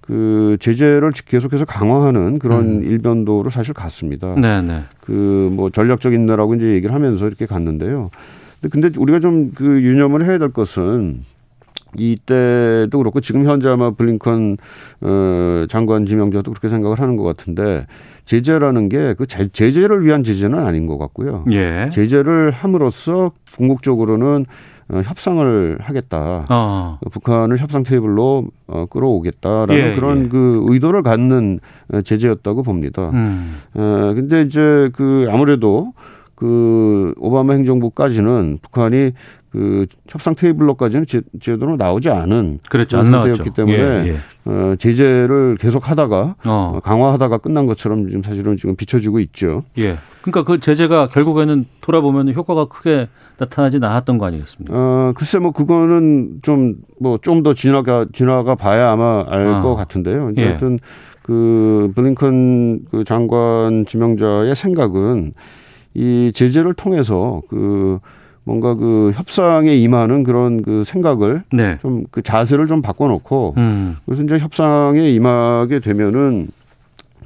그 0.01 0.55
제재를 0.61 1.11
계속해서 1.11 1.65
강화하는 1.65 2.37
그런 2.39 2.83
일변도로 2.83 3.49
사실 3.49 3.73
갔습니다. 3.73 4.33
음. 4.35 4.41
네, 4.41 4.61
네. 4.61 4.83
그뭐 5.01 5.71
전략적 5.71 6.13
인내라고 6.13 6.55
이제 6.55 6.67
얘기를 6.73 6.93
하면서 6.93 7.25
이렇게 7.27 7.45
갔는데요. 7.47 8.11
근데 8.71 8.89
우리가 8.97 9.19
좀 9.19 9.51
그 9.55 9.81
유념을 9.81 10.23
해야 10.25 10.37
될 10.37 10.49
것은 10.53 11.23
이때도 11.97 12.97
그렇고 12.97 13.19
지금 13.21 13.45
현재 13.45 13.69
아마 13.69 13.91
블링컨 13.91 14.57
어 15.01 15.65
장관 15.69 16.05
지명자도 16.05 16.51
그렇게 16.51 16.69
생각을 16.69 16.99
하는 16.99 17.15
것 17.15 17.23
같은데 17.23 17.85
제재라는 18.25 18.89
게 18.89 19.13
그 19.17 19.25
제재를 19.27 20.03
위한 20.03 20.23
제재는 20.23 20.59
아닌 20.59 20.87
것 20.87 20.97
같고요. 20.97 21.45
예. 21.51 21.89
제재를 21.91 22.51
함으로써 22.51 23.31
궁극적으로는 23.53 24.45
어, 24.87 25.01
협상을 25.03 25.77
하겠다. 25.81 26.45
어. 26.49 26.99
북한을 27.11 27.57
협상 27.57 27.83
테이블로 27.83 28.45
어, 28.67 28.85
끌어오겠다라는 28.87 29.75
예, 29.75 29.95
그런 29.95 30.25
예. 30.25 30.27
그 30.27 30.63
의도를 30.67 31.01
갖는 31.01 31.59
어, 31.91 32.01
제재였다고 32.01 32.61
봅니다. 32.61 33.09
음. 33.11 33.57
어, 33.73 34.13
근데 34.15 34.43
이제 34.43 34.89
그 34.93 35.27
아무래도 35.31 35.93
그 36.35 37.13
오바마 37.17 37.53
행정부까지는 37.53 38.59
북한이 38.61 39.13
그 39.55 39.85
협상 40.09 40.35
테이블로까지는 40.35 41.05
제, 41.05 41.21
제대로 41.39 41.77
나오지 41.77 42.09
않은 42.09 42.59
그랬죠. 42.69 42.97
그런. 42.97 43.11
상태였기 43.11 43.51
때문에 43.51 43.77
예, 43.77 44.07
예. 44.09 44.17
어, 44.51 44.75
제재를 44.77 45.55
계속 45.59 45.89
하다가 45.89 46.35
어. 46.45 46.73
어, 46.75 46.79
강화하다가 46.83 47.37
끝난 47.37 47.65
것처럼 47.65 48.07
지금 48.09 48.21
사실은 48.21 48.57
지금 48.57 48.75
비춰지고 48.75 49.19
있죠. 49.21 49.63
예. 49.77 49.95
그러니까 50.21 50.43
그 50.43 50.59
제재가 50.59 51.07
결국에는 51.09 51.65
돌아보면 51.81 52.33
효과가 52.33 52.65
크게 52.65 53.07
나타나지 53.37 53.77
않았던 53.77 54.17
거 54.17 54.25
아니겠습니까? 54.25 54.73
어, 54.75 55.13
글쎄 55.15 55.39
뭐 55.39 55.51
그거는 55.51 56.39
좀 56.41 56.75
뭐 56.99 57.17
좀 57.21 57.43
더 57.43 57.53
지나가 57.53 58.05
지나가 58.13 58.55
봐야 58.55 58.91
아마 58.91 59.23
알 59.27 59.47
아. 59.47 59.61
것 59.61 59.75
같은데요. 59.75 60.31
이제 60.31 60.41
예. 60.41 60.45
하여튼 60.47 60.79
그 61.21 61.91
블링컨 61.95 62.85
그 62.91 63.03
장관 63.03 63.85
지명자의 63.85 64.55
생각은 64.55 65.33
이 65.93 66.31
제재를 66.33 66.73
통해서 66.73 67.41
그 67.49 67.99
뭔가 68.45 68.75
그 68.75 69.11
협상에 69.15 69.75
임하는 69.75 70.23
그런 70.23 70.61
그 70.61 70.83
생각을 70.85 71.43
네. 71.51 71.79
좀그 71.81 72.21
자세를 72.21 72.67
좀 72.67 72.81
바꿔놓고 72.81 73.55
음. 73.57 73.97
그래서 74.05 74.23
이제 74.23 74.37
협상에 74.37 75.09
임하게 75.11 75.79
되면은 75.79 76.47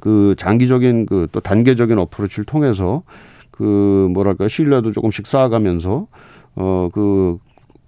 그 0.00 0.34
장기적인 0.38 1.06
그 1.06 1.28
또 1.30 1.40
단계적인 1.40 1.98
어프로치를 1.98 2.46
통해서 2.46 3.02
그 3.50 4.08
뭐랄까 4.12 4.48
신뢰도 4.48 4.92
조금씩 4.92 5.26
쌓아가면서 5.26 6.06
어그 6.54 7.38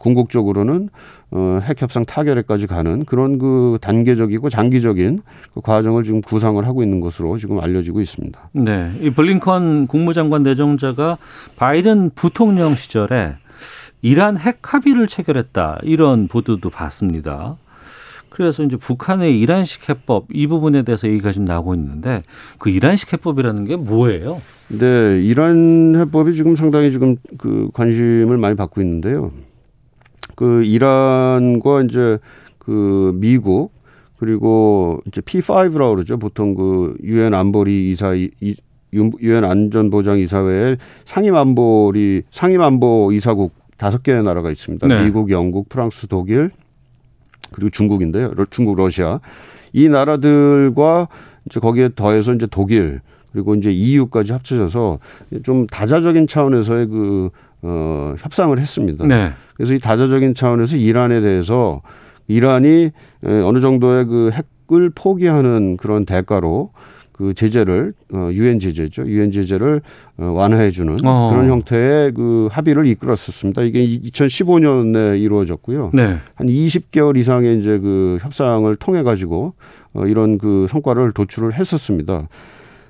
궁극적으로는 0.03 0.89
어, 1.31 1.61
핵 1.63 1.81
협상 1.81 2.05
타결에까지 2.05 2.67
가는 2.67 3.05
그런 3.05 3.39
그 3.39 3.79
단계적이고 3.81 4.51
장기적인 4.51 5.23
그 5.55 5.61
과정을 5.61 6.03
지금 6.05 6.21
구상을 6.21 6.65
하고 6.67 6.83
있는 6.83 7.01
것으로 7.01 7.39
지금 7.39 7.61
알려지고 7.61 8.01
있습니다. 8.01 8.51
네. 8.53 8.93
이 9.01 9.11
블링컨 9.11 9.87
국무장관 9.87 10.43
내정자가 10.43 11.19
바이든 11.57 12.11
부통령 12.15 12.75
시절에 12.75 13.37
이란 14.03 14.37
핵 14.37 14.75
합의를 14.75 15.07
체결했다. 15.07 15.79
이런 15.85 16.27
보도도 16.27 16.69
봤습니다. 16.69 17.57
그래서 18.29 18.65
이제 18.65 18.77
북한의 18.77 19.39
이란식 19.39 19.89
해법 19.89 20.27
이 20.33 20.47
부분에 20.47 20.83
대해서 20.83 21.07
얘기가 21.07 21.33
좀 21.33 21.45
나오고 21.45 21.75
있는데 21.75 22.23
그 22.59 22.71
이란식 22.71 23.13
해법이라는 23.13 23.65
게 23.65 23.77
뭐예요? 23.77 24.41
네, 24.69 25.23
이란 25.23 25.95
해법이 25.97 26.35
지금 26.35 26.57
상당히 26.57 26.91
지금 26.91 27.17
그 27.39 27.69
관심을 27.75 28.39
많이 28.39 28.57
받고 28.57 28.81
있는데요. 28.81 29.31
그 30.35 30.65
이란과 30.65 31.83
이제 31.83 32.19
그 32.59 33.13
미국 33.17 33.73
그리고 34.19 35.01
이제 35.07 35.21
P5라고 35.21 35.95
그러죠. 35.95 36.17
보통 36.19 36.55
그 36.55 36.97
유엔 37.03 37.35
안보리 37.35 37.91
이사 37.91 38.15
이 38.15 38.31
유엔 38.95 39.45
안전보장 39.45 40.19
이사회의 40.19 40.77
상임 41.05 41.35
안보리 41.35 42.23
상임 42.31 42.61
안보 42.61 43.11
이사국 43.13 43.53
다섯 43.79 44.03
개의 44.03 44.23
나라가 44.23 44.51
있습니다. 44.51 44.87
네. 44.87 45.05
미국, 45.07 45.31
영국, 45.31 45.69
프랑스, 45.69 46.07
독일 46.07 46.51
그리고 47.53 47.71
중국인데요. 47.71 48.33
러- 48.35 48.47
중국, 48.51 48.77
러시아 48.77 49.19
이 49.73 49.89
나라들과 49.89 51.09
이제 51.47 51.59
거기에 51.59 51.91
더해서 51.97 52.33
이제 52.35 52.47
독일 52.51 53.01
그리고 53.33 53.55
이제 53.55 53.71
EU까지 53.73 54.33
합쳐져서 54.33 54.99
좀 55.43 55.67
다자적인 55.67 56.27
차원에서의 56.27 56.87
그 56.89 57.31
어, 57.63 58.15
협상을 58.19 58.59
했습니다. 58.59 59.07
네. 59.07 59.33
그래서 59.55 59.75
이 59.75 59.79
다자적인 59.79 60.35
차원에서 60.35 60.77
이란에 60.77 61.21
대해서 61.21 61.83
이란이 62.29 62.91
에, 63.25 63.41
어느 63.43 63.61
정도의 63.61 64.07
그 64.07 64.31
핵을 64.33 64.91
포기하는 64.95 65.77
그런 65.77 66.05
대가로 66.05 66.71
그 67.13 67.35
제재를 67.35 67.93
어, 68.13 68.31
유엔 68.33 68.59
제재죠. 68.59 69.07
유엔 69.07 69.31
제재를 69.31 69.81
어, 70.19 70.25
완화해 70.25 70.71
주는 70.71 70.97
어. 71.05 71.31
그런 71.31 71.49
형태의 71.49 72.13
그 72.13 72.49
합의를 72.51 72.87
이끌었었습니다. 72.87 73.63
이게 73.63 73.87
2015년에 73.87 75.21
이루어졌고요. 75.21 75.91
네. 75.95 76.17
한 76.35 76.47
20개월 76.49 77.17
이상의 77.17 77.59
이제 77.59 77.79
그 77.79 78.19
협상을 78.23 78.75
통해 78.77 79.03
가지고 79.03 79.55
어, 79.93 80.07
이런 80.07 80.39
그 80.39 80.67
성과를 80.69 81.13
도출을 81.13 81.55
했었습니다. 81.55 82.29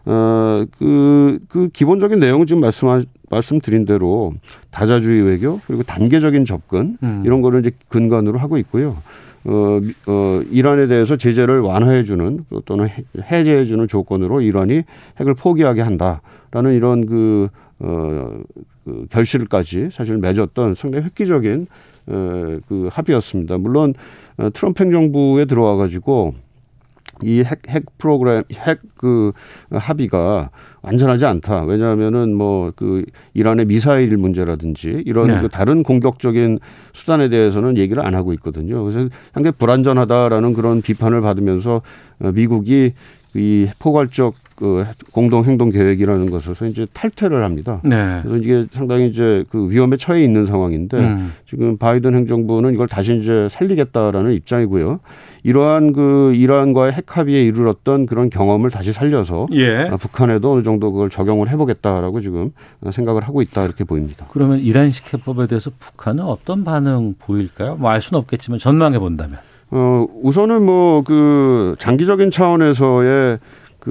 어, 0.04 0.64
그, 0.78 1.38
그 1.48 1.68
기본적인 1.68 2.18
내용은 2.18 2.46
지금 2.46 2.60
말씀, 2.60 3.04
말씀드린 3.30 3.84
대로 3.84 4.34
다자주의 4.70 5.22
외교 5.22 5.60
그리고 5.66 5.82
단계적인 5.84 6.44
접근 6.44 6.98
음. 7.02 7.22
이런 7.24 7.40
거를 7.42 7.60
이제 7.60 7.70
근간으로 7.88 8.38
하고 8.38 8.58
있고요. 8.58 8.96
어, 9.44 9.80
미- 9.82 9.92
어, 10.06 10.40
이란에 10.50 10.86
대해서 10.86 11.16
제재를 11.16 11.60
완화해주는 11.60 12.44
또는 12.64 12.88
해- 12.88 13.04
해제해주는 13.30 13.88
조건으로 13.88 14.40
이란이 14.40 14.82
핵을 15.20 15.34
포기하게 15.34 15.82
한다라는 15.82 16.74
이런 16.74 17.06
그, 17.06 17.48
어, 17.80 18.32
그 18.84 19.06
결실까지 19.10 19.88
사실 19.92 20.18
맺었던 20.18 20.74
상당히 20.74 21.04
획기적인 21.06 21.66
어, 22.08 22.58
그 22.68 22.88
합의였습니다. 22.90 23.58
물론 23.58 23.94
어, 24.36 24.48
트럼프 24.52 24.82
행정부에 24.82 25.44
들어와 25.44 25.76
가지고 25.76 26.34
이 27.22 27.42
핵, 27.42 27.68
핵 27.68 27.84
프로그램, 27.98 28.44
핵 28.52 28.80
그 28.96 29.32
합의가 29.72 30.50
완전하지 30.82 31.26
않다. 31.26 31.64
왜냐하면은 31.64 32.34
뭐 32.34 32.72
그 32.76 33.04
이란의 33.34 33.66
미사일 33.66 34.16
문제라든지 34.16 35.02
이런 35.06 35.26
네. 35.26 35.40
그 35.40 35.48
다른 35.48 35.82
공격적인 35.82 36.58
수단에 36.92 37.28
대해서는 37.28 37.76
얘기를 37.76 38.04
안 38.04 38.14
하고 38.14 38.32
있거든요. 38.34 38.82
그래서 38.84 39.08
상당히 39.32 39.54
불안전하다라는 39.56 40.54
그런 40.54 40.82
비판을 40.82 41.20
받으면서 41.20 41.82
어, 42.20 42.32
미국이 42.32 42.92
이 43.34 43.68
포괄적 43.78 44.34
그 44.62 44.84
공동 45.10 45.44
행동 45.44 45.70
계획이라는 45.70 46.30
것에서 46.30 46.66
이제 46.66 46.86
탈퇴를 46.92 47.42
합니다. 47.42 47.80
네. 47.82 48.20
그래서 48.22 48.38
이게 48.38 48.64
상당히 48.70 49.08
이제 49.08 49.44
그 49.50 49.68
위험에 49.68 49.96
처해 49.96 50.22
있는 50.22 50.46
상황인데 50.46 50.96
음. 50.98 51.32
지금 51.50 51.76
바이든 51.78 52.14
행정부는 52.14 52.72
이걸 52.72 52.86
다시 52.86 53.16
이제 53.18 53.48
살리겠다라는 53.50 54.32
입장이고요. 54.34 55.00
이러한 55.42 55.92
그 55.92 56.32
이란과의 56.36 56.92
핵 56.92 57.16
합의에 57.16 57.42
이르렀던 57.42 58.06
그런 58.06 58.30
경험을 58.30 58.70
다시 58.70 58.92
살려서 58.92 59.48
예. 59.54 59.88
아, 59.90 59.96
북한에도 59.96 60.52
어느 60.52 60.62
정도 60.62 60.92
그걸 60.92 61.10
적용을 61.10 61.48
해보겠다라고 61.50 62.20
지금 62.20 62.52
생각을 62.88 63.24
하고 63.26 63.42
있다 63.42 63.64
이렇게 63.64 63.82
보입니다. 63.82 64.26
그러면 64.30 64.60
이란식 64.60 65.12
해법에 65.12 65.48
대해서 65.48 65.72
북한은 65.80 66.22
어떤 66.22 66.62
반응 66.62 67.14
보일까요? 67.18 67.74
뭐 67.74 67.90
알 67.90 68.00
수는 68.00 68.20
없겠지만 68.20 68.60
전망해 68.60 69.00
본다면. 69.00 69.38
어 69.72 70.06
우선은 70.22 70.62
뭐 70.64 71.02
그 71.04 71.74
장기적인 71.80 72.30
차원에서의 72.30 73.38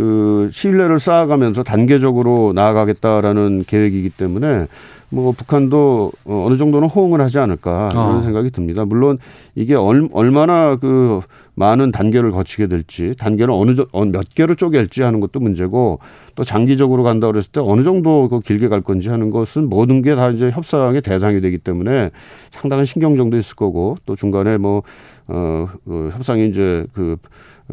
그 0.01 0.49
신뢰를 0.53 0.99
쌓아가면서 0.99 1.63
단계적으로 1.63 2.53
나아가겠다라는 2.55 3.65
계획이기 3.67 4.09
때문에 4.09 4.67
뭐 5.09 5.33
북한도 5.33 6.13
어, 6.23 6.45
어느 6.47 6.55
정도는 6.55 6.87
호응을 6.87 7.19
하지 7.19 7.39
않을까 7.39 7.89
이런 7.91 8.17
어. 8.19 8.21
생각이 8.21 8.51
듭니다. 8.51 8.85
물론 8.85 9.17
이게 9.53 9.75
얼, 9.75 10.07
얼마나 10.13 10.77
그 10.77 11.19
많은 11.55 11.91
단계를 11.91 12.31
거치게 12.31 12.67
될지 12.67 13.13
단계를 13.19 13.53
어느 13.53 13.75
정- 13.75 13.85
어, 13.91 14.05
몇 14.05 14.33
개로 14.33 14.55
쪼갤지 14.55 15.01
하는 15.01 15.19
것도 15.19 15.41
문제고 15.41 15.99
또 16.35 16.45
장기적으로 16.45 17.03
간다 17.03 17.27
그랬을 17.27 17.51
때 17.51 17.59
어느 17.61 17.83
정도 17.83 18.29
그 18.29 18.39
길게 18.39 18.69
갈 18.69 18.79
건지 18.79 19.09
하는 19.09 19.29
것은 19.29 19.67
모든 19.67 20.01
게 20.01 20.15
다 20.15 20.29
이제 20.29 20.49
협상의 20.51 21.01
대상이 21.01 21.41
되기 21.41 21.57
때문에 21.57 22.11
상당한 22.51 22.85
신경정도 22.85 23.37
있을 23.37 23.57
거고 23.57 23.97
또 24.05 24.15
중간에 24.15 24.55
뭐 24.55 24.83
어, 25.27 25.67
그 25.83 26.11
협상이 26.13 26.47
이제 26.47 26.85
그, 26.93 27.17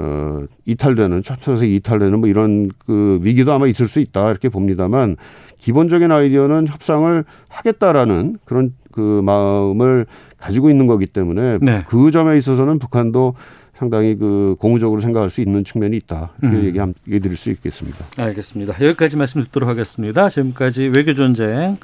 어, 0.00 0.44
이탈되는, 0.64 1.22
협상에서 1.24 1.64
이탈되는 1.64 2.20
뭐 2.20 2.28
이런 2.28 2.70
그 2.86 3.18
위기도 3.22 3.52
아마 3.52 3.66
있을 3.66 3.88
수 3.88 3.98
있다 3.98 4.30
이렇게 4.30 4.48
봅니다만 4.48 5.16
기본적인 5.58 6.12
아이디어는 6.12 6.68
협상을 6.68 7.24
하겠다라는 7.48 8.38
그런 8.44 8.72
그 8.92 9.20
마음을 9.24 10.06
가지고 10.38 10.70
있는 10.70 10.86
거기 10.86 11.06
때문에 11.06 11.58
네. 11.60 11.84
그 11.88 12.12
점에 12.12 12.36
있어서는 12.38 12.78
북한도 12.78 13.34
상당히 13.76 14.16
그 14.16 14.56
공유적으로 14.58 15.00
생각할 15.00 15.30
수 15.30 15.40
있는 15.40 15.64
측면이 15.64 15.96
있다 15.96 16.30
이렇게 16.42 16.56
음. 16.56 16.64
얘기, 16.64 16.78
얘기 17.08 17.20
드릴 17.20 17.36
수 17.36 17.50
있겠습니다. 17.50 18.04
알겠습니다. 18.16 18.74
여기까지 18.74 19.16
말씀 19.16 19.40
듣도록 19.40 19.68
하겠습니다. 19.68 20.28
지금까지 20.28 20.90
외교 20.94 21.14
전쟁 21.14 21.76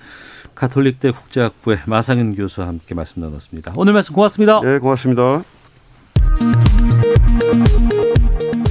가톨릭대 0.55 1.11
국제학부의 1.11 1.79
마상현 1.87 2.37
교수와 2.37 2.69
함께 2.69 2.95
말씀 2.95 3.23
나눴습니다. 3.23 3.73
오늘 3.77 3.93
말씀 3.93 4.15
고맙습니다. 4.15 4.61
네, 4.61 4.79
고맙습니다. 4.79 5.43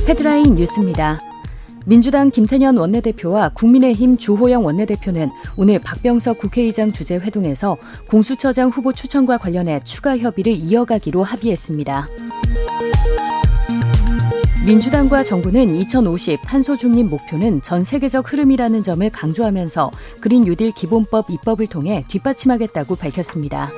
헤드라인 0.07 0.55
뉴스입니다. 0.55 1.17
민주당 1.85 2.29
김태년 2.29 2.75
원내대표와 2.75 3.49
국민의힘 3.53 4.17
주호영 4.17 4.65
원내대표는 4.65 5.29
오늘 5.55 5.79
박병석 5.79 6.39
국회의장 6.39 6.91
주재 6.91 7.15
회동에서 7.15 7.77
공수처장 8.09 8.67
후보 8.67 8.91
추천과 8.91 9.37
관련해 9.37 9.79
추가 9.85 10.17
협의를 10.17 10.51
이어가기로 10.51 11.23
합의했습니다. 11.23 12.07
민주당과 14.65 15.23
정부는 15.23 15.73
2050 15.73 16.41
탄소 16.45 16.75
중립 16.75 17.05
목표는 17.05 17.61
전 17.61 17.85
세계적 17.85 18.31
흐름이라는 18.31 18.83
점을 18.83 19.09
강조하면서 19.09 19.91
그린 20.19 20.43
뉴딜 20.43 20.73
기본법 20.73 21.29
입법을 21.29 21.67
통해 21.67 22.03
뒷받침하겠다고 22.09 22.97
밝혔습니다. 22.97 23.69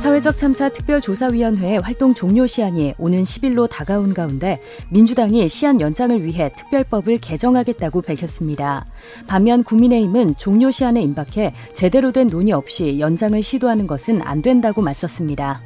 사회적 0.00 0.38
참사 0.38 0.70
특별조사위원회의 0.70 1.78
활동 1.78 2.14
종료 2.14 2.46
시한이 2.46 2.94
오는 2.96 3.22
10일로 3.22 3.68
다가온 3.68 4.14
가운데 4.14 4.58
민주당이 4.88 5.46
시한 5.50 5.78
연장을 5.78 6.24
위해 6.24 6.50
특별법을 6.56 7.18
개정하겠다고 7.18 8.00
밝혔습니다. 8.00 8.86
반면 9.26 9.62
국민의힘은 9.62 10.36
종료 10.38 10.70
시한에 10.70 11.02
임박해 11.02 11.52
제대로 11.74 12.12
된 12.12 12.28
논의 12.28 12.54
없이 12.54 12.98
연장을 12.98 13.42
시도하는 13.42 13.86
것은 13.86 14.22
안 14.22 14.40
된다고 14.40 14.80
맞섰습니다. 14.80 15.60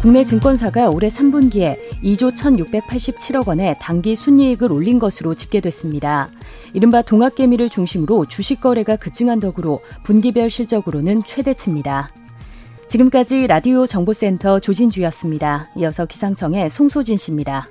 국내 0.00 0.24
증권사가 0.24 0.90
올해 0.90 1.06
3분기에 1.08 1.93
2조 2.04 2.34
1,687억 2.34 3.48
원의 3.48 3.76
단기 3.80 4.14
순이익을 4.14 4.70
올린 4.70 4.98
것으로 4.98 5.34
집계됐습니다. 5.34 6.28
이른바 6.74 7.00
동학개미를 7.00 7.70
중심으로 7.70 8.26
주식 8.26 8.60
거래가 8.60 8.96
급증한 8.96 9.40
덕으로 9.40 9.80
분기별 10.04 10.50
실적으로는 10.50 11.24
최대치입니다. 11.24 12.12
지금까지 12.88 13.46
라디오 13.46 13.86
정보센터 13.86 14.60
조진주였습니다. 14.60 15.70
이어서 15.76 16.04
기상청의 16.04 16.68
송소진 16.68 17.16
씨입니다. 17.16 17.66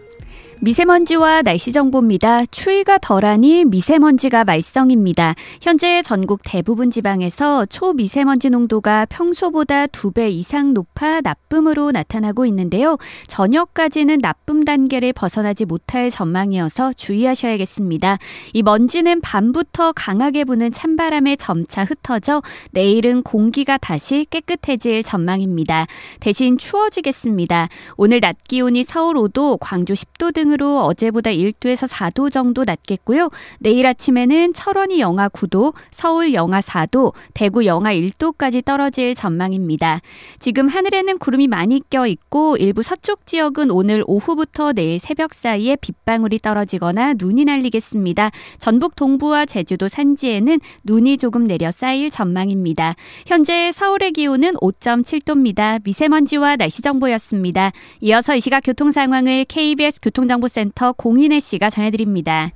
미세먼지와 0.64 1.42
날씨 1.42 1.74
정보입니다. 1.74 2.46
추위가 2.46 2.98
덜하니 2.98 3.66
미세먼지가 3.66 4.46
말썽입니다. 4.46 5.36
현재 5.62 6.02
전국 6.02 6.40
대부분 6.46 6.90
지방에서 6.90 7.66
초미세먼지 7.66 8.50
농도가 8.50 9.06
평소보다 9.06 9.88
두 9.88 10.12
배 10.14 10.30
이상 10.30 10.74
높아 10.74 11.20
나쁨으로 11.20 11.92
나타나고 11.92 12.46
있는데요. 12.46 12.98
저녁까지는 13.28 14.20
나쁨 14.20 14.64
단계를 14.64 15.12
벗어나지 15.12 15.66
못할 15.66 16.10
전망이어서 16.10 16.94
주의하셔야겠습니다. 16.94 18.20
이 18.54 18.64
먼지는 18.64 19.20
밤부터 19.20 19.92
강하게 19.92 20.46
부는 20.46 20.72
찬바람에 20.72 21.36
점차 21.36 21.84
흩어져 21.84 22.42
내일은 22.72 23.22
공기가 23.24 23.78
다시 23.78 24.26
깨끗해질 24.30 25.04
전망입니다. 25.04 25.88
대신 26.22 26.58
추워지겠습니다. 26.58 27.68
오늘 27.98 28.22
낮 28.22 28.38
기온이 28.48 28.86
서울 28.86 29.16
5도, 29.16 29.58
광주 29.60 29.92
10도 29.94 30.34
등 30.34 30.53
으로 30.54 30.82
어제보다 30.82 31.32
1도에서 31.32 31.88
4도 31.88 32.32
정도 32.32 32.64
낮겠고요. 32.64 33.30
내일 33.60 33.88
아침에는 33.88 34.54
철원이 34.54 35.00
영하 35.00 35.28
9도, 35.28 35.74
서울 35.90 36.34
영하 36.34 36.60
4도, 36.60 37.14
대구 37.34 37.66
영하 37.66 37.94
1도까지 37.94 38.64
떨어질 38.64 39.16
전망입니다. 39.16 40.02
지금 40.40 40.68
하늘에는 40.68 41.18
구름이 41.18 41.48
많이 41.48 41.82
껴 41.90 42.06
있고 42.06 42.56
일부 42.58 42.84
서쪽 42.84 43.26
지역은 43.26 43.72
오늘 43.72 44.04
오후부터 44.06 44.74
내일 44.74 45.00
새벽 45.00 45.34
사이에 45.34 45.76
빗방울이 45.76 46.40
떨어지거나 46.40 47.16
눈이 47.18 47.46
날리겠습니다. 47.46 48.32
전북 48.60 48.96
동부와 48.96 49.46
제주도 49.46 49.88
산지에는 49.88 50.60
눈이 50.84 51.18
조금 51.18 51.48
내려 51.48 51.72
쌓일 51.72 52.12
전망입니다. 52.12 52.96
현재 53.26 53.72
서울의 53.72 54.12
기온은 54.12 54.54
5.7도입니다. 54.54 55.82
미세먼지와 55.84 56.58
날씨 56.58 56.82
정보였습니다. 56.82 57.72
이어서 58.02 58.36
이 58.36 58.42
시각 58.42 58.62
교통 58.62 58.92
상황을 58.92 59.46
KBS 59.46 60.00
교통정 60.02 60.33
보센터 60.42 60.94
공인혜 60.94 61.40
씨가 61.40 61.70
전해드립니다. 61.70 62.52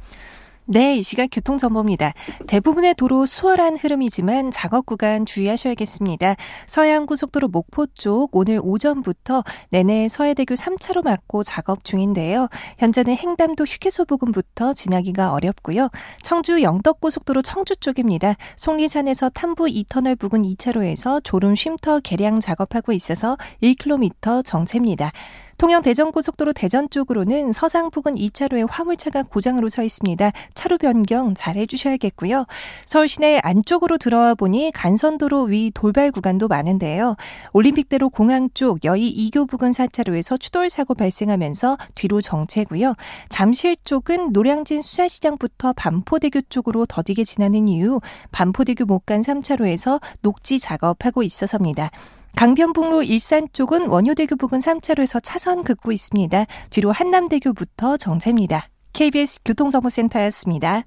네, 0.69 0.97
이 0.97 1.01
시각 1.01 1.29
교통정보입니다. 1.31 2.11
대부분의 2.45 2.95
도로 2.95 3.25
수월한 3.25 3.77
흐름이지만 3.77 4.51
작업 4.51 4.85
구간 4.85 5.25
주의하셔야겠습니다. 5.25 6.35
서해안고속도로 6.67 7.47
목포 7.47 7.87
쪽 7.93 8.35
오늘 8.35 8.59
오전부터 8.61 9.45
내내 9.69 10.09
서해대교 10.09 10.55
3차로 10.55 11.05
막고 11.05 11.45
작업 11.45 11.85
중인데요. 11.85 12.49
현재는 12.79 13.15
행담도 13.15 13.63
휴게소 13.63 14.03
부근부터 14.03 14.73
지나기가 14.73 15.31
어렵고요. 15.31 15.87
청주 16.21 16.61
영덕고속도로 16.61 17.43
청주 17.43 17.77
쪽입니다. 17.77 18.35
속리산에서 18.57 19.29
탐부 19.29 19.67
2터널 19.67 20.19
부근 20.19 20.41
2차로에서 20.41 21.23
졸음 21.23 21.55
쉼터 21.55 22.01
개량 22.01 22.41
작업하고 22.41 22.91
있어서 22.91 23.37
1km 23.63 24.43
정체입니다. 24.43 25.13
통영 25.57 25.81
대전고속도로 25.81 26.53
대전 26.53 26.87
쪽으로는 26.87 27.51
서상 27.51 27.89
부근 27.89 28.13
2차로에 28.13 28.67
화물차가 28.69 29.23
고장으로 29.23 29.69
서 29.69 29.81
있습니다. 29.81 30.31
차로 30.53 30.77
변경 30.77 31.33
잘 31.33 31.55
해주셔야겠고요. 31.55 32.45
서울 32.85 33.07
시내 33.07 33.39
안쪽으로 33.41 33.97
들어와 33.97 34.35
보니 34.35 34.71
간선도로 34.75 35.45
위 35.45 35.71
돌발 35.73 36.11
구간도 36.11 36.47
많은데요. 36.47 37.15
올림픽대로 37.53 38.11
공항 38.11 38.49
쪽 38.53 38.85
여의 38.85 39.11
2교 39.11 39.49
부근 39.49 39.71
4차로에서 39.71 40.39
추돌 40.39 40.69
사고 40.69 40.93
발생하면서 40.93 41.77
뒤로 41.95 42.21
정체고요. 42.21 42.93
잠실 43.29 43.77
쪽은 43.83 44.33
노량진 44.33 44.83
수산시장부터 44.83 45.73
반포대교 45.73 46.41
쪽으로 46.49 46.85
더디게 46.85 47.23
지나는 47.23 47.67
이유 47.67 47.99
반포대교 48.31 48.85
못간 48.85 49.21
3차로에서 49.21 50.01
녹지 50.21 50.59
작업하고 50.59 51.23
있어서입니다. 51.23 51.89
강변북로 52.37 53.01
일산 53.01 53.47
쪽은 53.51 53.87
원효대교 53.87 54.35
부근 54.35 54.59
3차로에서 54.59 55.19
차선 55.23 55.63
긋고 55.63 55.91
있습니다. 55.91 56.45
뒤로 56.69 56.91
한남대교부터 56.91 57.97
정체입니다. 57.97 58.69
KBS 58.93 59.39
교통정보센터였습니다. 59.43 60.83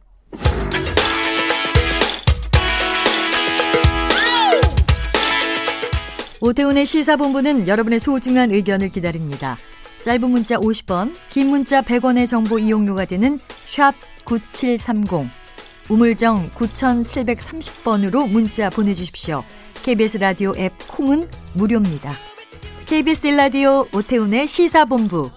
오태훈의 6.41 6.87
시사본부는 6.87 7.67
여러분의 7.67 7.99
소중한 7.99 8.53
의견을 8.53 8.91
기다립니다. 8.91 9.57
짧은 10.03 10.31
문자 10.31 10.57
50원, 10.57 11.17
긴 11.31 11.49
문자 11.49 11.83
100원의 11.83 12.29
정보 12.29 12.61
이용료가 12.61 13.07
되는 13.07 13.41
샵 13.67 13.95
9730, 14.25 15.29
우물정 15.89 16.51
9730번으로 16.51 18.31
문자 18.31 18.71
보내주십시오. 18.71 19.43
KBS 19.83 20.19
라디오 20.19 20.53
앱 20.59 20.73
콩은 20.89 21.29
무료입니다. 21.55 22.13
KBS 22.85 23.29
라디오 23.29 23.87
오태훈의 23.95 24.47
시사본부. 24.47 25.31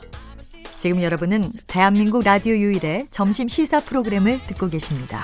지금 0.77 1.01
여러분은 1.01 1.45
대한민국 1.65 2.23
라디오 2.25 2.53
유일의 2.53 3.07
점심 3.09 3.47
시사 3.47 3.79
프로그램을 3.79 4.41
듣고 4.47 4.67
계십니다. 4.67 5.23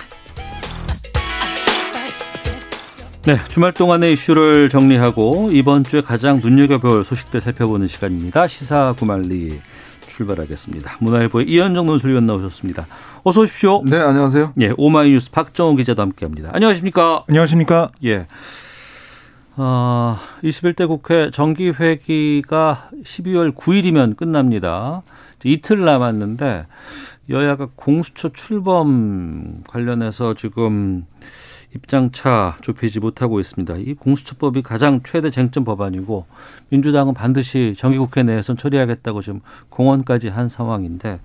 네, 3.23 3.37
주말 3.49 3.73
동안의 3.73 4.13
이슈를 4.13 4.69
정리하고 4.69 5.49
이번 5.51 5.83
주에 5.83 5.99
가장 5.99 6.39
눈여겨볼 6.39 7.03
소식들 7.03 7.41
살펴보는 7.41 7.87
시간입니다. 7.87 8.47
시사 8.47 8.95
구말리 8.97 9.59
출발하겠습니다. 10.07 10.97
문화일보의 11.01 11.45
이현정 11.49 11.85
논술위원 11.87 12.25
나오셨습니다. 12.25 12.87
어서 13.23 13.41
오십시오. 13.41 13.83
네, 13.85 13.97
안녕하세요. 13.97 14.53
예, 14.61 14.71
오마이뉴스 14.77 15.31
박정호 15.31 15.75
기자도 15.75 16.01
함께합니다. 16.01 16.51
안녕하십니까? 16.53 17.25
안녕하십니까? 17.27 17.89
예. 18.05 18.27
어, 19.55 20.17
21대 20.43 20.87
국회 20.87 21.31
정기회기가 21.31 22.89
12월 23.03 23.53
9일이면 23.53 24.15
끝납니다. 24.15 25.01
이틀 25.43 25.83
남았는데 25.83 26.65
여야가 27.29 27.69
공수처 27.75 28.29
출범 28.29 29.63
관련해서 29.67 30.33
지금 30.33 31.05
입장차 31.75 32.57
좁히지 32.61 32.99
못하고 32.99 33.39
있습니다. 33.39 33.75
이 33.77 33.93
공수처법이 33.93 34.63
가장 34.63 35.01
최대 35.03 35.29
쟁점 35.29 35.63
법안이고 35.63 36.25
민주당은 36.69 37.13
반드시 37.13 37.75
정기국회 37.77 38.23
내에선 38.23 38.57
처리하겠다고 38.57 39.21
지금 39.21 39.41
공언까지 39.69 40.29
한 40.29 40.49
상황인데 40.49 41.19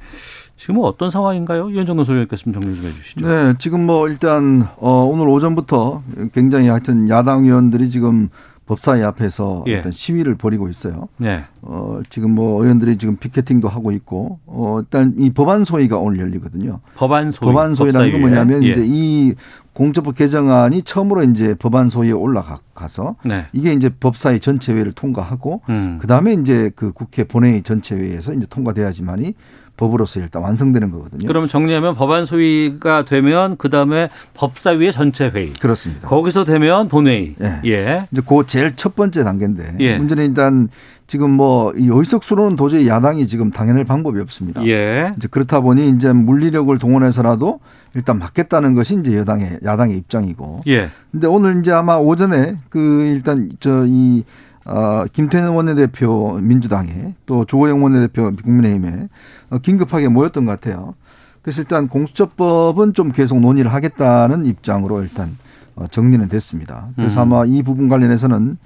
지금은 0.56 0.82
어떤 0.82 1.10
상황인가요? 1.10 1.70
이현정 1.70 2.02
소위원께서 2.04 2.44
좀 2.44 2.52
정리 2.52 2.76
좀 2.76 2.86
해주시죠. 2.86 3.26
네, 3.26 3.54
지금 3.58 3.86
뭐 3.86 4.08
일단 4.08 4.68
어, 4.76 5.08
오늘 5.10 5.28
오전부터 5.28 6.02
굉장히 6.32 6.68
하여튼 6.68 7.08
야당 7.08 7.44
의원들이 7.44 7.90
지금 7.90 8.28
법사위 8.66 9.02
앞에서 9.02 9.64
예. 9.66 9.72
일단 9.72 9.92
시위를 9.92 10.36
벌이고 10.36 10.68
있어요. 10.68 11.08
네. 11.18 11.44
어, 11.60 12.00
지금 12.08 12.34
뭐 12.34 12.62
의원들이 12.62 12.96
지금 12.96 13.16
피켓팅도 13.16 13.68
하고 13.68 13.92
있고, 13.92 14.38
어, 14.46 14.78
일단 14.80 15.14
이 15.18 15.30
법안 15.30 15.64
소위가 15.64 15.98
오늘 15.98 16.20
열리거든요. 16.20 16.80
법안 16.96 17.30
소위. 17.30 17.52
법안 17.52 17.74
소위라는 17.74 18.12
건. 18.12 18.20
뭐냐면 18.22 18.64
예. 18.64 18.70
이제 18.70 18.82
이 18.86 19.34
공적법 19.74 20.14
개정안이 20.14 20.82
처음으로 20.82 21.24
이제 21.24 21.54
법안 21.54 21.90
소위에 21.90 22.12
올라가서 22.12 23.16
네. 23.24 23.46
이게 23.52 23.72
이제 23.72 23.90
법사위 23.90 24.40
전체회의를 24.40 24.92
통과하고 24.92 25.60
음. 25.68 25.98
그 26.00 26.06
다음에 26.06 26.32
이제 26.32 26.70
그 26.74 26.92
국회 26.92 27.24
본회의 27.24 27.62
전체회의에서 27.62 28.32
이제 28.32 28.46
통과돼야지만이 28.48 29.34
법으로서 29.76 30.20
일단 30.20 30.42
완성되는 30.42 30.90
거거든요. 30.90 31.26
그러면 31.26 31.48
정리하면 31.48 31.94
법안 31.94 32.24
소위가 32.24 33.04
되면 33.04 33.56
그 33.56 33.70
다음에 33.70 34.08
법사위의 34.34 34.92
전체 34.92 35.28
회의. 35.28 35.52
그렇습니다. 35.54 36.08
거기서 36.08 36.44
되면 36.44 36.88
본회의. 36.88 37.34
예. 37.40 37.60
예. 37.64 38.06
이제 38.10 38.22
그 38.26 38.46
제일 38.46 38.76
첫 38.76 38.94
번째 38.94 39.24
단계인데 39.24 39.76
예. 39.80 39.98
문제는 39.98 40.26
일단 40.26 40.68
지금 41.06 41.32
뭐이 41.32 41.88
의석수로는 41.90 42.56
도저히 42.56 42.88
야당이 42.88 43.26
지금 43.26 43.50
당해낼 43.50 43.84
방법이 43.84 44.20
없습니다. 44.20 44.64
예. 44.66 45.12
이제 45.16 45.28
그렇다 45.30 45.60
보니 45.60 45.90
이제 45.90 46.12
물리력을 46.12 46.76
동원해서라도 46.78 47.60
일단 47.94 48.18
막겠다는 48.18 48.74
것이 48.74 48.96
이제 49.00 49.16
여당의 49.16 49.58
야당의 49.64 49.96
입장이고. 49.98 50.62
예. 50.68 50.88
근데 51.12 51.26
오늘 51.26 51.60
이제 51.60 51.72
아마 51.72 51.96
오전에 51.96 52.56
그 52.68 53.02
일단 53.06 53.50
저이 53.60 54.24
어, 54.64 55.04
김태년 55.12 55.52
원내대표 55.52 56.38
민주당에 56.40 57.14
또 57.26 57.44
조호영 57.44 57.82
원내대표 57.82 58.32
국민의힘에 58.34 59.08
어, 59.50 59.58
긴급하게 59.58 60.08
모였던 60.08 60.46
것 60.46 60.52
같아요. 60.52 60.94
그래서 61.42 61.60
일단 61.60 61.88
공수처법은 61.88 62.94
좀 62.94 63.12
계속 63.12 63.38
논의를 63.40 63.72
하겠다는 63.72 64.46
입장으로 64.46 65.02
일단 65.02 65.36
어, 65.76 65.86
정리는 65.86 66.28
됐습니다. 66.28 66.88
그래서 66.96 67.22
음. 67.22 67.32
아마 67.32 67.44
이 67.44 67.62
부분 67.62 67.88
관련해서는 67.88 68.56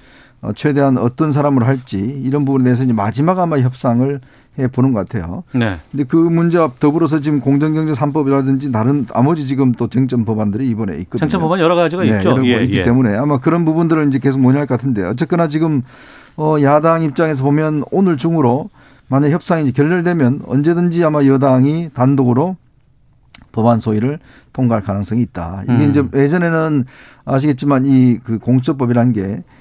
어, 0.41 0.53
최대한 0.53 0.99
어떤 0.99 1.33
사람을 1.33 1.67
할지 1.67 1.99
이런 1.99 2.45
부분에 2.45 2.65
대해서 2.65 2.85
이제 2.85 2.93
마지막 2.93 3.39
아마 3.41 3.59
협상을 3.59 4.15
해 4.15 4.21
보는 4.67 4.93
것 4.93 5.07
같아요. 5.09 5.45
네. 5.53 5.79
근데 5.91 6.05
그 6.05 6.17
문제와 6.17 6.73
더불어서 6.81 7.21
지금 7.21 7.39
공정경제 7.41 7.93
3법이라든지 7.93 8.73
다른 8.73 9.07
나머지 9.07 9.47
지금 9.47 9.73
또 9.73 9.89
쟁점 9.89 10.25
법안들이 10.25 10.69
이번에 10.69 10.97
있거든요. 11.03 11.21
쟁점 11.21 11.43
법안 11.43 11.61
여러 11.61 11.77
가지가 11.77 12.03
네, 12.03 12.17
있죠. 12.17 12.45
예, 12.45 12.65
있기 12.65 12.79
예. 12.79 12.83
때문에 12.83 13.17
아마 13.17 13.39
그런 13.39 13.65
부분들을 13.65 14.09
이제 14.09 14.19
계속 14.19 14.41
논의할 14.41 14.67
것 14.67 14.77
같은데 14.77 15.05
어쨌거나 15.05 15.47
지금 15.49 15.83
어 16.37 16.57
야당 16.63 17.05
입장에서 17.05 17.45
보면 17.45 17.85
오늘 17.93 18.17
중으로 18.17 18.69
만약 19.09 19.31
협상이 19.31 19.63
이제 19.63 19.73
결렬되면 19.73 20.43
언제든지 20.47 21.05
아마 21.05 21.25
여당이 21.25 21.91
단독으로 21.95 22.57
법안 23.53 23.79
소위를 23.81 24.19
통과할 24.53 24.83
가능성이 24.83 25.23
있다. 25.23 25.63
이게 25.65 25.73
음. 25.85 25.91
이제 25.91 26.05
예전에는 26.15 26.85
아시겠지만 27.25 27.85
이 27.87 28.19
그 28.25 28.39
공수처법이라는 28.39 29.13
게 29.13 29.23
아, 29.23 29.58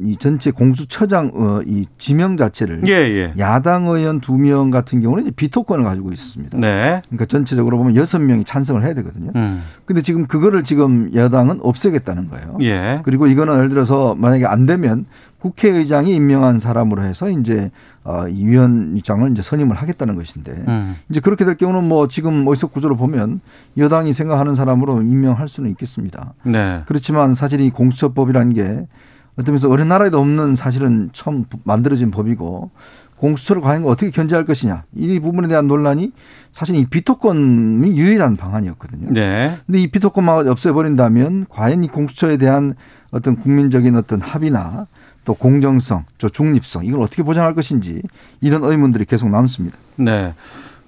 이 0.00 0.16
전체 0.16 0.50
공수처장 0.50 1.30
어, 1.34 1.60
이 1.64 1.86
지명 1.96 2.36
자체를 2.36 2.82
예, 2.88 2.92
예. 2.92 3.34
야당 3.38 3.86
의원 3.86 4.20
두 4.20 4.36
명 4.36 4.70
같은 4.70 5.00
경우는 5.00 5.22
이제 5.22 5.30
비토권을 5.30 5.84
가지고 5.84 6.12
있었습니다. 6.12 6.58
네. 6.58 7.00
그러니까 7.06 7.26
전체적으로 7.26 7.78
보면 7.78 7.94
여섯 7.94 8.18
명이 8.18 8.44
찬성을 8.44 8.82
해야 8.82 8.92
되거든요. 8.94 9.30
음. 9.36 9.62
근데 9.84 10.02
지금 10.02 10.26
그거를 10.26 10.64
지금 10.64 11.10
여당은 11.14 11.60
없애겠다는 11.62 12.28
거예요. 12.28 12.58
예. 12.62 13.00
그리고 13.04 13.28
이거는 13.28 13.54
예를 13.54 13.68
들어서 13.68 14.16
만약에 14.16 14.46
안 14.46 14.66
되면 14.66 15.06
국회의장이 15.38 16.14
임명한 16.14 16.58
사람으로 16.60 17.02
해서 17.02 17.30
이제 17.30 17.70
어, 18.04 18.26
이 18.28 18.44
위원장을 18.44 19.30
이제 19.30 19.42
선임을 19.42 19.76
하겠다는 19.76 20.16
것인데 20.16 20.52
음. 20.68 20.96
이제 21.08 21.20
그렇게 21.20 21.44
될 21.44 21.56
경우는 21.56 21.88
뭐 21.88 22.08
지금 22.08 22.46
의석 22.48 22.72
구조로 22.72 22.96
보면 22.96 23.40
여당이 23.76 24.12
생각하는 24.12 24.54
사람으로 24.56 25.02
임명할 25.02 25.46
수는 25.48 25.70
있겠습니다. 25.70 26.34
네. 26.44 26.82
그렇지만 26.86 27.34
사실 27.34 27.60
이 27.60 27.70
공수처법이라는 27.70 28.54
게 28.54 28.86
어떤 29.36 29.54
면에서 29.54 29.70
어느 29.70 29.82
나라에도 29.82 30.20
없는 30.20 30.56
사실은 30.56 31.10
처음 31.12 31.44
만들어진 31.64 32.10
법이고 32.10 32.70
공수처를 33.16 33.62
과연 33.62 33.84
어떻게 33.84 34.10
견제할 34.10 34.44
것이냐 34.44 34.82
이 34.96 35.20
부분에 35.20 35.46
대한 35.46 35.68
논란이 35.68 36.12
사실 36.50 36.74
이 36.74 36.84
비토권이 36.84 37.96
유일한 37.96 38.36
방안이었거든요. 38.36 39.12
네. 39.12 39.52
근데 39.64 39.80
이 39.80 39.86
비토권만 39.86 40.48
없애버린다면 40.48 41.46
과연 41.48 41.84
이 41.84 41.88
공수처에 41.88 42.36
대한 42.36 42.74
어떤 43.12 43.36
국민적인 43.36 43.94
어떤 43.94 44.20
합의나 44.20 44.86
또 45.24 45.34
공정성, 45.34 46.04
저 46.18 46.28
중립성 46.28 46.84
이걸 46.84 47.00
어떻게 47.00 47.22
보장할 47.22 47.54
것인지 47.54 48.02
이런 48.40 48.64
의문들이 48.64 49.04
계속 49.04 49.30
남습니다. 49.30 49.76
네. 49.96 50.34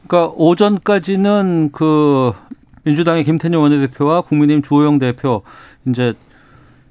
그러니까 0.07 0.34
오전까지는 0.36 1.70
그 1.72 2.32
민주당의 2.82 3.24
김태년 3.24 3.61
원내대표와 3.61 4.22
국민의힘 4.22 4.62
주호영 4.62 4.99
대표 4.99 5.42
이제 5.86 6.14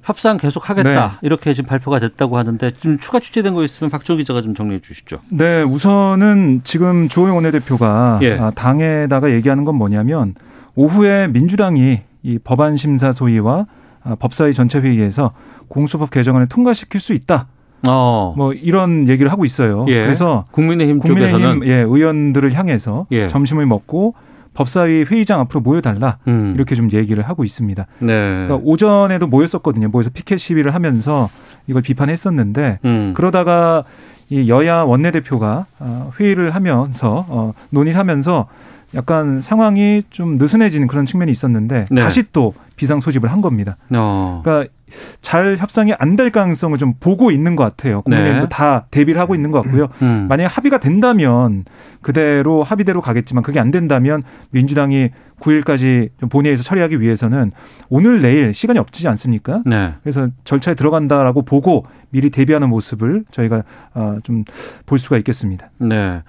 협상 0.04 0.36
계속 0.36 0.68
하겠다 0.68 0.90
네. 0.90 1.18
이렇게 1.22 1.54
지금 1.54 1.68
발표가 1.68 1.98
됐다고 1.98 2.36
하는데 2.36 2.70
좀 2.78 2.98
추가 2.98 3.18
취재된 3.18 3.54
거 3.54 3.64
있으면 3.64 3.90
박정 3.90 4.18
기자가 4.18 4.42
좀 4.42 4.54
정리해 4.54 4.80
주시죠. 4.80 5.18
네, 5.30 5.62
우선은 5.62 6.60
지금 6.62 7.08
주호영 7.08 7.36
원내대표가 7.36 8.18
예. 8.22 8.38
아, 8.38 8.50
당에다가 8.50 9.32
얘기하는 9.32 9.64
건 9.64 9.76
뭐냐면 9.76 10.34
오후에 10.76 11.28
민주당이 11.28 12.00
이 12.22 12.38
법안 12.44 12.76
심사 12.76 13.12
소위와 13.12 13.66
아, 14.04 14.14
법사위 14.16 14.52
전체 14.52 14.78
회의에서 14.78 15.32
공수법 15.68 16.10
개정안을 16.10 16.48
통과시킬 16.48 17.00
수 17.00 17.14
있다. 17.14 17.46
어. 17.86 18.34
뭐 18.36 18.52
이런 18.52 19.08
얘기를 19.08 19.32
하고 19.32 19.44
있어요. 19.44 19.86
예. 19.88 20.04
그래서 20.04 20.44
국민의힘, 20.50 20.98
국민의힘 20.98 21.38
쪽에서는 21.38 21.66
예, 21.66 21.76
의원들을 21.80 22.52
향해서 22.52 23.06
예. 23.10 23.28
점심을 23.28 23.66
먹고 23.66 24.14
법사위 24.54 25.04
회의장 25.04 25.40
앞으로 25.40 25.60
모여달라 25.60 26.18
음. 26.28 26.52
이렇게 26.54 26.74
좀 26.74 26.90
얘기를 26.92 27.22
하고 27.28 27.44
있습니다. 27.44 27.86
네. 27.98 28.06
그러니까 28.06 28.56
오전에도 28.62 29.26
모였었거든요. 29.26 29.88
모여서 29.88 30.10
피켓 30.10 30.38
시위를 30.38 30.74
하면서 30.74 31.28
이걸 31.66 31.82
비판했었는데 31.82 32.78
음. 32.84 33.12
그러다가 33.14 33.84
이 34.30 34.48
여야 34.48 34.82
원내대표가 34.82 35.66
어, 35.78 36.12
회의를 36.18 36.54
하면서 36.54 37.26
어, 37.28 37.52
논의를 37.70 37.98
하면서 37.98 38.46
약간 38.94 39.42
상황이 39.42 40.02
좀 40.10 40.38
느슨해지는 40.38 40.86
그런 40.86 41.04
측면이 41.04 41.30
있었는데 41.30 41.86
네. 41.90 42.00
다시 42.00 42.22
또 42.32 42.54
비상 42.76 43.00
소집을 43.00 43.30
한 43.30 43.40
겁니다. 43.40 43.76
어. 43.96 44.40
그러니까 44.44 44.72
잘 45.20 45.56
협상이 45.58 45.92
안 45.98 46.14
될 46.14 46.30
가능성을 46.30 46.78
좀 46.78 46.94
보고 47.00 47.30
있는 47.32 47.56
것 47.56 47.64
같아요. 47.64 48.02
국민의힘도 48.02 48.44
네. 48.44 48.48
다 48.48 48.86
대비를 48.92 49.20
하고 49.20 49.34
있는 49.34 49.50
것 49.50 49.62
같고요. 49.62 49.88
음. 50.02 50.26
만약에 50.28 50.46
합의가 50.46 50.78
된다면 50.78 51.64
그대로 52.02 52.62
합의대로 52.62 53.00
가겠지만 53.00 53.42
그게 53.42 53.58
안 53.58 53.72
된다면 53.72 54.22
민주당이 54.50 55.10
9일까지 55.40 56.10
좀 56.20 56.28
본회의에서 56.28 56.62
처리하기 56.62 57.00
위해서는 57.00 57.50
오늘 57.88 58.22
내일 58.22 58.54
시간이 58.54 58.78
없지 58.78 59.08
않습니까? 59.08 59.62
네. 59.66 59.94
그래서 60.02 60.28
절차에 60.44 60.74
들어간다라고 60.74 61.42
보고 61.42 61.86
미리 62.10 62.30
대비하는 62.30 62.68
모습을 62.68 63.24
저희가 63.32 63.64
어, 63.94 64.18
좀볼 64.22 64.98
수가 65.00 65.16
있겠습니다. 65.18 65.70
네. 65.78 66.22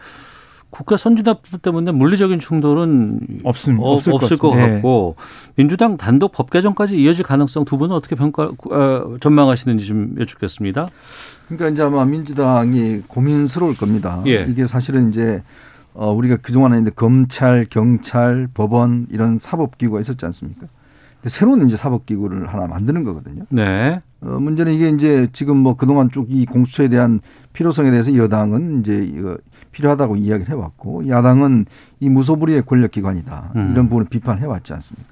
국가 0.76 0.97
선진화법 0.97 1.61
때문에 1.61 1.93
물리적인 1.93 2.41
충돌은 2.41 3.39
없음, 3.45 3.80
어, 3.80 3.93
없을 3.93 4.11
없을, 4.11 4.36
것 4.36 4.49
것. 4.49 4.57
같고 4.57 5.15
민주당 5.55 5.95
단독 5.95 6.34
법 6.34 6.49
개정까지 6.49 6.99
이어질 6.99 7.23
가능성 7.23 7.63
두 7.63 7.78
분은 7.78 7.95
어떻게 7.95 8.17
평가 8.17 8.51
어, 8.71 9.15
전망하시는지 9.21 9.86
좀 9.86 10.15
여쭙겠습니다. 10.19 10.89
그러니까 11.47 11.69
이제 11.69 11.82
아마 11.82 12.03
민주당이 12.03 13.03
고민스러울 13.07 13.78
겁니다. 13.78 14.21
예. 14.28 14.45
이게 14.49 14.65
사실은 14.65 15.07
이제 15.07 15.43
어 15.93 16.11
우리가 16.11 16.38
그동안에 16.38 16.82
이제 16.82 16.91
검찰, 16.93 17.65
경찰, 17.69 18.49
법원 18.53 19.07
이런 19.09 19.39
사법기구가 19.39 20.01
있었지 20.01 20.26
않습니까? 20.26 20.67
근데 21.26 21.34
새로운 21.34 21.65
이제 21.65 21.76
사법기구를 21.76 22.53
하나 22.53 22.67
만드는 22.67 23.03
거거든요. 23.03 23.45
네. 23.49 23.99
어, 24.21 24.38
문제는 24.39 24.71
이게 24.73 24.89
이제 24.89 25.28
지금 25.34 25.57
뭐 25.57 25.76
그동안 25.76 26.11
쭉 26.11 26.28
이 26.30 26.45
공수처에 26.45 26.88
대한 26.88 27.19
필요성에 27.53 27.89
대해서 27.89 28.15
여당은 28.15 28.82
이제 28.82 29.03
이거 29.03 29.36
필요하다고 29.71 30.17
이야기를 30.17 30.51
해왔고 30.51 31.07
야당은 31.07 31.65
이 31.99 32.09
무소불위의 32.09 32.67
권력기관이다 32.67 33.53
음. 33.55 33.69
이런 33.71 33.89
부분을 33.89 34.07
비판해 34.07 34.45
왔지 34.45 34.73
않습니까? 34.73 35.09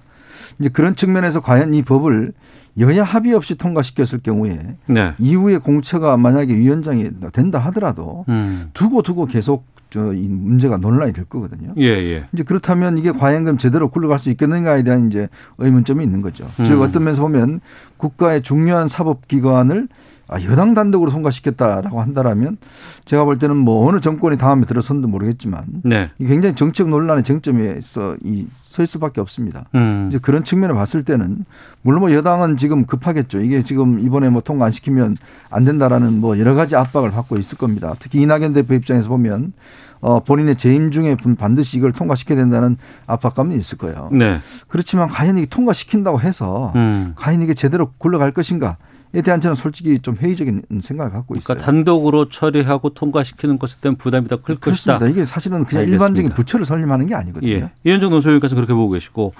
이제 0.60 0.70
그런 0.70 0.96
측면에서 0.96 1.42
과연 1.42 1.74
이 1.74 1.82
법을 1.82 2.32
여야 2.80 3.04
합의 3.04 3.34
없이 3.34 3.56
통과시켰을 3.56 4.22
경우에 4.24 4.76
네. 4.88 5.14
이후에 5.20 5.58
공처가 5.58 6.18
만약에 6.18 6.56
위원장이 6.56 7.10
된다 7.32 7.60
하더라도 7.60 8.26
음. 8.30 8.70
두고 8.74 9.02
두고 9.04 9.26
계속 9.28 9.66
저이 9.92 10.28
문제가 10.28 10.78
논란이 10.78 11.14
될 11.14 11.26
거거든요. 11.26 11.76
예, 11.78 11.84
예. 11.84 12.26
이제 12.34 12.42
그렇다면 12.42 12.98
이게 12.98 13.12
과연 13.12 13.44
그럼 13.44 13.60
제대로 13.60 13.90
굴러갈 13.90 14.18
수 14.18 14.32
있겠는가에 14.32 14.82
대한 14.82 15.08
이제 15.08 15.30
의문점이 15.60 16.04
있는 16.04 16.22
거죠. 16.24 16.50
음. 16.60 16.66
즉 16.66 16.82
어떤 16.82 17.04
면에서 17.04 17.22
보면 17.22 17.60
국가의 17.98 18.42
중요한 18.42 18.88
사법기관을 18.88 19.88
아, 20.28 20.42
여당 20.44 20.74
단독으로 20.74 21.12
통과시켰다라고 21.12 22.02
한다라면 22.02 22.58
제가 23.06 23.26
볼 23.26 23.38
때는 23.40 23.58
뭐 23.58 23.88
어느 23.88 24.00
정권이 24.00 24.38
다음에 24.38 24.66
들어선도 24.66 25.08
모르겠지만 25.08 25.64
네. 25.84 26.10
굉장히 26.18 26.56
정책 26.56 26.90
논란의 26.90 27.24
쟁점에서 27.24 28.18
이 28.24 28.48
설 28.74 28.88
수밖에 28.88 29.22
없습니다. 29.22 29.66
음. 29.76 30.08
이제 30.10 30.18
그런 30.18 30.44
측면을 30.44 30.74
봤을 30.74 31.04
때는 31.04 31.46
물론 31.84 32.00
뭐 32.00 32.12
여당은 32.12 32.58
지금 32.58 32.88
급하겠죠. 32.88 33.42
이게 33.42 33.62
지금 33.62 34.00
이번에 34.00 34.30
뭐 34.30 34.42
통과 34.42 34.66
안 34.66 34.72
시키면 34.72 35.16
안 35.52 35.64
된다라는 35.64 36.20
뭐 36.20 36.40
여러 36.40 36.56
가지 36.56 36.76
압박을 36.76 37.12
받고 37.12 37.38
있을 37.38 37.60
겁니다. 37.60 37.94
특히 38.00 38.20
이낙연 38.24 38.54
대표 38.54 38.74
입장에서 38.74 39.10
보면 39.10 39.54
어 40.02 40.22
본인의 40.22 40.56
재임 40.58 40.90
중에 40.90 41.16
반드시 41.38 41.78
이걸 41.78 41.92
통과시켜야 41.92 42.36
된다는 42.36 42.78
압박감이 43.06 43.56
있을 43.58 43.78
거예요. 43.78 44.10
네. 44.12 44.40
그렇지만 44.68 45.08
과연 45.08 45.38
이게 45.38 45.46
통과시킨다고 45.46 46.20
해서 46.20 46.72
음. 46.76 47.14
과연 47.16 47.44
이게 47.44 47.54
제대로 47.54 47.92
굴러갈 48.00 48.32
것인가에 48.32 48.74
대한 49.22 49.40
저는 49.40 49.56
솔직히 49.56 50.00
좀 50.00 50.16
회의적인 50.16 50.64
생각을 50.82 51.12
갖고 51.12 51.36
있어요. 51.38 51.44
그러니까 51.56 51.66
단독으로 51.66 52.30
처리하고 52.30 52.90
통과시키는 52.94 53.60
것에 53.60 53.78
대한 53.82 53.96
부담이 53.96 54.28
더 54.28 54.38
클 54.38 54.56
것이다. 54.56 54.98
그렇습니다. 54.98 55.08
이게 55.08 55.26
사실은 55.26 55.64
그냥 55.66 55.82
알겠습니다. 55.82 55.92
일반적인 55.94 56.32
부처를 56.34 56.66
설립하는 56.66 57.06
게 57.06 57.14
아니거든요. 57.16 57.52
예. 57.52 57.72
이현정 57.84 58.10
논설위원께서 58.10 58.56
그렇게 58.56 58.74
보고 58.74 58.90
계시고 58.92 59.34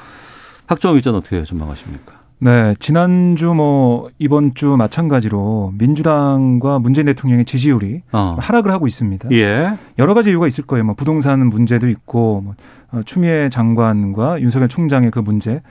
박정희 0.68 0.96
의전 0.98 1.16
어떻게 1.16 1.44
전망하십니까? 1.44 2.14
네, 2.40 2.76
지난주 2.80 3.54
뭐 3.54 4.10
이번 4.20 4.54
주 4.54 4.76
마찬가지로 4.76 5.74
민주당과 5.78 6.80
문재인 6.80 7.06
대통령의 7.06 7.46
지지율이 7.46 8.02
어. 8.12 8.36
하락을 8.40 8.70
하고 8.72 8.86
있습니다. 8.86 9.30
예. 9.32 9.74
여러 9.98 10.14
가지 10.14 10.30
이유가 10.30 10.46
있을 10.48 10.66
거예요. 10.66 10.84
뭐 10.84 10.94
부동산 10.96 11.48
문제도 11.48 11.88
있고 11.88 12.42
뭐 12.44 12.56
어, 12.92 13.02
추미애 13.06 13.50
장관과 13.50 14.42
윤석열 14.42 14.68
총장의 14.68 15.12
그 15.12 15.20
문제. 15.20 15.62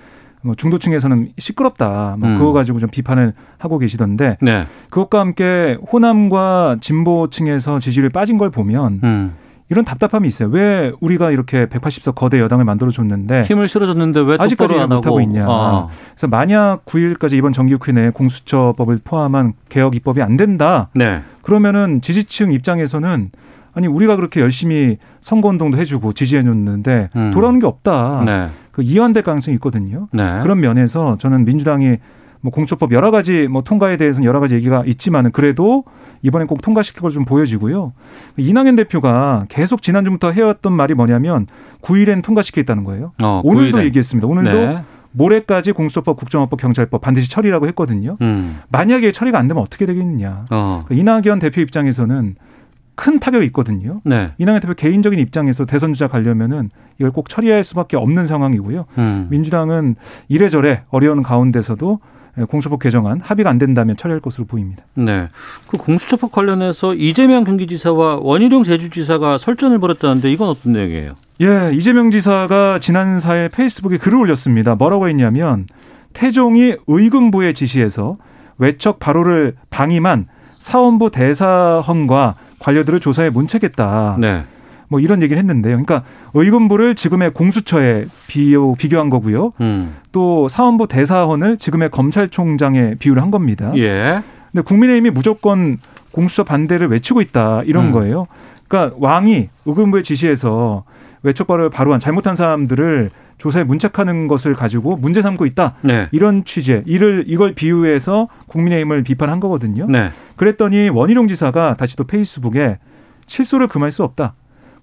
뭐 0.43 0.55
중도층에서는 0.55 1.28
시끄럽다. 1.38 2.16
뭐 2.18 2.28
음. 2.28 2.38
그거 2.38 2.53
가지고 2.53 2.78
좀 2.78 2.88
비판을 2.90 3.32
하고 3.59 3.78
계시던데 3.78 4.38
네. 4.40 4.66
그것과 4.90 5.20
함께 5.20 5.78
호남과 5.93 6.78
진보층에서 6.80 7.78
지지율이 7.78 8.09
빠진 8.11 8.38
걸 8.38 8.51
보면 8.51 9.01
음. 9.05 9.34
이런 9.70 9.84
답답함이 9.86 10.28
있어요. 10.28 10.49
왜 10.51 10.93
우리가 11.01 11.30
이렇게 11.30 11.64
180석 11.66 12.14
거대 12.14 12.38
여당을 12.40 12.64
만들어 12.64 12.90
줬는데 12.90 13.45
힘을 13.45 13.68
실어줬는데 13.68 14.20
왜 14.20 14.36
아직까지 14.38 14.74
안 14.74 14.88
못 14.90 15.07
하고 15.07 15.20
있냐. 15.22 15.47
어. 15.49 15.88
그래서 16.11 16.26
만약 16.26 16.84
9일까지 16.84 17.32
이번 17.34 17.53
정기국회 17.55 17.93
내에 17.93 18.11
공수처법을 18.11 19.01
포함한 19.03 19.55
개혁 19.70 19.95
입법이 19.97 20.20
안 20.20 20.36
된다. 20.36 20.88
네. 20.95 21.22
그러면은 21.43 22.03
지지층 22.03 22.53
입장에서는 22.53 23.30
아니 23.74 23.86
우리가 23.86 24.16
그렇게 24.16 24.40
열심히 24.43 24.99
선거운동도 25.22 25.78
해주고 25.78 26.12
지지해줬는데 26.12 27.09
음. 27.16 27.30
돌아오는 27.32 27.59
게 27.59 27.66
없다. 27.66 28.24
네. 28.26 28.49
그 28.73 28.83
이완될 28.83 29.23
가능성이 29.23 29.55
있거든요. 29.57 30.09
네. 30.12 30.41
그런 30.43 30.61
면에서 30.61 31.16
저는 31.18 31.45
민주당이 31.45 31.99
뭐 32.41 32.51
공처법 32.51 32.91
여러 32.93 33.12
가지 33.12 33.47
뭐 33.47 33.62
통과에 33.62 33.97
대해서는 33.97 34.27
여러 34.27 34.41
가지 34.41 34.55
얘기가 34.57 34.83
있지만은 34.85 35.31
그래도 35.31 35.85
이번엔 36.23 36.49
꼭 36.49 36.61
통과시킬 36.61 37.01
걸 37.01 37.12
좀 37.12 37.25
보여지고요. 37.25 37.93
이낙연 38.37 38.75
대표가 38.77 39.47
계속 39.49 39.81
지난주부터 39.83 40.33
해왔던 40.33 40.73
말이 40.73 40.95
뭐냐면 40.95 41.47
9일엔 41.83 42.25
통과시키겠다는 42.25 42.83
거예요. 42.85 43.12
어, 43.23 43.41
오늘도 43.45 43.79
9일에. 43.79 43.85
얘기했습니다. 43.85 44.27
오늘도 44.27 44.51
네. 44.53 44.83
모레까지 45.12 45.73
공수처법, 45.73 46.16
국정원법, 46.16 46.59
경찰법 46.59 47.01
반드시 47.03 47.31
처리라고 47.31 47.66
했거든요. 47.68 48.16
음. 48.23 48.59
만약에 48.70 49.12
처리가 49.12 49.39
안 49.39 49.47
되면 49.47 49.62
어떻게 49.62 49.85
되겠느냐. 49.87 50.47
어. 50.51 50.85
그러니까 50.87 50.95
이낙연 51.23 51.39
대표 51.39 51.61
입장에서는 51.61 52.35
큰 52.95 53.18
타격이 53.18 53.47
있거든요. 53.47 54.01
네. 54.05 54.32
이낙연 54.38 54.61
대표 54.61 54.74
개인적인 54.74 55.18
입장에서 55.18 55.64
대선 55.64 55.93
주자 55.93 56.09
가려면은 56.09 56.70
이걸 56.99 57.11
꼭 57.11 57.28
처리할 57.28 57.64
수밖에 57.64 57.97
없는 57.97 58.26
상황이고요. 58.26 58.86
음. 58.99 59.26
민주당은 59.30 59.97
이래저래 60.28 60.82
어려운 60.90 61.22
가운데서도 61.22 62.01
공수법 62.49 62.80
개정안 62.80 63.20
합의가 63.20 63.51
안 63.51 63.59
된다면 63.59 63.97
처리할 63.97 64.20
것으로 64.20 64.47
보입니다. 64.47 64.84
네. 64.95 65.28
그 65.68 65.76
공수처법 65.76 66.32
관련해서 66.32 66.95
이재명 66.95 67.45
경기지사와 67.45 68.20
원희룡 68.22 68.64
제주지사가 68.64 69.38
설전을 69.38 69.78
벌였다는데 69.78 70.32
이건 70.32 70.49
어떤 70.49 70.72
내용이에요? 70.72 71.12
예, 71.43 71.72
이재명 71.74 72.11
지사가 72.11 72.78
지난 72.78 73.18
4일 73.18 73.53
페이스북에 73.53 73.99
글을 73.99 74.18
올렸습니다. 74.18 74.76
뭐라고 74.76 75.09
했냐면 75.09 75.66
태종이 76.14 76.74
의금부에 76.86 77.53
지시해서 77.53 78.16
외척 78.59 78.99
발호를 78.99 79.57
방임한 79.70 80.26
사원부 80.59 81.11
대사헌과 81.11 82.36
관료들을 82.62 83.00
조사에 83.00 83.30
문책했다. 83.30 84.16
네. 84.20 84.44
뭐 84.88 85.00
이런 85.00 85.22
얘기를 85.22 85.38
했는데요. 85.38 85.82
그러니까 85.82 86.04
의금부를 86.34 86.94
지금의 86.94 87.32
공수처에 87.32 88.06
비교, 88.26 88.74
비교한 88.74 89.10
거고요. 89.10 89.52
음. 89.60 89.96
또 90.12 90.48
사원부 90.48 90.86
대사헌을 90.86 91.56
지금의 91.58 91.90
검찰총장에 91.90 92.96
비유를 92.96 93.22
한 93.22 93.30
겁니다. 93.30 93.72
예. 93.76 94.22
근데 94.52 94.62
국민의힘이 94.62 95.10
무조건 95.10 95.78
공수처 96.10 96.44
반대를 96.44 96.88
외치고 96.88 97.22
있다 97.22 97.62
이런 97.64 97.86
음. 97.86 97.92
거예요. 97.92 98.26
그러니까 98.68 98.94
왕이 99.00 99.48
의금부에 99.64 100.02
지시해서 100.02 100.84
외척발을 101.23 101.70
바로한 101.70 102.01
잘못한 102.01 102.35
사람들을 102.35 103.11
조사에 103.39 103.64
문책하는 103.64 104.29
것을 104.29 104.55
가지고 104.55 104.97
문제 104.97 105.23
삼고 105.23 105.47
있다. 105.47 105.75
네. 105.83 106.09
이런 106.12 106.45
취재, 106.45 106.83
이를 106.87 107.25
이걸 107.27 107.55
비유해서 107.55 108.29
국민의힘을 108.49 109.03
비판한 109.03 109.41
거거든요. 109.41 109.87
네. 109.89 110.11
그랬더니 110.37 110.91
원희룡 110.91 111.29
지사가 111.29 111.77
다시 111.77 111.97
또 111.97 112.05
페이스북에 112.05 112.79
실소를 113.27 113.68
금할 113.68 113.91
수 113.91 114.03
없다. 114.05 114.35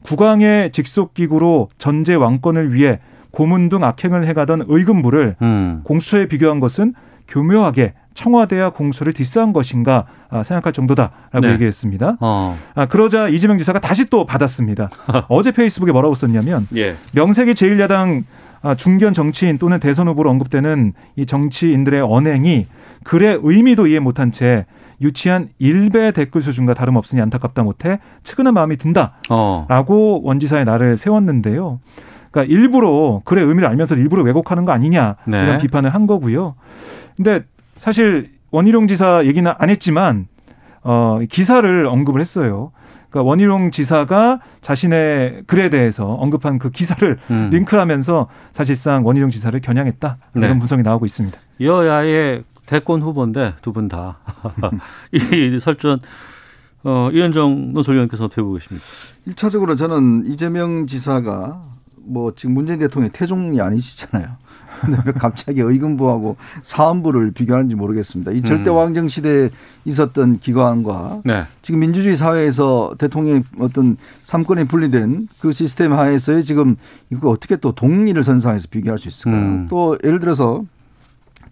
국왕의 0.03 0.71
직속 0.71 1.13
기구로 1.13 1.69
전제 1.77 2.15
왕권을 2.15 2.73
위해 2.73 2.99
고문 3.31 3.69
등 3.69 3.83
악행을 3.83 4.25
해가던 4.27 4.65
의금부를 4.67 5.35
음. 5.41 5.81
공수처에 5.83 6.27
비교한 6.27 6.59
것은 6.59 6.93
교묘하게 7.27 7.93
청와대와 8.13 8.71
공수를 8.71 9.13
디스한 9.13 9.53
것인가 9.53 10.05
아, 10.29 10.43
생각할 10.43 10.73
정도다라고 10.73 11.41
네. 11.41 11.51
얘기했습니다. 11.53 12.17
어. 12.19 12.57
아, 12.75 12.85
그러자 12.87 13.29
이재명 13.29 13.57
지사가 13.57 13.79
다시 13.79 14.05
또 14.05 14.25
받았습니다. 14.25 14.89
어제 15.29 15.51
페이스북에 15.51 15.91
뭐라고 15.91 16.15
썼냐면 16.15 16.67
예. 16.75 16.95
명색이 17.13 17.53
제1야당 17.53 18.23
아, 18.61 18.75
중견 18.75 19.13
정치인 19.13 19.57
또는 19.57 19.79
대선 19.79 20.07
후보로 20.07 20.29
언급되는 20.29 20.93
이 21.15 21.25
정치인들의 21.25 22.01
언행이 22.01 22.67
글의 23.03 23.39
의미도 23.41 23.87
이해 23.87 23.99
못한 23.99 24.31
채 24.31 24.65
유치한 25.01 25.47
일배 25.59 26.11
댓글 26.11 26.41
수준과 26.41 26.73
다름없으니 26.73 27.21
안타깝다 27.21 27.63
못해 27.63 27.99
측은한 28.23 28.53
마음이 28.53 28.75
든다라고 28.77 29.17
어. 29.29 30.21
원지사의 30.23 30.65
날을 30.65 30.97
세웠는데요. 30.97 31.79
그러니까 32.31 32.53
일부러 32.53 33.21
글의 33.23 33.45
의미를 33.45 33.69
알면서 33.69 33.95
일부러 33.95 34.23
왜곡하는 34.23 34.65
거 34.65 34.71
아니냐 34.71 35.15
네. 35.25 35.41
이런 35.41 35.57
비판을 35.57 35.93
한 35.93 36.05
거고요. 36.05 36.55
근데 37.15 37.43
사실 37.79 38.31
원희룡 38.51 38.87
지사 38.87 39.25
얘기는 39.25 39.51
안 39.57 39.69
했지만 39.69 40.27
어 40.83 41.19
기사를 41.29 41.85
언급을 41.87 42.21
했어요. 42.21 42.71
그러니까 43.09 43.27
원희룡 43.29 43.71
지사가 43.71 44.39
자신의 44.61 45.43
글에 45.47 45.69
대해서 45.69 46.05
언급한 46.05 46.59
그 46.59 46.69
기사를 46.69 47.17
음. 47.31 47.49
링크하면서 47.51 48.27
사실상 48.51 49.05
원희룡 49.05 49.31
지사를 49.31 49.59
겨냥했다 49.59 50.17
이런 50.35 50.53
네. 50.53 50.59
분석이 50.59 50.83
나오고 50.83 51.05
있습니다. 51.05 51.37
여야의 51.61 52.43
대권 52.67 53.01
후보인데 53.01 53.55
두 53.63 53.71
분 53.73 53.87
다. 53.87 54.19
이 55.11 55.57
설전 55.59 55.99
어, 56.83 57.09
이현정 57.11 57.73
논설위원께서 57.73 58.25
어떻게 58.25 58.41
보고 58.41 58.53
계십니까? 58.55 58.85
일차적으로 59.25 59.75
저는 59.75 60.25
이재명 60.27 60.85
지사가 60.85 61.63
뭐 62.05 62.33
지금 62.35 62.53
문재인 62.55 62.79
대통령이 62.79 63.11
태종이 63.11 63.59
아니시잖아요. 63.59 64.37
왜 65.05 65.11
갑자기 65.13 65.61
의금부하고 65.61 66.37
사안부를 66.63 67.31
비교하는지 67.31 67.75
모르겠습니다. 67.75 68.31
이 68.31 68.41
절대 68.41 68.69
음. 68.69 68.75
왕정 68.75 69.07
시대에 69.07 69.49
있었던 69.85 70.39
기관과 70.39 71.21
네. 71.25 71.43
지금 71.61 71.79
민주주의 71.79 72.15
사회에서 72.15 72.95
대통령의 72.97 73.43
어떤 73.59 73.97
삼권이 74.23 74.65
분리된 74.65 75.27
그 75.39 75.51
시스템 75.51 75.93
하에서의 75.93 76.43
지금 76.43 76.75
이거 77.11 77.29
어떻게 77.29 77.55
또 77.55 77.73
동리를 77.73 78.21
선상에서 78.21 78.67
비교할 78.69 78.97
수 78.97 79.07
있을까요? 79.07 79.41
음. 79.41 79.67
또 79.69 79.97
예를 80.03 80.19
들어서 80.19 80.63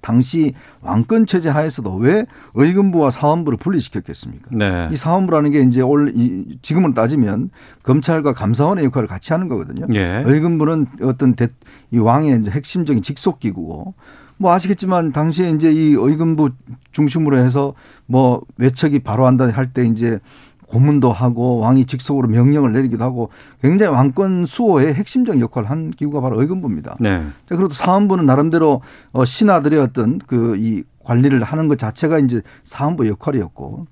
당시 0.02 0.54
왕권 0.82 1.26
체제 1.26 1.50
하에서도 1.50 1.96
왜 1.96 2.26
의금부와 2.54 3.12
사원부를 3.12 3.58
분리시켰겠습니까? 3.58 4.50
네. 4.52 4.90
이 4.92 4.98
사원부라는 4.98 5.52
게 5.52 5.62
이제 5.62 5.82
올 5.82 6.12
이, 6.16 6.58
지금은 6.62 6.94
따지면 6.94 7.50
검찰과 7.84 8.34
감사원의 8.34 8.86
역할을 8.86 9.08
같이 9.08 9.34
하는 9.34 9.48
거거든요. 9.48 9.86
예. 9.94 10.24
의금부는 10.26 10.88
어떤 11.02 11.36
대, 11.36 11.48
이 11.92 11.98
왕의 11.98 12.40
이제 12.42 12.52
핵심적인 12.52 13.02
직속 13.04 13.40
기구고 13.40 13.94
뭐 14.38 14.54
아시겠지만 14.54 15.12
당시에 15.12 15.50
이제 15.50 15.72
이 15.72 15.96
의금부 15.98 16.52
중심으로 16.92 17.38
해서 17.38 17.74
뭐 18.06 18.42
외척이 18.58 19.00
바로 19.00 19.26
한다 19.26 19.50
할 19.52 19.68
때 19.74 19.84
이제 19.86 20.20
고문도 20.68 21.12
하고 21.12 21.60
왕이 21.60 21.86
직속으로 21.86 22.28
명령을 22.28 22.74
내리기도 22.74 23.04
하고 23.04 23.30
굉장히 23.62 23.94
왕권 23.94 24.46
수호의 24.46 24.94
핵심적인 24.94 25.40
역할을 25.42 25.70
한 25.70 25.92
기구가 25.92 26.22
바로 26.22 26.42
의금부입니다. 26.42 26.98
네. 27.00 27.24
자, 27.48 27.56
그리고 27.56 27.70
사원부는 27.70 28.26
나름대로 28.26 28.82
어, 29.12 29.26
신하들의 29.26 29.80
어떤 29.80 30.20
그 30.20 30.58
이 30.58 30.84
관리를 31.08 31.42
하는 31.44 31.68
것 31.68 31.78
자체가 31.78 32.20
이제 32.20 32.42
사원부 32.64 33.08
역할이었고. 33.08 33.88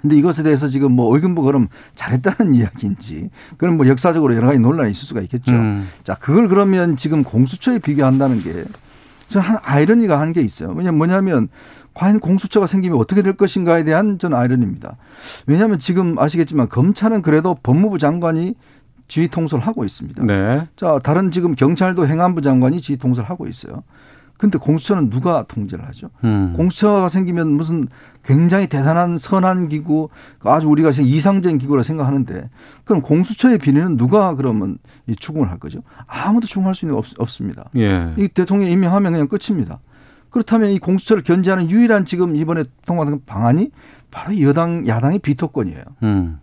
근데 0.00 0.16
이것에 0.16 0.42
대해서 0.42 0.68
지금 0.68 0.92
뭐 0.92 1.14
의금부 1.14 1.42
그럼 1.42 1.68
잘했다는 1.94 2.54
이야기인지 2.56 3.28
그런 3.58 3.76
뭐 3.76 3.86
역사적으로 3.86 4.34
여러 4.34 4.46
가지 4.46 4.58
논란이 4.58 4.92
있을 4.92 5.06
수가 5.06 5.20
있겠죠. 5.20 5.52
음. 5.52 5.86
자, 6.04 6.14
그걸 6.14 6.48
그러면 6.48 6.96
지금 6.96 7.22
공수처에 7.22 7.78
비교한다는 7.80 8.42
게 8.42 8.64
저는 9.28 9.46
한 9.46 9.58
아이러니가 9.62 10.18
하는 10.18 10.32
게 10.32 10.40
있어요. 10.40 10.70
왜냐면 10.70 10.96
뭐냐면 10.96 11.48
과연 11.94 12.20
공수처가 12.20 12.66
생기면 12.66 12.98
어떻게 12.98 13.22
될 13.22 13.34
것인가에 13.34 13.84
대한 13.84 14.18
저는 14.18 14.36
아이러니입니다. 14.36 14.96
왜냐하면 15.46 15.78
지금 15.78 16.18
아시겠지만 16.18 16.68
검찰은 16.68 17.22
그래도 17.22 17.56
법무부 17.62 17.98
장관이 17.98 18.54
지휘 19.08 19.28
통솔을 19.28 19.66
하고 19.66 19.84
있습니다. 19.84 20.24
네. 20.24 20.68
자, 20.76 21.00
다른 21.02 21.30
지금 21.30 21.54
경찰도 21.54 22.06
행안부 22.06 22.42
장관이 22.42 22.80
지휘 22.80 22.96
통솔을 22.96 23.28
하고 23.28 23.48
있어요. 23.48 23.82
근데 24.38 24.56
공수처는 24.56 25.10
누가 25.10 25.42
통제를 25.42 25.86
하죠? 25.88 26.08
음. 26.24 26.54
공수처가 26.56 27.10
생기면 27.10 27.48
무슨 27.48 27.88
굉장히 28.24 28.68
대단한 28.68 29.18
선한 29.18 29.68
기구, 29.68 30.08
아주 30.42 30.66
우리가 30.66 30.92
지금 30.92 31.10
이상적인 31.10 31.58
기구라 31.58 31.82
생각하는데 31.82 32.48
그럼 32.84 33.02
공수처의 33.02 33.58
비리는 33.58 33.98
누가 33.98 34.34
그러면 34.36 34.78
이 35.06 35.14
추궁을 35.14 35.50
할 35.50 35.58
거죠? 35.58 35.80
아무도 36.06 36.46
추궁할 36.46 36.74
수 36.74 36.86
있는 36.86 36.94
게 36.94 36.98
없, 36.98 37.20
없습니다. 37.20 37.68
예. 37.76 38.14
이 38.16 38.28
대통령 38.28 38.70
임명하면 38.70 39.12
그냥 39.12 39.28
끝입니다. 39.28 39.80
그렇다면 40.30 40.70
이 40.70 40.78
공수처를 40.78 41.22
견제하는 41.22 41.70
유일한 41.70 42.04
지금 42.04 42.36
이번에 42.36 42.64
통과된 42.86 43.22
방안이 43.26 43.70
바로 44.10 44.40
여당 44.40 44.86
야당의 44.86 45.20
비토권이에요. 45.20 45.82
음. 46.02 46.40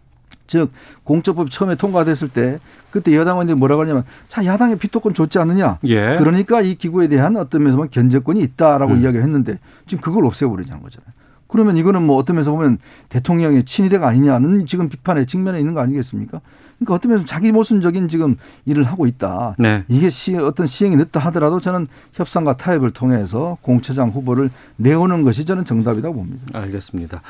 즉 0.48 0.72
공처법 1.04 1.52
처음에 1.52 1.76
통과됐을 1.76 2.30
때 2.30 2.60
그때 2.90 3.16
여당 3.16 3.36
의원들이 3.36 3.58
뭐라고 3.58 3.82
하냐면 3.82 4.04
자 4.30 4.46
야당의 4.46 4.78
비토권 4.78 5.14
좋지 5.14 5.38
않느냐 5.40 5.80
예. 5.84 6.16
그러니까 6.18 6.62
이 6.62 6.76
기구에 6.76 7.08
대한 7.08 7.36
어떤 7.36 7.62
면에서 7.62 7.76
보면 7.76 7.90
견제권이 7.90 8.42
있다라고 8.42 8.94
음. 8.94 9.02
이야기를 9.02 9.24
했는데 9.24 9.60
지금 9.86 10.02
그걸 10.02 10.26
없애버리자는 10.26 10.82
거잖아요. 10.82 11.12
그러면 11.48 11.78
이거는 11.78 12.04
뭐 12.04 12.18
어떤 12.18 12.36
면에서 12.36 12.52
보면 12.52 12.78
대통령의 13.10 13.64
친위대가 13.64 14.08
아니냐는 14.08 14.66
지금 14.66 14.90
비판의 14.90 15.28
측면에 15.28 15.60
있는 15.60 15.74
거 15.74 15.82
아니겠습니까? 15.82 16.42
그러니까 16.80 16.94
어떤 16.94 17.10
면에서 17.10 17.26
자기 17.26 17.52
모순적인 17.52 18.08
지금 18.08 18.38
일을 18.66 18.84
하고 18.84 19.08
있다. 19.08 19.56
네. 19.58 19.84
이게 19.88 20.10
시, 20.10 20.36
어떤 20.36 20.68
시행이 20.68 20.96
늦다 20.96 21.20
하더라도 21.22 21.60
저는 21.60 21.88
협상과 22.14 22.58
타협을 22.58 22.92
통해서 22.92 23.58
공처장 23.62 24.10
후보를 24.10 24.50
내오는 24.76 25.24
것이 25.24 25.46
저는 25.46 25.66
정답이라고 25.66 26.16
봅니다. 26.16 26.44
알겠습니다. 26.54 27.22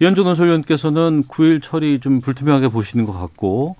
이현정 0.00 0.24
논설위원께서는 0.24 1.24
9일 1.24 1.62
처리 1.62 2.00
좀 2.00 2.20
불투명하게 2.20 2.68
보시는 2.68 3.04
것 3.04 3.12
같고 3.12 3.76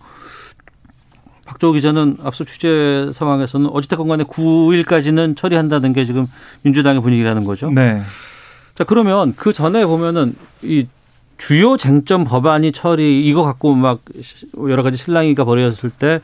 박정호 1.46 1.74
기자는 1.74 2.18
앞서 2.22 2.44
취재 2.44 3.10
상황에서는 3.12 3.66
어찌됐건 3.66 4.08
간에 4.08 4.24
9일까지는 4.24 5.36
처리한다는 5.36 5.92
게 5.92 6.04
지금 6.04 6.26
민주당의 6.62 7.02
분위기라는 7.02 7.44
거죠. 7.44 7.70
네. 7.70 8.02
자 8.74 8.84
그러면 8.84 9.34
그 9.36 9.52
전에 9.52 9.84
보면은 9.84 10.34
이 10.62 10.86
주요 11.36 11.76
쟁점 11.76 12.24
법안이 12.24 12.72
처리 12.72 13.26
이거 13.26 13.42
갖고 13.42 13.74
막 13.74 14.00
여러 14.68 14.82
가지 14.82 14.96
실랑이가 14.96 15.44
벌어졌을 15.44 15.90
때 15.90 16.20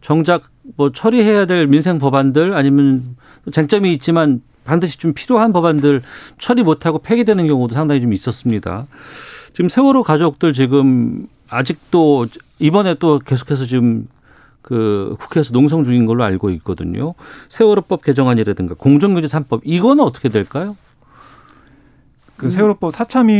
정작 0.00 0.44
뭐 0.76 0.92
처리해야 0.92 1.46
될 1.46 1.66
민생 1.66 1.98
법안들 1.98 2.54
아니면 2.54 3.16
쟁점이 3.50 3.92
있지만 3.94 4.42
반드시 4.64 4.98
좀 4.98 5.12
필요한 5.12 5.52
법안들 5.52 6.02
처리 6.38 6.62
못하고 6.62 6.98
폐기되는 6.98 7.46
경우도 7.46 7.74
상당히 7.74 8.00
좀 8.00 8.12
있었습니다. 8.12 8.86
지금 9.52 9.68
세월호 9.68 10.02
가족들 10.02 10.52
지금 10.52 11.26
아직도 11.48 12.28
이번에 12.58 12.94
또 12.94 13.18
계속해서 13.18 13.66
지금 13.66 14.06
그 14.62 15.16
국회에서 15.18 15.52
농성 15.52 15.82
중인 15.84 16.06
걸로 16.06 16.22
알고 16.22 16.50
있거든요. 16.50 17.14
세월호법 17.48 18.02
개정안이라든가 18.04 18.74
공정경제 18.78 19.26
3법 19.26 19.62
이거는 19.64 20.04
어떻게 20.04 20.28
될까요? 20.28 20.76
그 22.40 22.48
세월호법 22.48 22.92
사참위 22.92 23.34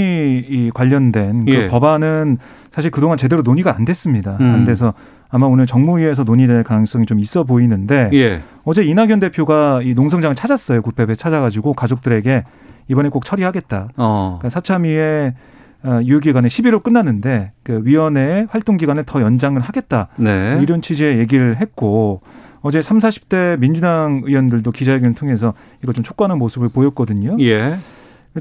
이 0.47 0.71
관련된 0.75 1.47
그 1.47 1.53
예. 1.53 1.67
법안은 1.69 2.37
사실 2.71 2.91
그동안 2.91 3.17
제대로 3.17 3.41
논의가 3.41 3.75
안 3.75 3.87
됐습니다. 3.87 4.37
음. 4.41 4.55
안 4.55 4.65
돼서 4.67 4.93
아마 5.31 5.47
오늘 5.47 5.65
정무위에서 5.65 6.25
논의될 6.25 6.65
가능성이 6.65 7.07
좀 7.07 7.19
있어 7.19 7.45
보이는데 7.45 8.11
예. 8.13 8.41
어제 8.65 8.83
이낙연 8.83 9.21
대표가 9.21 9.81
이 9.83 9.95
농성장을 9.95 10.35
찾았어요. 10.37 10.83
국회에 10.83 11.15
찾아가지고 11.15 11.73
가족들에게 11.73 12.45
이번에 12.89 13.09
꼭 13.09 13.25
처리하겠다. 13.25 13.89
어. 13.97 14.39
그러니까 14.39 14.51
사참위의 14.51 15.35
어, 15.83 16.01
유효기간에 16.05 16.49
11월 16.49 16.83
끝났는데 16.83 17.53
그 17.63 17.81
위원회 17.85 18.47
활동 18.51 18.77
기간을 18.77 19.05
더 19.05 19.23
연장을 19.23 19.59
하겠다. 19.59 20.09
네. 20.17 20.59
이런 20.61 20.83
취지의 20.83 21.19
얘기를 21.19 21.59
했고 21.59 22.21
어제 22.61 22.83
3, 22.83 22.99
40대 22.99 23.59
민주당 23.59 24.21
의원들도 24.25 24.71
기자회견을 24.73 25.15
통해서 25.15 25.55
이걸 25.83 25.95
좀 25.95 26.05
촉구하는 26.05 26.37
모습을 26.37 26.69
보였거든요. 26.69 27.39
예. 27.41 27.79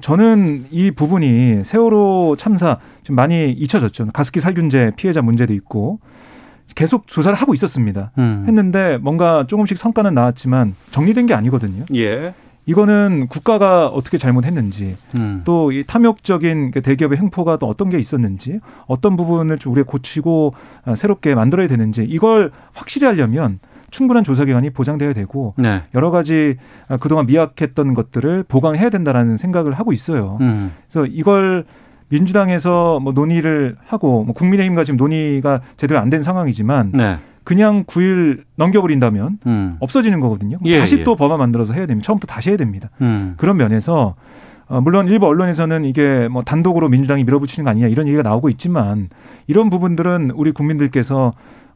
저는 0.01 0.65
이 0.69 0.91
부분이 0.91 1.63
세월호 1.63 2.35
참사 2.37 2.77
좀 3.03 3.15
많이 3.15 3.51
잊혀졌죠. 3.51 4.07
가습기 4.13 4.39
살균제 4.39 4.91
피해자 4.95 5.21
문제도 5.21 5.53
있고 5.53 5.99
계속 6.75 7.07
조사를 7.07 7.35
하고 7.35 7.53
있었습니다. 7.53 8.11
음. 8.19 8.45
했는데 8.47 8.97
뭔가 8.99 9.45
조금씩 9.47 9.77
성과는 9.77 10.13
나왔지만 10.13 10.75
정리된 10.91 11.25
게 11.25 11.33
아니거든요. 11.33 11.85
예. 11.95 12.33
이거는 12.67 13.27
국가가 13.29 13.87
어떻게 13.87 14.19
잘못했는지 14.19 14.95
음. 15.17 15.41
또이 15.43 15.85
탐욕적인 15.87 16.69
그 16.69 16.81
대기업의 16.81 17.17
횡포가 17.17 17.57
또 17.57 17.65
어떤 17.65 17.89
게 17.89 17.97
있었는지 17.97 18.59
어떤 18.85 19.17
부분을 19.17 19.57
좀 19.57 19.73
우리가 19.73 19.89
고치고 19.89 20.53
아, 20.85 20.93
새롭게 20.93 21.33
만들어야 21.33 21.67
되는지 21.67 22.03
이걸 22.03 22.51
확실히 22.73 23.07
하려면 23.07 23.57
충분한 23.91 24.23
조사 24.23 24.45
기관이 24.45 24.69
보장돼야 24.69 25.13
되고 25.13 25.53
네. 25.57 25.83
여러 25.95 26.11
가지 26.11 26.57
아, 26.87 26.97
그동안 26.97 27.25
미약했던 27.25 27.93
것들을 27.93 28.43
보강해야 28.47 28.89
된다라는 28.89 29.37
생각을 29.37 29.73
하고 29.73 29.91
있어요. 29.93 30.37
음. 30.41 30.71
그래서 30.89 31.05
이걸 31.05 31.65
민주당에서 32.09 32.99
뭐 32.99 33.13
논의를 33.13 33.75
하고 33.85 34.23
뭐 34.23 34.33
국민의힘과 34.33 34.83
지금 34.83 34.97
논의가 34.97 35.61
제대로 35.77 35.99
안 35.99 36.09
된 36.09 36.23
상황이지만 36.23 36.91
네. 36.93 37.17
그냥 37.43 37.83
9일 37.85 38.43
넘겨버린다면 38.55 39.39
음. 39.45 39.75
없어지는 39.79 40.19
거거든요. 40.19 40.57
예, 40.65 40.79
다시 40.79 40.99
예. 40.99 41.03
또 41.03 41.15
법안 41.15 41.39
만들어서 41.39 41.73
해야 41.73 41.85
됩니다. 41.85 42.05
처음부터 42.05 42.31
다시 42.31 42.49
해야 42.49 42.57
됩니다. 42.57 42.89
음. 43.01 43.35
그런 43.37 43.57
면에서 43.57 44.15
어, 44.67 44.81
물론 44.81 45.07
일부 45.07 45.25
언론에서는 45.25 45.83
이게 45.85 46.27
뭐 46.27 46.43
단독으로 46.43 46.89
민주당이 46.89 47.23
밀어붙이는 47.23 47.63
거 47.63 47.71
아니냐 47.71 47.87
이런 47.87 48.07
얘기가 48.07 48.21
나오고 48.21 48.49
있지만 48.49 49.09
이런 49.47 49.69
부분들은 49.71 50.31
우리 50.35 50.51
국민들께서 50.51 51.33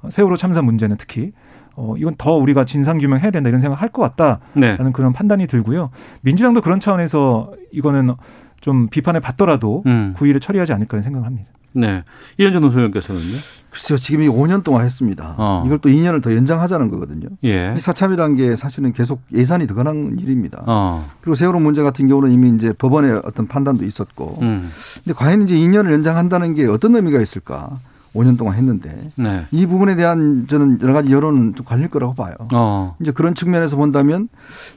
세월호 0.09 0.35
참사 0.35 0.61
문제는 0.61 0.97
특히 0.97 1.31
어, 1.75 1.95
이건 1.97 2.15
더 2.17 2.33
우리가 2.35 2.65
진상 2.65 2.97
규명해야 2.99 3.31
된다 3.31 3.49
이런 3.49 3.59
생각 3.61 3.81
할 3.81 3.89
것 3.89 4.01
같다라는 4.01 4.39
네. 4.55 4.77
그런 4.93 5.13
판단이 5.13 5.47
들고요. 5.47 5.89
민주당도 6.21 6.61
그런 6.61 6.79
차원에서 6.79 7.51
이거는 7.71 8.13
좀 8.61 8.87
비판을 8.89 9.19
받더라도 9.21 9.83
음. 9.85 10.13
구의를 10.15 10.39
처리하지 10.39 10.73
않을까 10.73 11.01
생각을 11.01 11.25
합니다. 11.27 11.49
네. 11.75 12.03
이현정 12.37 12.61
노소연께서는요? 12.61 13.37
글쎄요, 13.71 13.97
지금 13.97 14.21
이 14.23 14.27
5년 14.27 14.63
동안 14.63 14.85
했습니다. 14.85 15.33
어. 15.39 15.63
이걸 15.65 15.79
또 15.79 15.89
2년을 15.89 16.21
더 16.21 16.35
연장하자는 16.35 16.89
거거든요. 16.89 17.27
예. 17.43 17.73
이 17.75 17.79
사참이라는 17.79 18.35
게 18.35 18.55
사실은 18.55 18.93
계속 18.93 19.21
예산이 19.33 19.65
더 19.65 19.73
가는 19.73 20.17
일입니다. 20.19 20.63
어. 20.67 21.09
그리고 21.21 21.33
세월호 21.33 21.59
문제 21.59 21.81
같은 21.81 22.07
경우는 22.07 22.31
이미 22.31 22.49
이제 22.51 22.71
법원의 22.73 23.21
어떤 23.25 23.47
판단도 23.47 23.85
있었고. 23.85 24.37
음. 24.43 24.69
근데 25.03 25.13
과연 25.13 25.41
이제 25.41 25.55
2년을 25.55 25.91
연장한다는 25.91 26.53
게 26.53 26.67
어떤 26.67 26.95
의미가 26.95 27.19
있을까? 27.19 27.79
5년 28.13 28.37
동안 28.37 28.55
했는데 28.55 29.09
네. 29.15 29.45
이 29.51 29.65
부분에 29.65 29.95
대한 29.95 30.45
저는 30.47 30.79
여러 30.81 30.93
가지 30.93 31.11
여론은 31.11 31.55
좀 31.55 31.65
갈릴 31.65 31.89
거라고 31.89 32.13
봐요. 32.13 32.33
어. 32.53 32.95
이제 33.01 33.11
그런 33.11 33.33
측면에서 33.35 33.75
본다면 33.75 34.29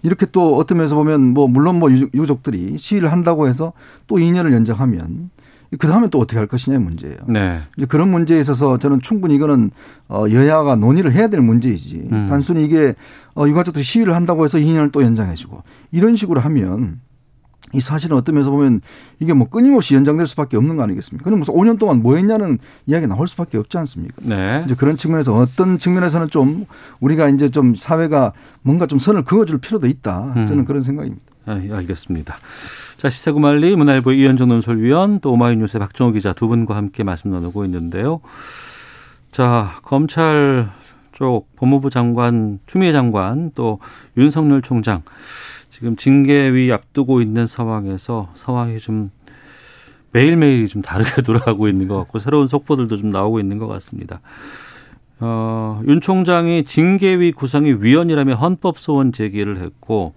이렇게 0.02 0.26
또 0.32 0.56
어떤 0.56 0.78
면에서 0.78 0.94
보면 0.94 1.34
뭐 1.34 1.46
물론 1.46 1.78
뭐 1.78 1.90
유족- 1.90 2.14
유족들이 2.14 2.78
시위를 2.78 3.12
한다고 3.12 3.46
해서 3.48 3.72
또 4.06 4.16
2년을 4.16 4.52
연장하면 4.52 5.30
그 5.78 5.88
다음에 5.88 6.08
또 6.08 6.20
어떻게 6.20 6.38
할 6.38 6.46
것이냐의 6.46 6.80
문제예요. 6.80 7.16
네. 7.28 7.58
이제 7.76 7.86
그런 7.86 8.10
문제에 8.10 8.38
있어서 8.40 8.78
저는 8.78 9.00
충분히 9.00 9.34
이거는 9.34 9.70
어 10.08 10.24
여야가 10.30 10.76
논의를 10.76 11.12
해야 11.12 11.28
될 11.28 11.40
문제이지 11.40 12.08
음. 12.12 12.26
단순히 12.30 12.64
이게 12.64 12.94
어 13.34 13.46
유가족들이 13.46 13.82
시위를 13.84 14.14
한다고 14.14 14.44
해서 14.44 14.58
2년을 14.58 14.92
또 14.92 15.02
연장해주고 15.02 15.62
이런 15.92 16.14
식으로 16.16 16.40
하면 16.40 17.00
이 17.76 17.80
사실은 17.80 18.16
어떤 18.16 18.34
면에서 18.34 18.50
보면 18.50 18.80
이게 19.20 19.34
뭐 19.34 19.48
끊임없이 19.48 19.94
연장될 19.94 20.26
수밖에 20.26 20.56
없는 20.56 20.76
거 20.76 20.82
아니겠습니까? 20.82 21.24
그럼 21.24 21.40
무슨 21.40 21.52
5년 21.54 21.78
동안 21.78 22.02
뭐 22.02 22.16
했냐는 22.16 22.58
이야기 22.86 23.06
나올 23.06 23.28
수밖에 23.28 23.58
없지 23.58 23.76
않습니까? 23.76 24.14
네. 24.22 24.62
이제 24.64 24.74
그런 24.74 24.96
측면에서 24.96 25.36
어떤 25.36 25.78
측면에서는 25.78 26.30
좀 26.30 26.64
우리가 27.00 27.28
이제 27.28 27.50
좀 27.50 27.74
사회가 27.74 28.32
뭔가 28.62 28.86
좀 28.86 28.98
선을 28.98 29.24
그어줄 29.24 29.58
필요도 29.58 29.86
있다. 29.88 30.32
저는 30.34 30.58
음. 30.60 30.64
그런 30.64 30.82
생각입니다. 30.82 31.22
아, 31.44 31.60
예, 31.62 31.72
알겠습니다. 31.72 32.36
자, 32.96 33.10
시사구말리 33.10 33.76
문화일보 33.76 34.12
이현정 34.12 34.48
논설위원 34.48 35.20
또 35.20 35.32
오마이뉴스의 35.32 35.80
박정호 35.80 36.12
기자 36.12 36.32
두 36.32 36.48
분과 36.48 36.74
함께 36.74 37.04
말씀 37.04 37.30
나누고 37.30 37.64
있는데요. 37.66 38.20
자, 39.30 39.78
검찰 39.82 40.70
쪽 41.12 41.54
법무부 41.56 41.90
장관, 41.90 42.58
추미애 42.66 42.92
장관 42.92 43.50
또 43.54 43.80
윤석열 44.16 44.62
총장 44.62 45.02
지금 45.76 45.94
징계위 45.94 46.72
앞두고 46.72 47.20
있는 47.20 47.46
상황에서 47.46 48.30
상황이 48.32 48.78
좀 48.78 49.10
매일매일 50.10 50.68
좀 50.68 50.80
다르게 50.80 51.20
돌아가고 51.20 51.68
있는 51.68 51.86
것 51.86 51.98
같고 51.98 52.18
새로운 52.18 52.46
속보들도 52.46 52.96
좀 52.96 53.10
나오고 53.10 53.40
있는 53.40 53.58
것 53.58 53.66
같습니다. 53.66 54.22
어, 55.20 55.82
윤 55.86 56.00
총장이 56.00 56.64
징계위 56.64 57.32
구성이 57.32 57.74
위헌이라며 57.78 58.36
헌법 58.36 58.78
소원 58.78 59.12
제기를 59.12 59.58
했고 59.58 60.14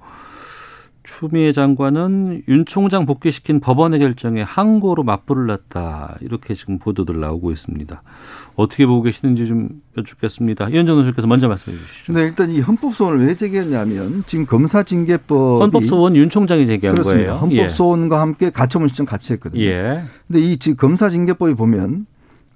추미애 1.04 1.52
장관은 1.52 2.44
윤 2.48 2.66
총장 2.66 3.06
복귀시킨 3.06 3.60
법원의 3.60 4.00
결정에 4.00 4.42
항고로 4.42 5.04
맞불을 5.04 5.48
놨다. 5.48 6.18
이렇게 6.22 6.54
지금 6.54 6.78
보도들 6.78 7.20
나오고 7.20 7.52
있습니다. 7.52 8.02
어떻게 8.56 8.86
보고 8.86 9.02
계시는지 9.02 9.48
좀 9.48 9.70
여쭙겠습니다. 9.98 10.70
이현정 10.70 10.98
선수께서 10.98 11.28
먼저 11.28 11.48
말씀해 11.48 11.78
주시죠. 11.78 12.14
근데 12.14 12.28
일단 12.28 12.50
이 12.50 12.60
헌법소원을 12.60 13.26
왜 13.26 13.34
제기했냐면 13.34 14.24
지금 14.28 14.46
검사징계법이 14.46 15.62
헌법소원 15.62 16.16
윤 16.16 16.30
총장이 16.30 16.68
제기한 16.68 16.96
그렇습니다. 16.96 17.40
거예요. 17.40 17.42
헌법소원과 17.42 18.20
함께 18.22 18.50
가처분 18.50 18.88
신청 18.90 19.06
같이 19.06 19.34
했거든요. 19.34 19.62
예. 19.64 20.04
근데 20.28 20.42
이 20.42 20.58
지금 20.58 20.78
검사징계법이 20.78 21.54
보면 21.56 22.06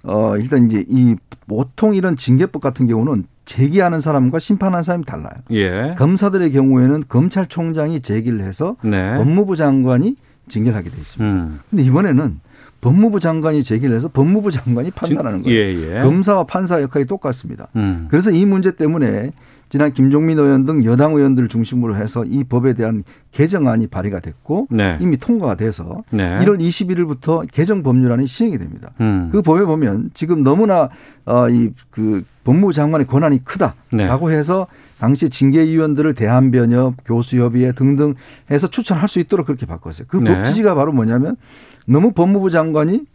어 0.04 0.36
일단 0.36 0.66
이제 0.66 0.84
이 0.88 1.16
보통 1.46 1.94
이런 1.94 2.16
징계법 2.16 2.62
같은 2.62 2.86
경우는 2.86 3.24
제기하는 3.44 4.00
사람과 4.00 4.38
심판하는 4.38 4.82
사람이 4.82 5.04
달라요. 5.04 5.34
예. 5.50 5.94
검사들의 5.98 6.52
경우에는 6.52 7.04
검찰총장이 7.08 8.00
제기를 8.00 8.40
해서 8.40 8.76
네. 8.82 9.16
법무부 9.16 9.56
장관이 9.56 10.16
징계를 10.48 10.76
하게 10.76 10.90
돼 10.90 10.96
있습니다. 10.96 11.24
음. 11.24 11.60
근데 11.70 11.82
이번에는 11.84 12.40
법무부 12.80 13.18
장관이 13.20 13.62
제기를 13.62 13.96
해서 13.96 14.08
법무부 14.08 14.50
장관이 14.50 14.90
판단하는 14.90 15.42
거예요. 15.42 15.58
예, 15.58 15.98
예. 15.98 16.02
검사와 16.02 16.44
판사 16.44 16.82
역할이 16.82 17.06
똑같습니다. 17.06 17.68
음. 17.76 18.08
그래서 18.10 18.30
이 18.30 18.44
문제 18.44 18.72
때문에 18.72 19.32
지난 19.74 19.92
김종민 19.92 20.38
의원 20.38 20.66
등 20.66 20.84
여당 20.84 21.14
의원들을 21.14 21.48
중심으로 21.48 21.96
해서 21.96 22.24
이 22.24 22.44
법에 22.44 22.74
대한 22.74 23.02
개정안이 23.32 23.88
발의가 23.88 24.20
됐고 24.20 24.68
네. 24.70 24.96
이미 25.00 25.16
통과가 25.16 25.56
돼서 25.56 26.04
네. 26.10 26.38
1월 26.38 26.60
21일부터 26.60 27.44
개정 27.50 27.82
법률안이 27.82 28.28
시행이 28.28 28.56
됩니다. 28.56 28.92
음. 29.00 29.30
그 29.32 29.42
법에 29.42 29.64
보면 29.64 30.10
지금 30.14 30.44
너무나 30.44 30.90
어, 31.24 31.48
이그 31.48 32.22
법무부 32.44 32.72
장관의 32.72 33.08
권한이 33.08 33.42
크다라고 33.42 34.28
네. 34.28 34.36
해서 34.36 34.68
당시 35.00 35.28
징계위원들을 35.28 36.14
대한변협, 36.14 36.94
교수협의회 37.04 37.72
등등 37.72 38.14
해서 38.52 38.68
추천할 38.68 39.08
수 39.08 39.18
있도록 39.18 39.46
그렇게 39.46 39.66
바꿨어요. 39.66 40.06
그 40.08 40.18
네. 40.18 40.36
법 40.36 40.44
취지가 40.44 40.76
바로 40.76 40.92
뭐냐면 40.92 41.34
너무 41.84 42.12
법무부 42.12 42.50
장관이 42.50 43.06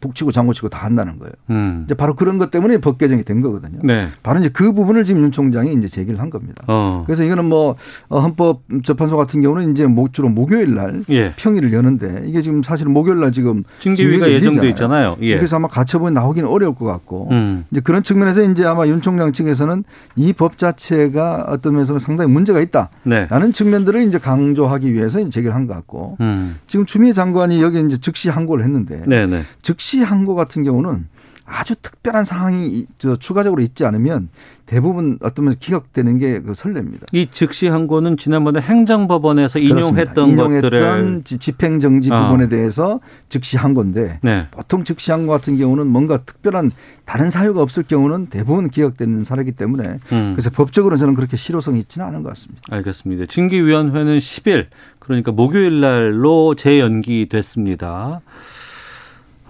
북치고 0.00 0.32
장구치고 0.32 0.68
다 0.68 0.84
한다는 0.84 1.18
거예요. 1.18 1.32
음. 1.50 1.82
이제 1.86 1.94
바로 1.94 2.14
그런 2.14 2.38
것 2.38 2.50
때문에 2.50 2.78
법 2.78 2.98
개정이 2.98 3.24
된 3.24 3.40
거거든요. 3.40 3.78
네. 3.82 4.08
바로 4.22 4.40
이제 4.40 4.48
그 4.52 4.72
부분을 4.72 5.04
지금 5.04 5.22
윤 5.22 5.32
총장이 5.32 5.72
이제 5.74 5.88
제기를 5.88 6.20
한 6.20 6.30
겁니다. 6.30 6.62
어. 6.66 7.02
그래서 7.06 7.24
이거는 7.24 7.44
뭐 7.46 7.76
어, 8.08 8.20
헌법 8.20 8.62
재판소 8.82 9.16
같은 9.16 9.40
경우는 9.42 9.72
이제 9.72 9.86
목- 9.86 10.12
주로 10.12 10.28
목요일 10.28 10.74
날 10.74 11.02
예. 11.10 11.32
평일을 11.36 11.72
여는데 11.72 12.24
이게 12.26 12.42
지금 12.42 12.62
사실은 12.62 12.92
목요일 12.92 13.20
날 13.20 13.32
지금 13.32 13.64
징계위가 13.80 14.30
예정돼. 14.30 14.68
있잖아요. 14.70 15.16
예. 15.22 15.36
그래서 15.36 15.56
아마 15.56 15.68
가처분이 15.68 16.14
나오기는 16.14 16.48
어려울 16.48 16.74
것 16.74 16.84
같고 16.84 17.28
음. 17.32 17.64
이제 17.70 17.80
그런 17.80 18.02
측면에서 18.02 18.42
이제 18.42 18.64
아마 18.64 18.86
윤 18.86 19.00
총장 19.00 19.32
측에서는 19.32 19.84
이 20.16 20.32
법 20.34 20.58
자체가 20.58 21.46
어떤 21.48 21.74
면에서 21.74 21.98
상당히 21.98 22.30
문제가 22.30 22.60
있다라는 22.60 22.90
네. 23.04 23.52
측면들을 23.52 24.02
이제 24.02 24.18
강조하기 24.18 24.92
위해서 24.92 25.20
이제 25.20 25.30
제기를 25.30 25.54
한 25.54 25.66
것 25.66 25.74
같고 25.74 26.16
음. 26.20 26.56
지금 26.66 26.84
추미애 26.84 27.12
장관이 27.12 27.62
여기 27.62 27.80
이제 27.80 27.96
즉시 27.96 28.28
항고를 28.28 28.64
했는데 28.64 29.02
네, 29.06 29.26
네. 29.26 29.42
즉시 29.62 29.83
항고 30.02 30.34
같은 30.34 30.62
경우는 30.64 31.06
아주 31.46 31.74
특별한 31.76 32.24
상황이 32.24 32.68
이- 32.68 32.86
저 32.96 33.16
추가적으로 33.16 33.60
있지 33.60 33.84
않으면 33.84 34.30
대부분 34.64 35.18
어떤 35.20 35.44
면에서 35.44 35.58
기각되는 35.60 36.18
게 36.18 36.40
그 36.40 36.54
설례입니다. 36.54 37.04
이 37.12 37.28
즉시 37.30 37.66
항고는 37.68 38.16
지난번에 38.16 38.60
행정법원에서 38.62 39.58
인용했던 39.58 40.14
그렇습니다. 40.14 40.42
것들을 40.48 40.78
인용했던 40.78 41.24
지- 41.24 41.36
집행 41.36 41.80
정지 41.80 42.08
아. 42.10 42.24
부분에 42.30 42.48
대해서 42.48 42.98
즉시 43.28 43.58
한 43.58 43.74
건데 43.74 44.20
네. 44.22 44.46
보통 44.52 44.84
즉시 44.84 45.10
한거 45.10 45.32
같은 45.32 45.58
경우는 45.58 45.86
뭔가 45.86 46.16
특별한 46.24 46.70
다른 47.04 47.28
사유가 47.28 47.60
없을 47.60 47.82
경우는 47.82 48.28
대부분 48.30 48.70
기각되는 48.70 49.24
사례이기 49.24 49.52
때문에 49.52 49.98
음. 50.12 50.32
그래서 50.34 50.48
법적으로 50.48 50.96
저는 50.96 51.12
그렇게 51.12 51.36
실효성이 51.36 51.80
있지는 51.80 52.06
않은 52.06 52.22
것 52.22 52.30
같습니다. 52.30 52.62
알겠습니다. 52.70 53.26
징계위원회는 53.28 54.16
10일 54.16 54.68
그러니까 54.98 55.30
목요일 55.30 55.80
날로 55.82 56.54
재연기됐습니다. 56.54 58.22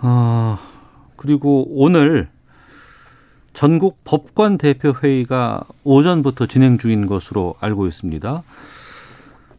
아 0.06 0.58
그리고 1.16 1.66
오늘 1.70 2.28
전국 3.54 4.04
법관 4.04 4.58
대표 4.58 4.92
회의가 4.92 5.62
오전부터 5.82 6.46
진행 6.46 6.76
중인 6.76 7.06
것으로 7.06 7.54
알고 7.58 7.86
있습니다. 7.86 8.42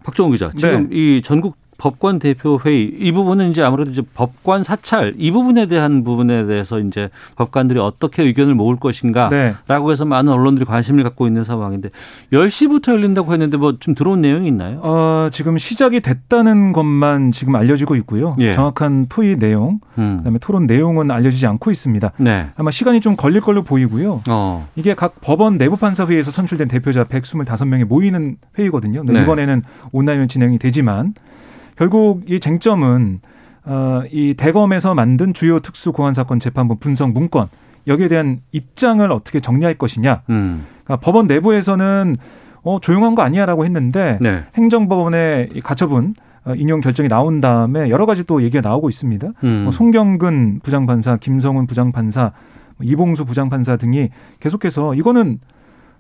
박정우 0.04 0.32
기자, 0.32 0.52
지금 0.56 0.94
이 0.94 1.24
전국 1.24 1.58
법관 1.78 2.20
대표 2.20 2.60
회의 2.66 2.86
이 2.86 3.12
부분은 3.12 3.52
이제 3.52 3.62
아무래도 3.62 3.92
이제 3.92 4.02
법관 4.14 4.64
사찰 4.64 5.14
이 5.18 5.32
부분에 5.32 5.68
대한 5.68 6.04
부분에 6.04 6.46
대해서 6.46 6.80
이제 6.80 7.10
법관들이 7.36 7.80
어떻게 7.80 8.24
의견을 8.24 8.56
모을 8.56 8.78
것인가라고 8.78 9.30
네. 9.88 9.92
해서 9.92 10.06
많은 10.06 10.32
언론들이 10.34 10.66
관심을 10.66 11.04
갖고 11.04 11.28
있는 11.28 11.44
상황인데 11.44 11.90
10시부터 12.34 12.92
열린다고 12.94 13.32
했는데 13.32 13.58
뭐 13.58 13.76
좀 13.80 13.94
들어온 13.94 14.22
내용이 14.22 14.48
있나요? 14.48 14.80
어, 14.82 15.30
지금 15.32 15.58
시작이 15.58 16.00
됐다는 16.00 16.74
것만 16.74 17.32
지금 17.32 17.56
알려지고 17.56 17.96
있고요. 17.98 18.36
예. 18.40 18.52
정확한 18.54 19.08
토의 19.10 19.38
내용, 19.38 19.80
음. 19.98 20.18
그다음에 20.20 20.40
토론 20.40 20.66
내용은 20.66 21.12
알려지지 21.12 21.46
않고 21.46 21.72
있습니다. 21.72 22.14
네. 22.18 22.48
아마 22.56 22.72
시간이 22.72 23.02
좀 23.02 23.16
걸릴 23.16 23.42
걸로 23.42 23.62
보이고요. 23.62 24.24
어. 24.28 24.68
이게 24.76 24.96
각 24.96 25.22
법원 25.22 25.58
내부 25.58 25.78
판사 25.78 26.06
회의에서 26.08 26.32
선출된 26.32 26.68
대표자 26.68 27.04
125명이 27.04 27.86
모이는 27.86 28.38
회의거든요. 28.58 29.04
네. 29.06 29.22
이번에는 29.22 29.62
온라인으로 29.92 30.28
진행이 30.28 30.58
되지만 30.58 31.14
결국 31.76 32.24
이 32.28 32.40
쟁점은 32.40 33.20
어, 33.66 34.04
이 34.12 34.36
대검에서 34.36 34.94
만든 34.94 35.34
주요 35.34 35.60
특수 35.60 35.92
공안 35.92 36.14
사건 36.14 36.40
재판부 36.40 36.76
분석 36.76 37.12
문건 37.12 37.48
여기에 37.88 38.08
대한 38.08 38.40
입장을 38.52 39.12
어떻게 39.12 39.40
정리할 39.40 39.76
것이냐. 39.76 40.22
음. 40.30 40.66
그러니까 40.84 41.04
법원 41.04 41.28
내부에서는 41.28 42.16
어, 42.64 42.80
조용한 42.80 43.16
거 43.16 43.22
아니야라고 43.22 43.66
했는데 43.66 44.18
네. 44.22 44.44
행정법원의 44.56 45.50
이 45.54 45.62
가처분 45.62 46.16
어, 46.46 46.54
인용 46.56 46.82
결정이 46.82 47.10
나온 47.10 47.42
다음에 47.42 47.90
여러 47.90 48.06
가지 48.06 48.24
또 48.24 48.44
얘기가 48.44 48.68
나오고 48.68 48.90
있습니다. 48.90 49.28
음. 49.44 49.64
뭐 49.64 49.72
송경근 49.72 50.62
부장판사, 50.64 51.18
김성훈 51.18 51.68
부장판사, 51.68 52.32
뭐 52.78 52.88
이봉수 52.88 53.26
부장판사 53.26 53.78
등이 53.78 54.10
계속해서 54.40 54.96
이거는 54.96 55.40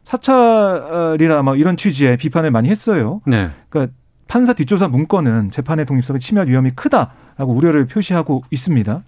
사찰이라 0.03 1.41
막 1.41 1.59
이런 1.59 1.77
취지의 1.77 2.17
비판을 2.17 2.51
많이 2.51 2.69
했어요. 2.69 3.21
네. 3.25 3.49
그러니까 3.69 3.93
판사 4.27 4.53
뒷조사 4.53 4.87
문건은 4.87 5.51
재판의 5.51 5.85
독립성을 5.85 6.19
침해할 6.19 6.47
위험이 6.47 6.71
크다라고 6.71 7.53
우려를 7.53 7.85
표시하고 7.85 8.43
있습니다. 8.49 9.03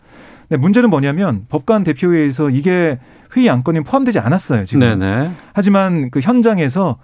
네, 0.49 0.57
문제는 0.57 0.89
뭐냐면 0.89 1.45
법관 1.49 1.83
대표회의에서 1.83 2.49
이게 2.49 2.99
회의 3.35 3.49
안건이 3.49 3.81
포함되지 3.81 4.19
않았어요. 4.19 4.63
지금. 4.65 4.79
네네. 4.79 5.31
하지만 5.53 6.09
그 6.09 6.19
현장에서 6.19 6.97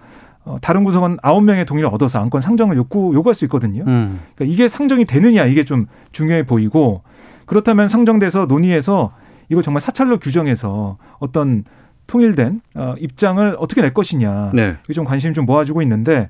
어, 0.45 0.57
다른 0.61 0.83
구성원 0.83 1.17
아홉 1.21 1.43
명의 1.43 1.65
동의를 1.65 1.89
얻어서 1.89 2.19
안건 2.19 2.41
상정을 2.41 2.75
요구 2.75 3.13
요구할 3.13 3.35
수 3.35 3.45
있거든요. 3.45 3.83
음. 3.87 4.19
그러니까 4.35 4.53
이게 4.53 4.67
상정이 4.67 5.05
되느냐 5.05 5.45
이게 5.45 5.63
좀 5.63 5.87
중요해 6.11 6.45
보이고 6.45 7.01
그렇다면 7.45 7.87
상정돼서 7.87 8.45
논의해서 8.45 9.13
이걸 9.49 9.63
정말 9.63 9.81
사찰로 9.81 10.19
규정해서 10.19 10.97
어떤 11.19 11.63
통일된 12.07 12.61
어, 12.75 12.95
입장을 12.99 13.55
어떻게 13.59 13.81
낼 13.81 13.93
것이냐 13.93 14.51
네. 14.53 14.77
이게 14.83 14.93
좀 14.93 15.05
관심이 15.05 15.33
좀 15.33 15.45
모아지고 15.45 15.81
있는데 15.81 16.29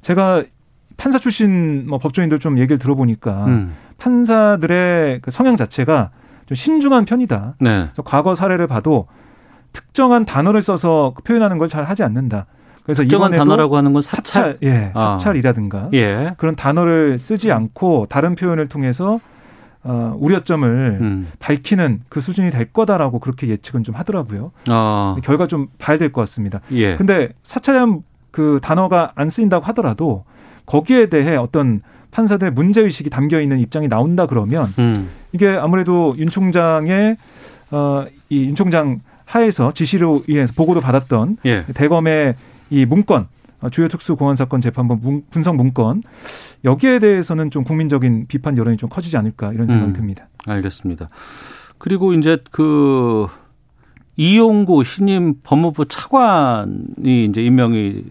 제가 0.00 0.44
판사 1.00 1.18
출신 1.18 1.86
뭐 1.88 1.98
법조인들 1.98 2.38
좀 2.38 2.58
얘기를 2.58 2.78
들어보니까 2.78 3.46
음. 3.46 3.72
판사들의 3.96 5.20
그 5.22 5.30
성향 5.30 5.56
자체가 5.56 6.10
좀 6.44 6.54
신중한 6.54 7.06
편이다. 7.06 7.54
네. 7.58 7.70
그래서 7.86 8.02
과거 8.02 8.34
사례를 8.34 8.66
봐도 8.66 9.06
특정한 9.72 10.26
단어를 10.26 10.60
써서 10.60 11.14
표현하는 11.24 11.56
걸 11.56 11.68
잘 11.68 11.84
하지 11.84 12.02
않는다. 12.02 12.44
그래서 12.84 13.02
특정한 13.02 13.30
단어라고 13.30 13.76
하는 13.78 13.92
건 13.94 14.02
사찰. 14.02 14.58
예, 14.62 14.90
아. 14.94 15.16
사찰이라든가 15.18 15.88
예. 15.94 16.34
그런 16.36 16.54
단어를 16.54 17.18
쓰지 17.18 17.50
않고 17.50 18.06
다른 18.10 18.34
표현을 18.34 18.68
통해서 18.68 19.20
어, 19.82 20.14
우려점을 20.18 20.98
음. 21.00 21.26
밝히는 21.38 22.00
그 22.10 22.20
수준이 22.20 22.50
될 22.50 22.66
거다라고 22.72 23.20
그렇게 23.20 23.48
예측은 23.48 23.84
좀 23.84 23.94
하더라고요. 23.94 24.52
아. 24.68 25.16
결과 25.24 25.46
좀 25.46 25.68
봐야 25.78 25.96
될 25.96 26.12
것 26.12 26.20
같습니다. 26.22 26.60
예. 26.72 26.96
근데 26.96 27.30
사찰이란 27.42 28.02
그 28.30 28.60
단어가 28.62 29.12
안 29.14 29.30
쓰인다고 29.30 29.64
하더라도 29.66 30.24
거기에 30.70 31.06
대해 31.06 31.34
어떤 31.34 31.82
판사들의 32.12 32.52
문제 32.52 32.80
의식이 32.80 33.10
담겨 33.10 33.40
있는 33.40 33.58
입장이 33.58 33.88
나온다 33.88 34.26
그러면 34.26 34.72
음. 34.78 35.08
이게 35.32 35.48
아무래도 35.48 36.14
윤 36.18 36.28
총장의 36.28 37.16
어이 37.72 38.46
윤 38.48 38.54
총장 38.54 39.00
하에서 39.24 39.72
지시로 39.72 40.22
의해서 40.28 40.52
보고도 40.56 40.80
받았던 40.80 41.38
예. 41.46 41.64
대검의 41.74 42.34
이 42.70 42.84
문건 42.86 43.26
어, 43.62 43.68
주요 43.68 43.88
특수 43.88 44.14
공안 44.16 44.36
사건 44.36 44.60
재판부 44.60 44.96
문- 44.96 45.22
분석 45.30 45.56
문건 45.56 46.02
여기에 46.64 47.00
대해서는 47.00 47.50
좀 47.50 47.64
국민적인 47.64 48.26
비판 48.28 48.56
여론이 48.56 48.76
좀 48.76 48.88
커지지 48.88 49.16
않을까 49.16 49.52
이런 49.52 49.66
생각이 49.66 49.90
음. 49.90 49.94
듭니다. 49.94 50.28
알겠습니다. 50.46 51.08
그리고 51.78 52.12
이제 52.14 52.38
그 52.52 53.26
이용구 54.16 54.84
신임 54.84 55.34
법무부 55.42 55.86
차관이 55.88 57.24
이제 57.26 57.42
임명이 57.42 58.04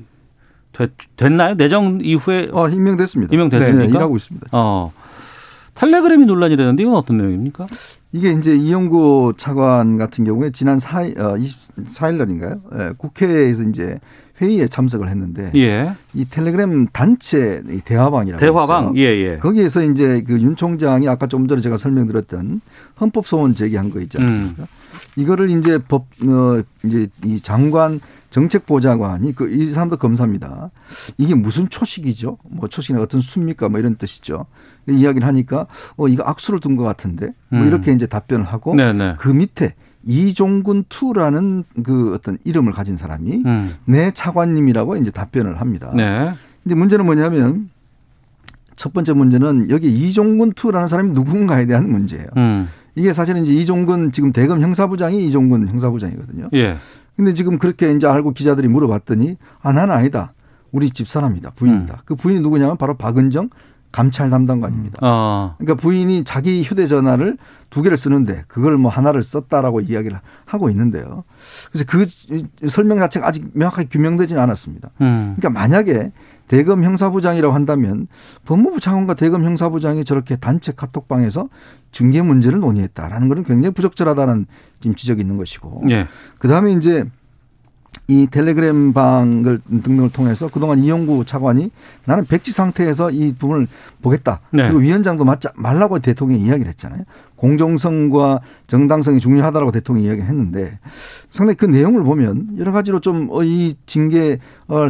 됐, 0.80 0.92
됐나요? 1.18 1.56
내정 1.56 2.00
이후에 2.02 2.50
어, 2.54 2.70
임명됐습니다. 2.70 3.34
임명됐습니까? 3.34 3.88
네, 3.88 3.90
일하고 3.94 4.16
있습니다. 4.16 4.48
어. 4.54 4.94
텔레그램이 5.76 6.26
논란이라는데 6.26 6.84
이건 6.84 6.96
어떤 6.96 7.18
내용입니까? 7.18 7.66
이게 8.12 8.32
이제 8.32 8.56
이영구 8.56 9.34
차관 9.38 9.98
같은 9.98 10.24
경우에 10.26 10.52
지난 10.52 10.78
4일, 10.78 11.20
어, 11.20 11.36
24일 11.36 12.16
날인가요? 12.18 12.62
예, 12.78 12.90
국회에서 12.98 13.64
이제 13.64 14.00
회의에 14.42 14.68
참석을 14.68 15.10
했는데 15.10 15.52
예. 15.56 15.92
이 16.14 16.26
텔레그램 16.26 16.88
단체 16.92 17.62
이 17.70 17.82
대화방이라고 17.84 18.40
대화방. 18.40 18.98
예, 18.98 19.02
예. 19.04 19.38
거기에서 19.38 19.84
이제 19.84 20.24
그 20.24 20.40
윤 20.42 20.56
총장이 20.56 21.08
아까 21.10 21.28
좀 21.28 21.48
전에 21.48 21.62
제가 21.62 21.76
설명드렸던 21.78 22.62
헌법 23.02 23.28
소원 23.28 23.54
제기한 23.54 23.90
거 23.92 24.00
있지 24.00 24.18
음. 24.18 24.24
않습니까? 24.24 24.64
이거를 25.18 25.50
이제 25.52 25.78
법, 25.78 26.06
어, 26.24 26.62
이제 26.86 27.08
이 27.26 27.40
장관 27.42 28.00
정책보좌관이 28.30 29.34
그 29.36 29.50
이 29.50 29.72
사람도 29.72 29.98
검사입니다. 29.98 30.72
이게 31.18 31.36
무슨 31.36 31.68
초식이죠? 31.70 32.38
뭐 32.50 32.70
초식이나 32.70 33.02
어떤 33.02 33.22
수입니까? 33.22 33.70
뭐 33.70 33.80
이런 33.80 33.96
뜻이죠. 33.96 34.46
이야기를 34.88 35.28
하니까 35.28 35.68
어 35.98 36.08
이거 36.08 36.24
악수를 36.26 36.60
둔 36.60 36.76
것 36.76 36.84
같은데 36.84 37.34
뭐 37.50 37.62
음. 37.62 37.68
이렇게 37.68 37.92
이제 37.92 38.06
답변을 38.06 38.46
하고 38.46 38.76
네네. 38.76 39.16
그 39.18 39.30
밑에 39.30 39.76
이종군 40.06 40.86
투라는 40.88 41.64
그 41.84 42.14
어떤 42.14 42.38
이름을 42.46 42.72
가진 42.72 42.96
사람이 42.96 43.44
음. 43.46 43.74
내 43.86 44.12
차관님이라고 44.12 44.98
이제 44.98 45.12
답변을 45.12 45.60
합니다. 45.60 45.92
네. 45.96 46.32
근데 46.64 46.76
문제는 46.76 47.06
뭐냐면 47.06 47.70
첫 48.76 48.94
번째 48.94 49.14
문제는 49.14 49.70
여기 49.72 49.90
이종근 49.90 50.54
투라는 50.54 50.88
사람이 50.88 51.12
누군가에 51.12 51.66
대한 51.66 51.90
문제예요. 51.90 52.28
음. 52.38 52.70
이게 52.96 53.14
사실은 53.14 53.44
이제 53.44 53.54
이종근 53.54 54.12
지금 54.12 54.32
대검 54.32 54.62
형사부장이 54.62 55.26
이종근 55.28 55.68
형사부장이거든요. 55.68 56.50
예. 56.54 56.76
근데 57.20 57.34
지금 57.34 57.58
그렇게 57.58 57.92
이제 57.92 58.08
알고 58.08 58.32
기자들이 58.32 58.70
물어봤더니 58.70 59.36
아 59.62 59.74
나는 59.74 59.94
아니다. 59.94 60.32
우리 60.72 60.90
집사람이다. 60.90 61.50
부인이다. 61.50 61.94
음. 61.94 62.00
그 62.06 62.16
부인이 62.16 62.40
누구냐면 62.40 62.78
바로 62.78 62.96
박은정 62.96 63.50
감찰 63.92 64.30
담당관입니다. 64.30 65.00
어. 65.02 65.56
그러니까 65.58 65.76
부인이 65.82 66.24
자기 66.24 66.64
휴대전화를 66.64 67.38
두 67.70 67.82
개를 67.82 67.98
쓰는데 67.98 68.46
그걸 68.48 68.78
뭐 68.78 68.90
하나를 68.90 69.22
썼다라고 69.22 69.82
이야기를 69.82 70.18
하고 70.46 70.70
있는데요. 70.70 71.26
그래서 71.74 71.86
그 71.90 72.70
설명 72.70 73.00
자체가 73.00 73.28
아직 73.28 73.50
명확하게 73.52 73.90
규명되지는 73.92 74.42
않았습니다. 74.42 74.92
음. 75.02 75.36
그러니까 75.38 75.60
만약에 75.60 76.14
대검 76.50 76.84
형사부장이라고 76.84 77.54
한다면 77.54 78.08
법무부 78.44 78.82
차관과 78.82 79.14
대검 79.14 79.46
형사부장이 79.46 80.04
저렇게 80.04 80.36
단체 80.36 80.74
카톡방에서 80.74 81.48
징계 81.92 82.22
문제를 82.22 82.60
논의했다라는 82.60 83.30
것은 83.30 83.44
굉장히 83.46 83.74
부적절하다는 83.74 84.48
지금 84.82 84.96
지적이 84.96 85.22
있는 85.22 85.38
것이고. 85.38 85.84
예. 85.92 86.08
그다음에 86.40 86.74
이제 86.74 87.06
이 88.08 88.28
텔레그램 88.30 88.92
방을 88.92 89.62
등등을 89.84 90.10
통해서 90.12 90.48
그동안 90.48 90.80
이용구 90.80 91.26
차관이 91.26 91.70
나는 92.06 92.26
백지 92.26 92.52
상태에서 92.52 93.12
이 93.12 93.34
부분을 93.34 93.68
보겠다. 94.02 94.42
네. 94.52 94.64
그리고 94.64 94.80
위원장도 94.80 95.26
맞자 95.26 95.52
말라고 95.56 96.00
대통령이 96.00 96.44
이야기를 96.44 96.70
했잖아요. 96.70 97.04
공정성과 97.36 98.42
정당성이 98.68 99.20
중요하다라고 99.20 99.72
대통령이 99.72 100.08
이야기를 100.08 100.28
했는데 100.28 100.80
상당히 101.30 101.56
그 101.58 101.66
내용을 101.66 102.04
보면 102.04 102.58
여러 102.58 102.72
가지로 102.72 103.00
좀 103.00 103.30
이 103.44 103.76
징계를 103.86 104.40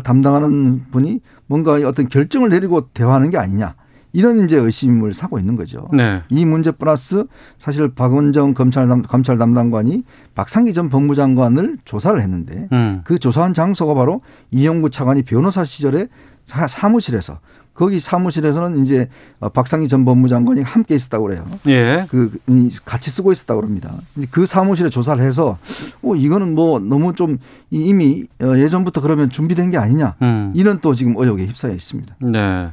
담당하는 0.03 0.85
분이 0.91 1.19
뭔가 1.47 1.73
어떤 1.73 2.07
결정을 2.07 2.49
내리고 2.49 2.87
대화하는 2.93 3.29
게 3.31 3.37
아니냐. 3.37 3.75
이런 4.11 4.43
이제 4.43 4.57
의심을 4.57 5.13
사고 5.13 5.37
있는 5.39 5.55
거죠. 5.55 5.87
네. 5.93 6.21
이 6.29 6.43
문제 6.45 6.71
플러스 6.71 7.25
사실 7.59 7.89
박원정 7.89 8.53
검찰 8.55 8.87
담, 8.87 9.03
감찰 9.03 9.37
담당관이 9.37 10.03
박상기 10.35 10.73
전 10.73 10.89
법무장관을 10.89 11.77
조사를 11.85 12.19
했는데 12.19 12.67
음. 12.71 13.01
그 13.03 13.19
조사한 13.19 13.53
장소가 13.53 13.93
바로 13.93 14.19
이영구 14.51 14.89
차관이 14.89 15.21
변호사 15.23 15.63
시절에 15.63 16.07
사- 16.43 16.67
사무실에서 16.67 17.39
거기 17.75 17.99
사무실에서는 18.01 18.81
이제 18.81 19.07
어, 19.39 19.47
박상기 19.49 19.87
전 19.87 20.03
법무장관이 20.03 20.63
함께 20.63 20.95
있었다고 20.95 21.25
그래요. 21.27 21.45
예. 21.67 22.05
그 22.09 22.37
이, 22.47 22.69
같이 22.83 23.09
쓰고 23.09 23.31
있었다고. 23.31 23.61
근데 23.61 23.87
그 24.31 24.45
사무실에 24.45 24.89
조사를 24.89 25.23
해서 25.23 25.57
어 26.01 26.13
이거는 26.15 26.55
뭐 26.55 26.79
너무 26.79 27.13
좀 27.13 27.37
이- 27.69 27.85
이미 27.87 28.25
어, 28.41 28.57
예전부터 28.57 28.99
그러면 29.01 29.29
준비된 29.29 29.71
게 29.71 29.77
아니냐 29.77 30.15
음. 30.23 30.51
이런 30.55 30.79
또 30.81 30.93
지금 30.93 31.15
의혹에 31.17 31.45
휩싸여 31.45 31.71
있습니다. 31.73 32.15
네. 32.21 32.69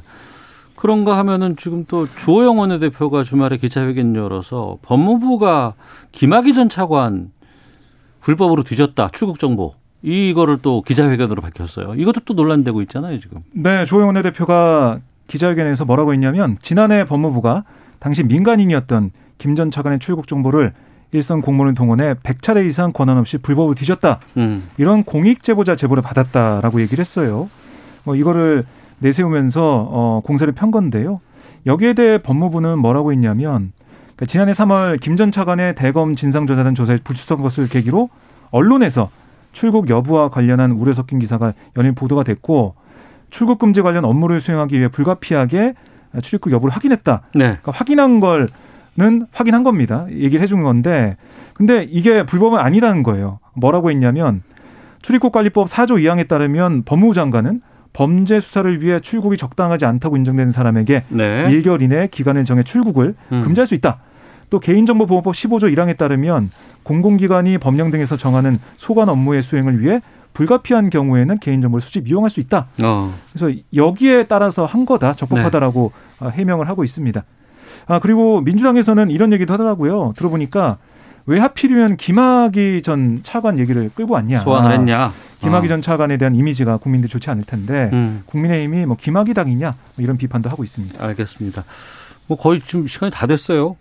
그런가 0.77 1.17
하면은 1.17 1.55
지금 1.59 1.85
또 1.87 2.07
주호영 2.07 2.59
원내대표가 2.59 3.23
주말에 3.23 3.57
기자회견 3.57 4.15
열어서 4.15 4.77
법무부가 4.83 5.73
김학의 6.11 6.53
전 6.53 6.69
차관 6.69 7.31
불법으로 8.21 8.63
뒤졌다 8.63 9.09
출국 9.11 9.39
정보 9.39 9.71
이거를 10.03 10.59
또 10.61 10.83
기자회견으로 10.83 11.41
밝혔어요. 11.41 11.95
이것도 11.95 12.21
또 12.25 12.33
논란되고 12.35 12.81
있잖아요 12.83 13.19
지금. 13.19 13.41
네, 13.51 13.85
조영 13.85 14.07
원내대표가 14.07 14.99
기자회견에서 15.27 15.85
뭐라고 15.85 16.13
했냐면 16.13 16.57
지난해 16.61 17.03
법무부가 17.05 17.63
당시 17.99 18.23
민간인이었던 18.23 19.11
김 19.39 19.55
전 19.55 19.71
차관의 19.71 19.99
출국 19.99 20.27
정보를 20.27 20.73
일선 21.11 21.41
공무원 21.41 21.73
동원해 21.73 22.13
100차례 22.15 22.65
이상 22.67 22.91
권한 22.93 23.17
없이 23.17 23.37
불법으로 23.37 23.73
뒤졌다. 23.73 24.19
음. 24.37 24.63
이런 24.77 25.03
공익 25.03 25.41
제보자 25.41 25.75
제보를 25.75 26.03
받았다라고 26.03 26.81
얘기를 26.81 27.01
했어요. 27.01 27.49
뭐 28.03 28.15
이거를 28.15 28.65
내세우면서 28.99 29.87
어, 29.91 30.21
공세를 30.23 30.53
편 30.53 30.71
건데요. 30.71 31.21
여기에 31.65 31.93
대해 31.93 32.17
법무부는 32.17 32.79
뭐라고 32.79 33.11
했냐면 33.11 33.71
그러니까 34.15 34.25
지난해 34.27 34.51
3월 34.53 34.99
김 34.99 35.15
전 35.17 35.31
차관의 35.31 35.75
대검 35.75 36.15
진상조사단 36.15 36.75
조사에 36.75 36.97
불출석한 37.03 37.43
것을 37.43 37.67
계기로 37.67 38.09
언론에서 38.51 39.09
출국 39.51 39.89
여부와 39.89 40.29
관련한 40.29 40.71
우려 40.71 40.93
섞인 40.93 41.19
기사가 41.19 41.53
연일 41.77 41.93
보도가 41.93 42.23
됐고 42.23 42.75
출국 43.29 43.59
금지 43.59 43.81
관련 43.81 44.05
업무를 44.05 44.39
수행하기 44.39 44.77
위해 44.77 44.87
불가피하게 44.87 45.73
출입국 46.21 46.53
여부를 46.53 46.73
확인했다. 46.75 47.21
네. 47.35 47.43
그러니까 47.43 47.71
확인한 47.71 48.19
걸는 48.19 49.27
확인한 49.33 49.63
겁니다. 49.63 50.05
얘기를 50.09 50.41
해준 50.41 50.63
건데 50.63 51.17
근데 51.53 51.83
이게 51.89 52.23
불법은 52.25 52.59
아니라는 52.59 53.03
거예요. 53.03 53.39
뭐라고 53.55 53.91
했냐면 53.91 54.43
출입국 55.01 55.31
관리법 55.31 55.67
4조 55.67 56.01
2항에 56.01 56.27
따르면 56.27 56.83
법무부 56.83 57.13
장관은 57.13 57.61
범죄 57.97 58.39
수사를 58.39 58.83
위해 58.83 58.99
출국이 58.99 59.37
적당하지 59.37 59.85
않다고 59.85 60.17
인정되는 60.17 60.51
사람에게 60.51 61.05
네. 61.09 61.47
1개월 61.47 61.81
이내 61.81 62.07
기간을 62.11 62.45
정해 62.45 62.61
출국을 62.61 63.15
음. 63.31 63.43
금지할 63.43 63.65
수 63.65 63.73
있다. 63.73 63.97
또 64.51 64.59
개인정보보호법 64.59 65.33
15조 65.33 65.75
1항에 65.75 65.97
따르면 65.97 66.51
공공기관이 66.83 67.57
법령 67.57 67.89
등에서 67.89 68.15
정하는 68.15 68.59
소관 68.77 69.09
업무의 69.09 69.41
수행을 69.41 69.81
위해 69.81 70.01
불가피한 70.33 70.91
경우에는 70.91 71.39
개인정보를 71.39 71.81
수집 71.81 72.07
이용할 72.07 72.29
수 72.29 72.39
있다. 72.39 72.67
어. 72.83 73.11
그래서 73.33 73.59
여기에 73.73 74.25
따라서 74.25 74.65
한 74.65 74.85
거다 74.85 75.13
적법하다라고 75.13 75.91
어, 76.19 76.27
해명을 76.29 76.69
하고 76.69 76.83
있습니다. 76.83 77.23
아 77.87 77.99
그리고 77.99 78.41
민주당에서는 78.41 79.09
이런 79.09 79.33
얘기도 79.33 79.53
하더라고요. 79.53 80.13
들어보니까 80.17 80.77
왜 81.27 81.39
하필이면 81.39 81.97
김학의 81.97 82.81
전 82.81 83.19
차관 83.21 83.59
얘기를 83.59 83.89
끌고 83.93 84.13
왔냐? 84.13 84.39
소환을 84.39 84.71
했냐? 84.71 85.11
김학의 85.41 85.67
어. 85.67 85.67
전 85.67 85.81
차관에 85.81 86.17
대한 86.17 86.33
이미지가 86.35 86.77
국민들 86.77 87.09
좋지 87.09 87.29
않을 87.29 87.43
텐데 87.43 87.89
음. 87.91 88.23
국민의힘이 88.25 88.85
뭐 88.85 88.95
김학의 88.97 89.33
당이냐 89.33 89.75
뭐 89.95 90.03
이런 90.03 90.17
비판도 90.17 90.49
하고 90.49 90.63
있습니다. 90.63 91.03
알겠습니다. 91.03 91.65
뭐 92.27 92.37
거의 92.37 92.61
지금 92.61 92.87
시간이 92.87 93.11
다 93.11 93.27
됐어요. 93.27 93.75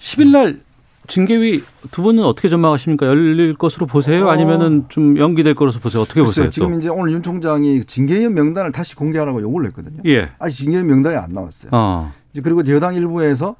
10일 0.00 0.30
날 0.30 0.60
징계위 1.08 1.62
두 1.90 2.02
분은 2.02 2.24
어떻게 2.24 2.48
전망하십니까? 2.48 3.06
열릴 3.06 3.54
것으로 3.54 3.86
보세요? 3.86 4.26
어. 4.26 4.30
아니면은 4.30 4.86
좀 4.88 5.18
연기될 5.18 5.54
것으로 5.54 5.80
보세요? 5.80 6.02
어떻게 6.02 6.22
보세요? 6.22 6.48
지금 6.48 6.72
또? 6.72 6.78
이제 6.78 6.88
오늘 6.88 7.12
윤 7.12 7.22
총장이 7.22 7.84
징계위원 7.84 8.32
명단을 8.34 8.72
다시 8.72 8.96
공개하라고 8.96 9.42
요구를 9.42 9.68
했거든요. 9.68 10.02
예. 10.06 10.30
아직 10.38 10.64
징계위원 10.64 10.86
명단이 10.88 11.16
안 11.16 11.32
나왔어요. 11.32 11.70
어. 11.72 12.12
이제 12.32 12.40
그리고 12.40 12.66
여당 12.68 12.94
일부에서 12.94 13.56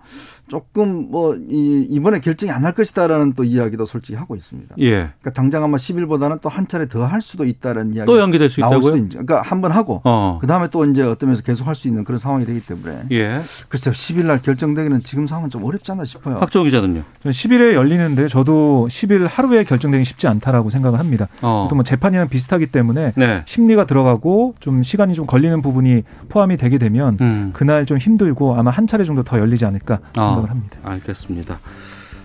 조금 0.49 1.11
뭐 1.11 1.37
이, 1.51 1.87
이번에 1.91 2.21
결정이 2.21 2.53
안날 2.53 2.73
것이다라는 2.73 3.33
또 3.35 3.43
이야기도 3.45 3.85
솔직히 3.85 4.17
하고 4.17 4.37
있습니다. 4.37 4.77
예. 4.81 4.91
그러니까 4.91 5.33
당장 5.35 5.65
아마 5.65 5.77
10일보다는 5.77 6.41
또 6.41 6.49
한 6.49 6.67
차례 6.69 6.87
더 6.89 7.05
할 7.07 7.21
수도 7.21 7.45
있다는 7.45 7.95
이야기. 7.95 8.07
또 8.07 8.19
연기될 8.19 8.49
수 8.49 8.61
나올 8.61 8.77
있다고요? 8.77 8.93
수도 8.93 9.05
있죠. 9.05 9.19
그러니까 9.25 9.43
한 9.43 9.61
번 9.61 9.73
하고 9.73 10.01
어. 10.05 10.39
그 10.41 10.47
다음에 10.47 10.69
또 10.71 10.85
이제 10.85 11.03
어떤 11.03 11.29
면에서 11.31 11.43
계속 11.43 11.67
할 11.67 11.75
수 11.75 11.89
있는 11.89 12.05
그런 12.05 12.19
상황이 12.19 12.45
되기 12.45 12.61
때문에 12.61 13.03
예. 13.13 13.41
글쎄요 13.69 13.93
10일 13.93 14.27
날 14.27 14.41
결정되기는 14.41 15.03
지금 15.03 15.27
상황은 15.27 15.51
좀 15.51 15.65
어렵지 15.65 15.91
않나 15.93 16.05
싶어요. 16.05 16.39
박정우 16.39 16.65
기자는요? 16.65 17.03
저는 17.23 17.33
10일에 17.33 17.75
열리는데 17.75 18.29
저도 18.29 18.87
10일 18.91 19.27
하루에 19.29 19.65
결정되기 19.65 20.05
쉽지 20.05 20.27
않다라고 20.27 20.71
생각을 20.71 20.99
합니다. 20.99 21.29
어. 21.43 21.67
또뭐 21.71 21.83
재판이랑 21.83 22.29
비슷하기 22.29 22.67
때문에 22.69 23.13
네. 23.17 23.43
심리가 23.47 23.85
들어가고 23.87 24.55
좀 24.61 24.83
시간이 24.83 25.15
좀 25.15 25.27
걸리는 25.27 25.61
부분이 25.63 26.03
포함이 26.29 26.57
되게 26.57 26.79
되면 26.79 27.17
음. 27.21 27.51
그날 27.53 27.85
좀 27.87 27.99
힘들고 27.99 28.57
아마 28.57 28.71
한 28.71 28.87
차례 28.87 29.05
정도 29.05 29.23
더 29.23 29.39
열리지 29.39 29.65
않을까 29.65 29.99
생각을 30.37 30.49
아, 30.49 30.53
합니다. 30.53 30.79
알겠습니다. 30.83 31.59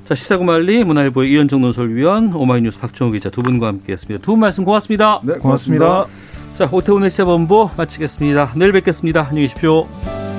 자 0.05 0.15
시사구말리 0.15 0.83
문화일보의 0.83 1.31
이현정 1.31 1.61
논설위원 1.61 2.33
오마이뉴스 2.33 2.79
박정우 2.79 3.11
기자 3.11 3.29
두 3.29 3.41
분과 3.43 3.67
함께했습니다. 3.67 4.21
두 4.23 4.31
분 4.33 4.39
말씀 4.39 4.63
고맙습니다. 4.65 5.21
네, 5.23 5.33
고맙습니다. 5.35 6.05
자 6.57 6.67
오태훈의 6.71 7.09
시사본부 7.09 7.69
마치겠습니다. 7.77 8.53
내일 8.55 8.71
뵙겠습니다. 8.73 9.21
안녕히 9.27 9.43
계십시오. 9.43 10.30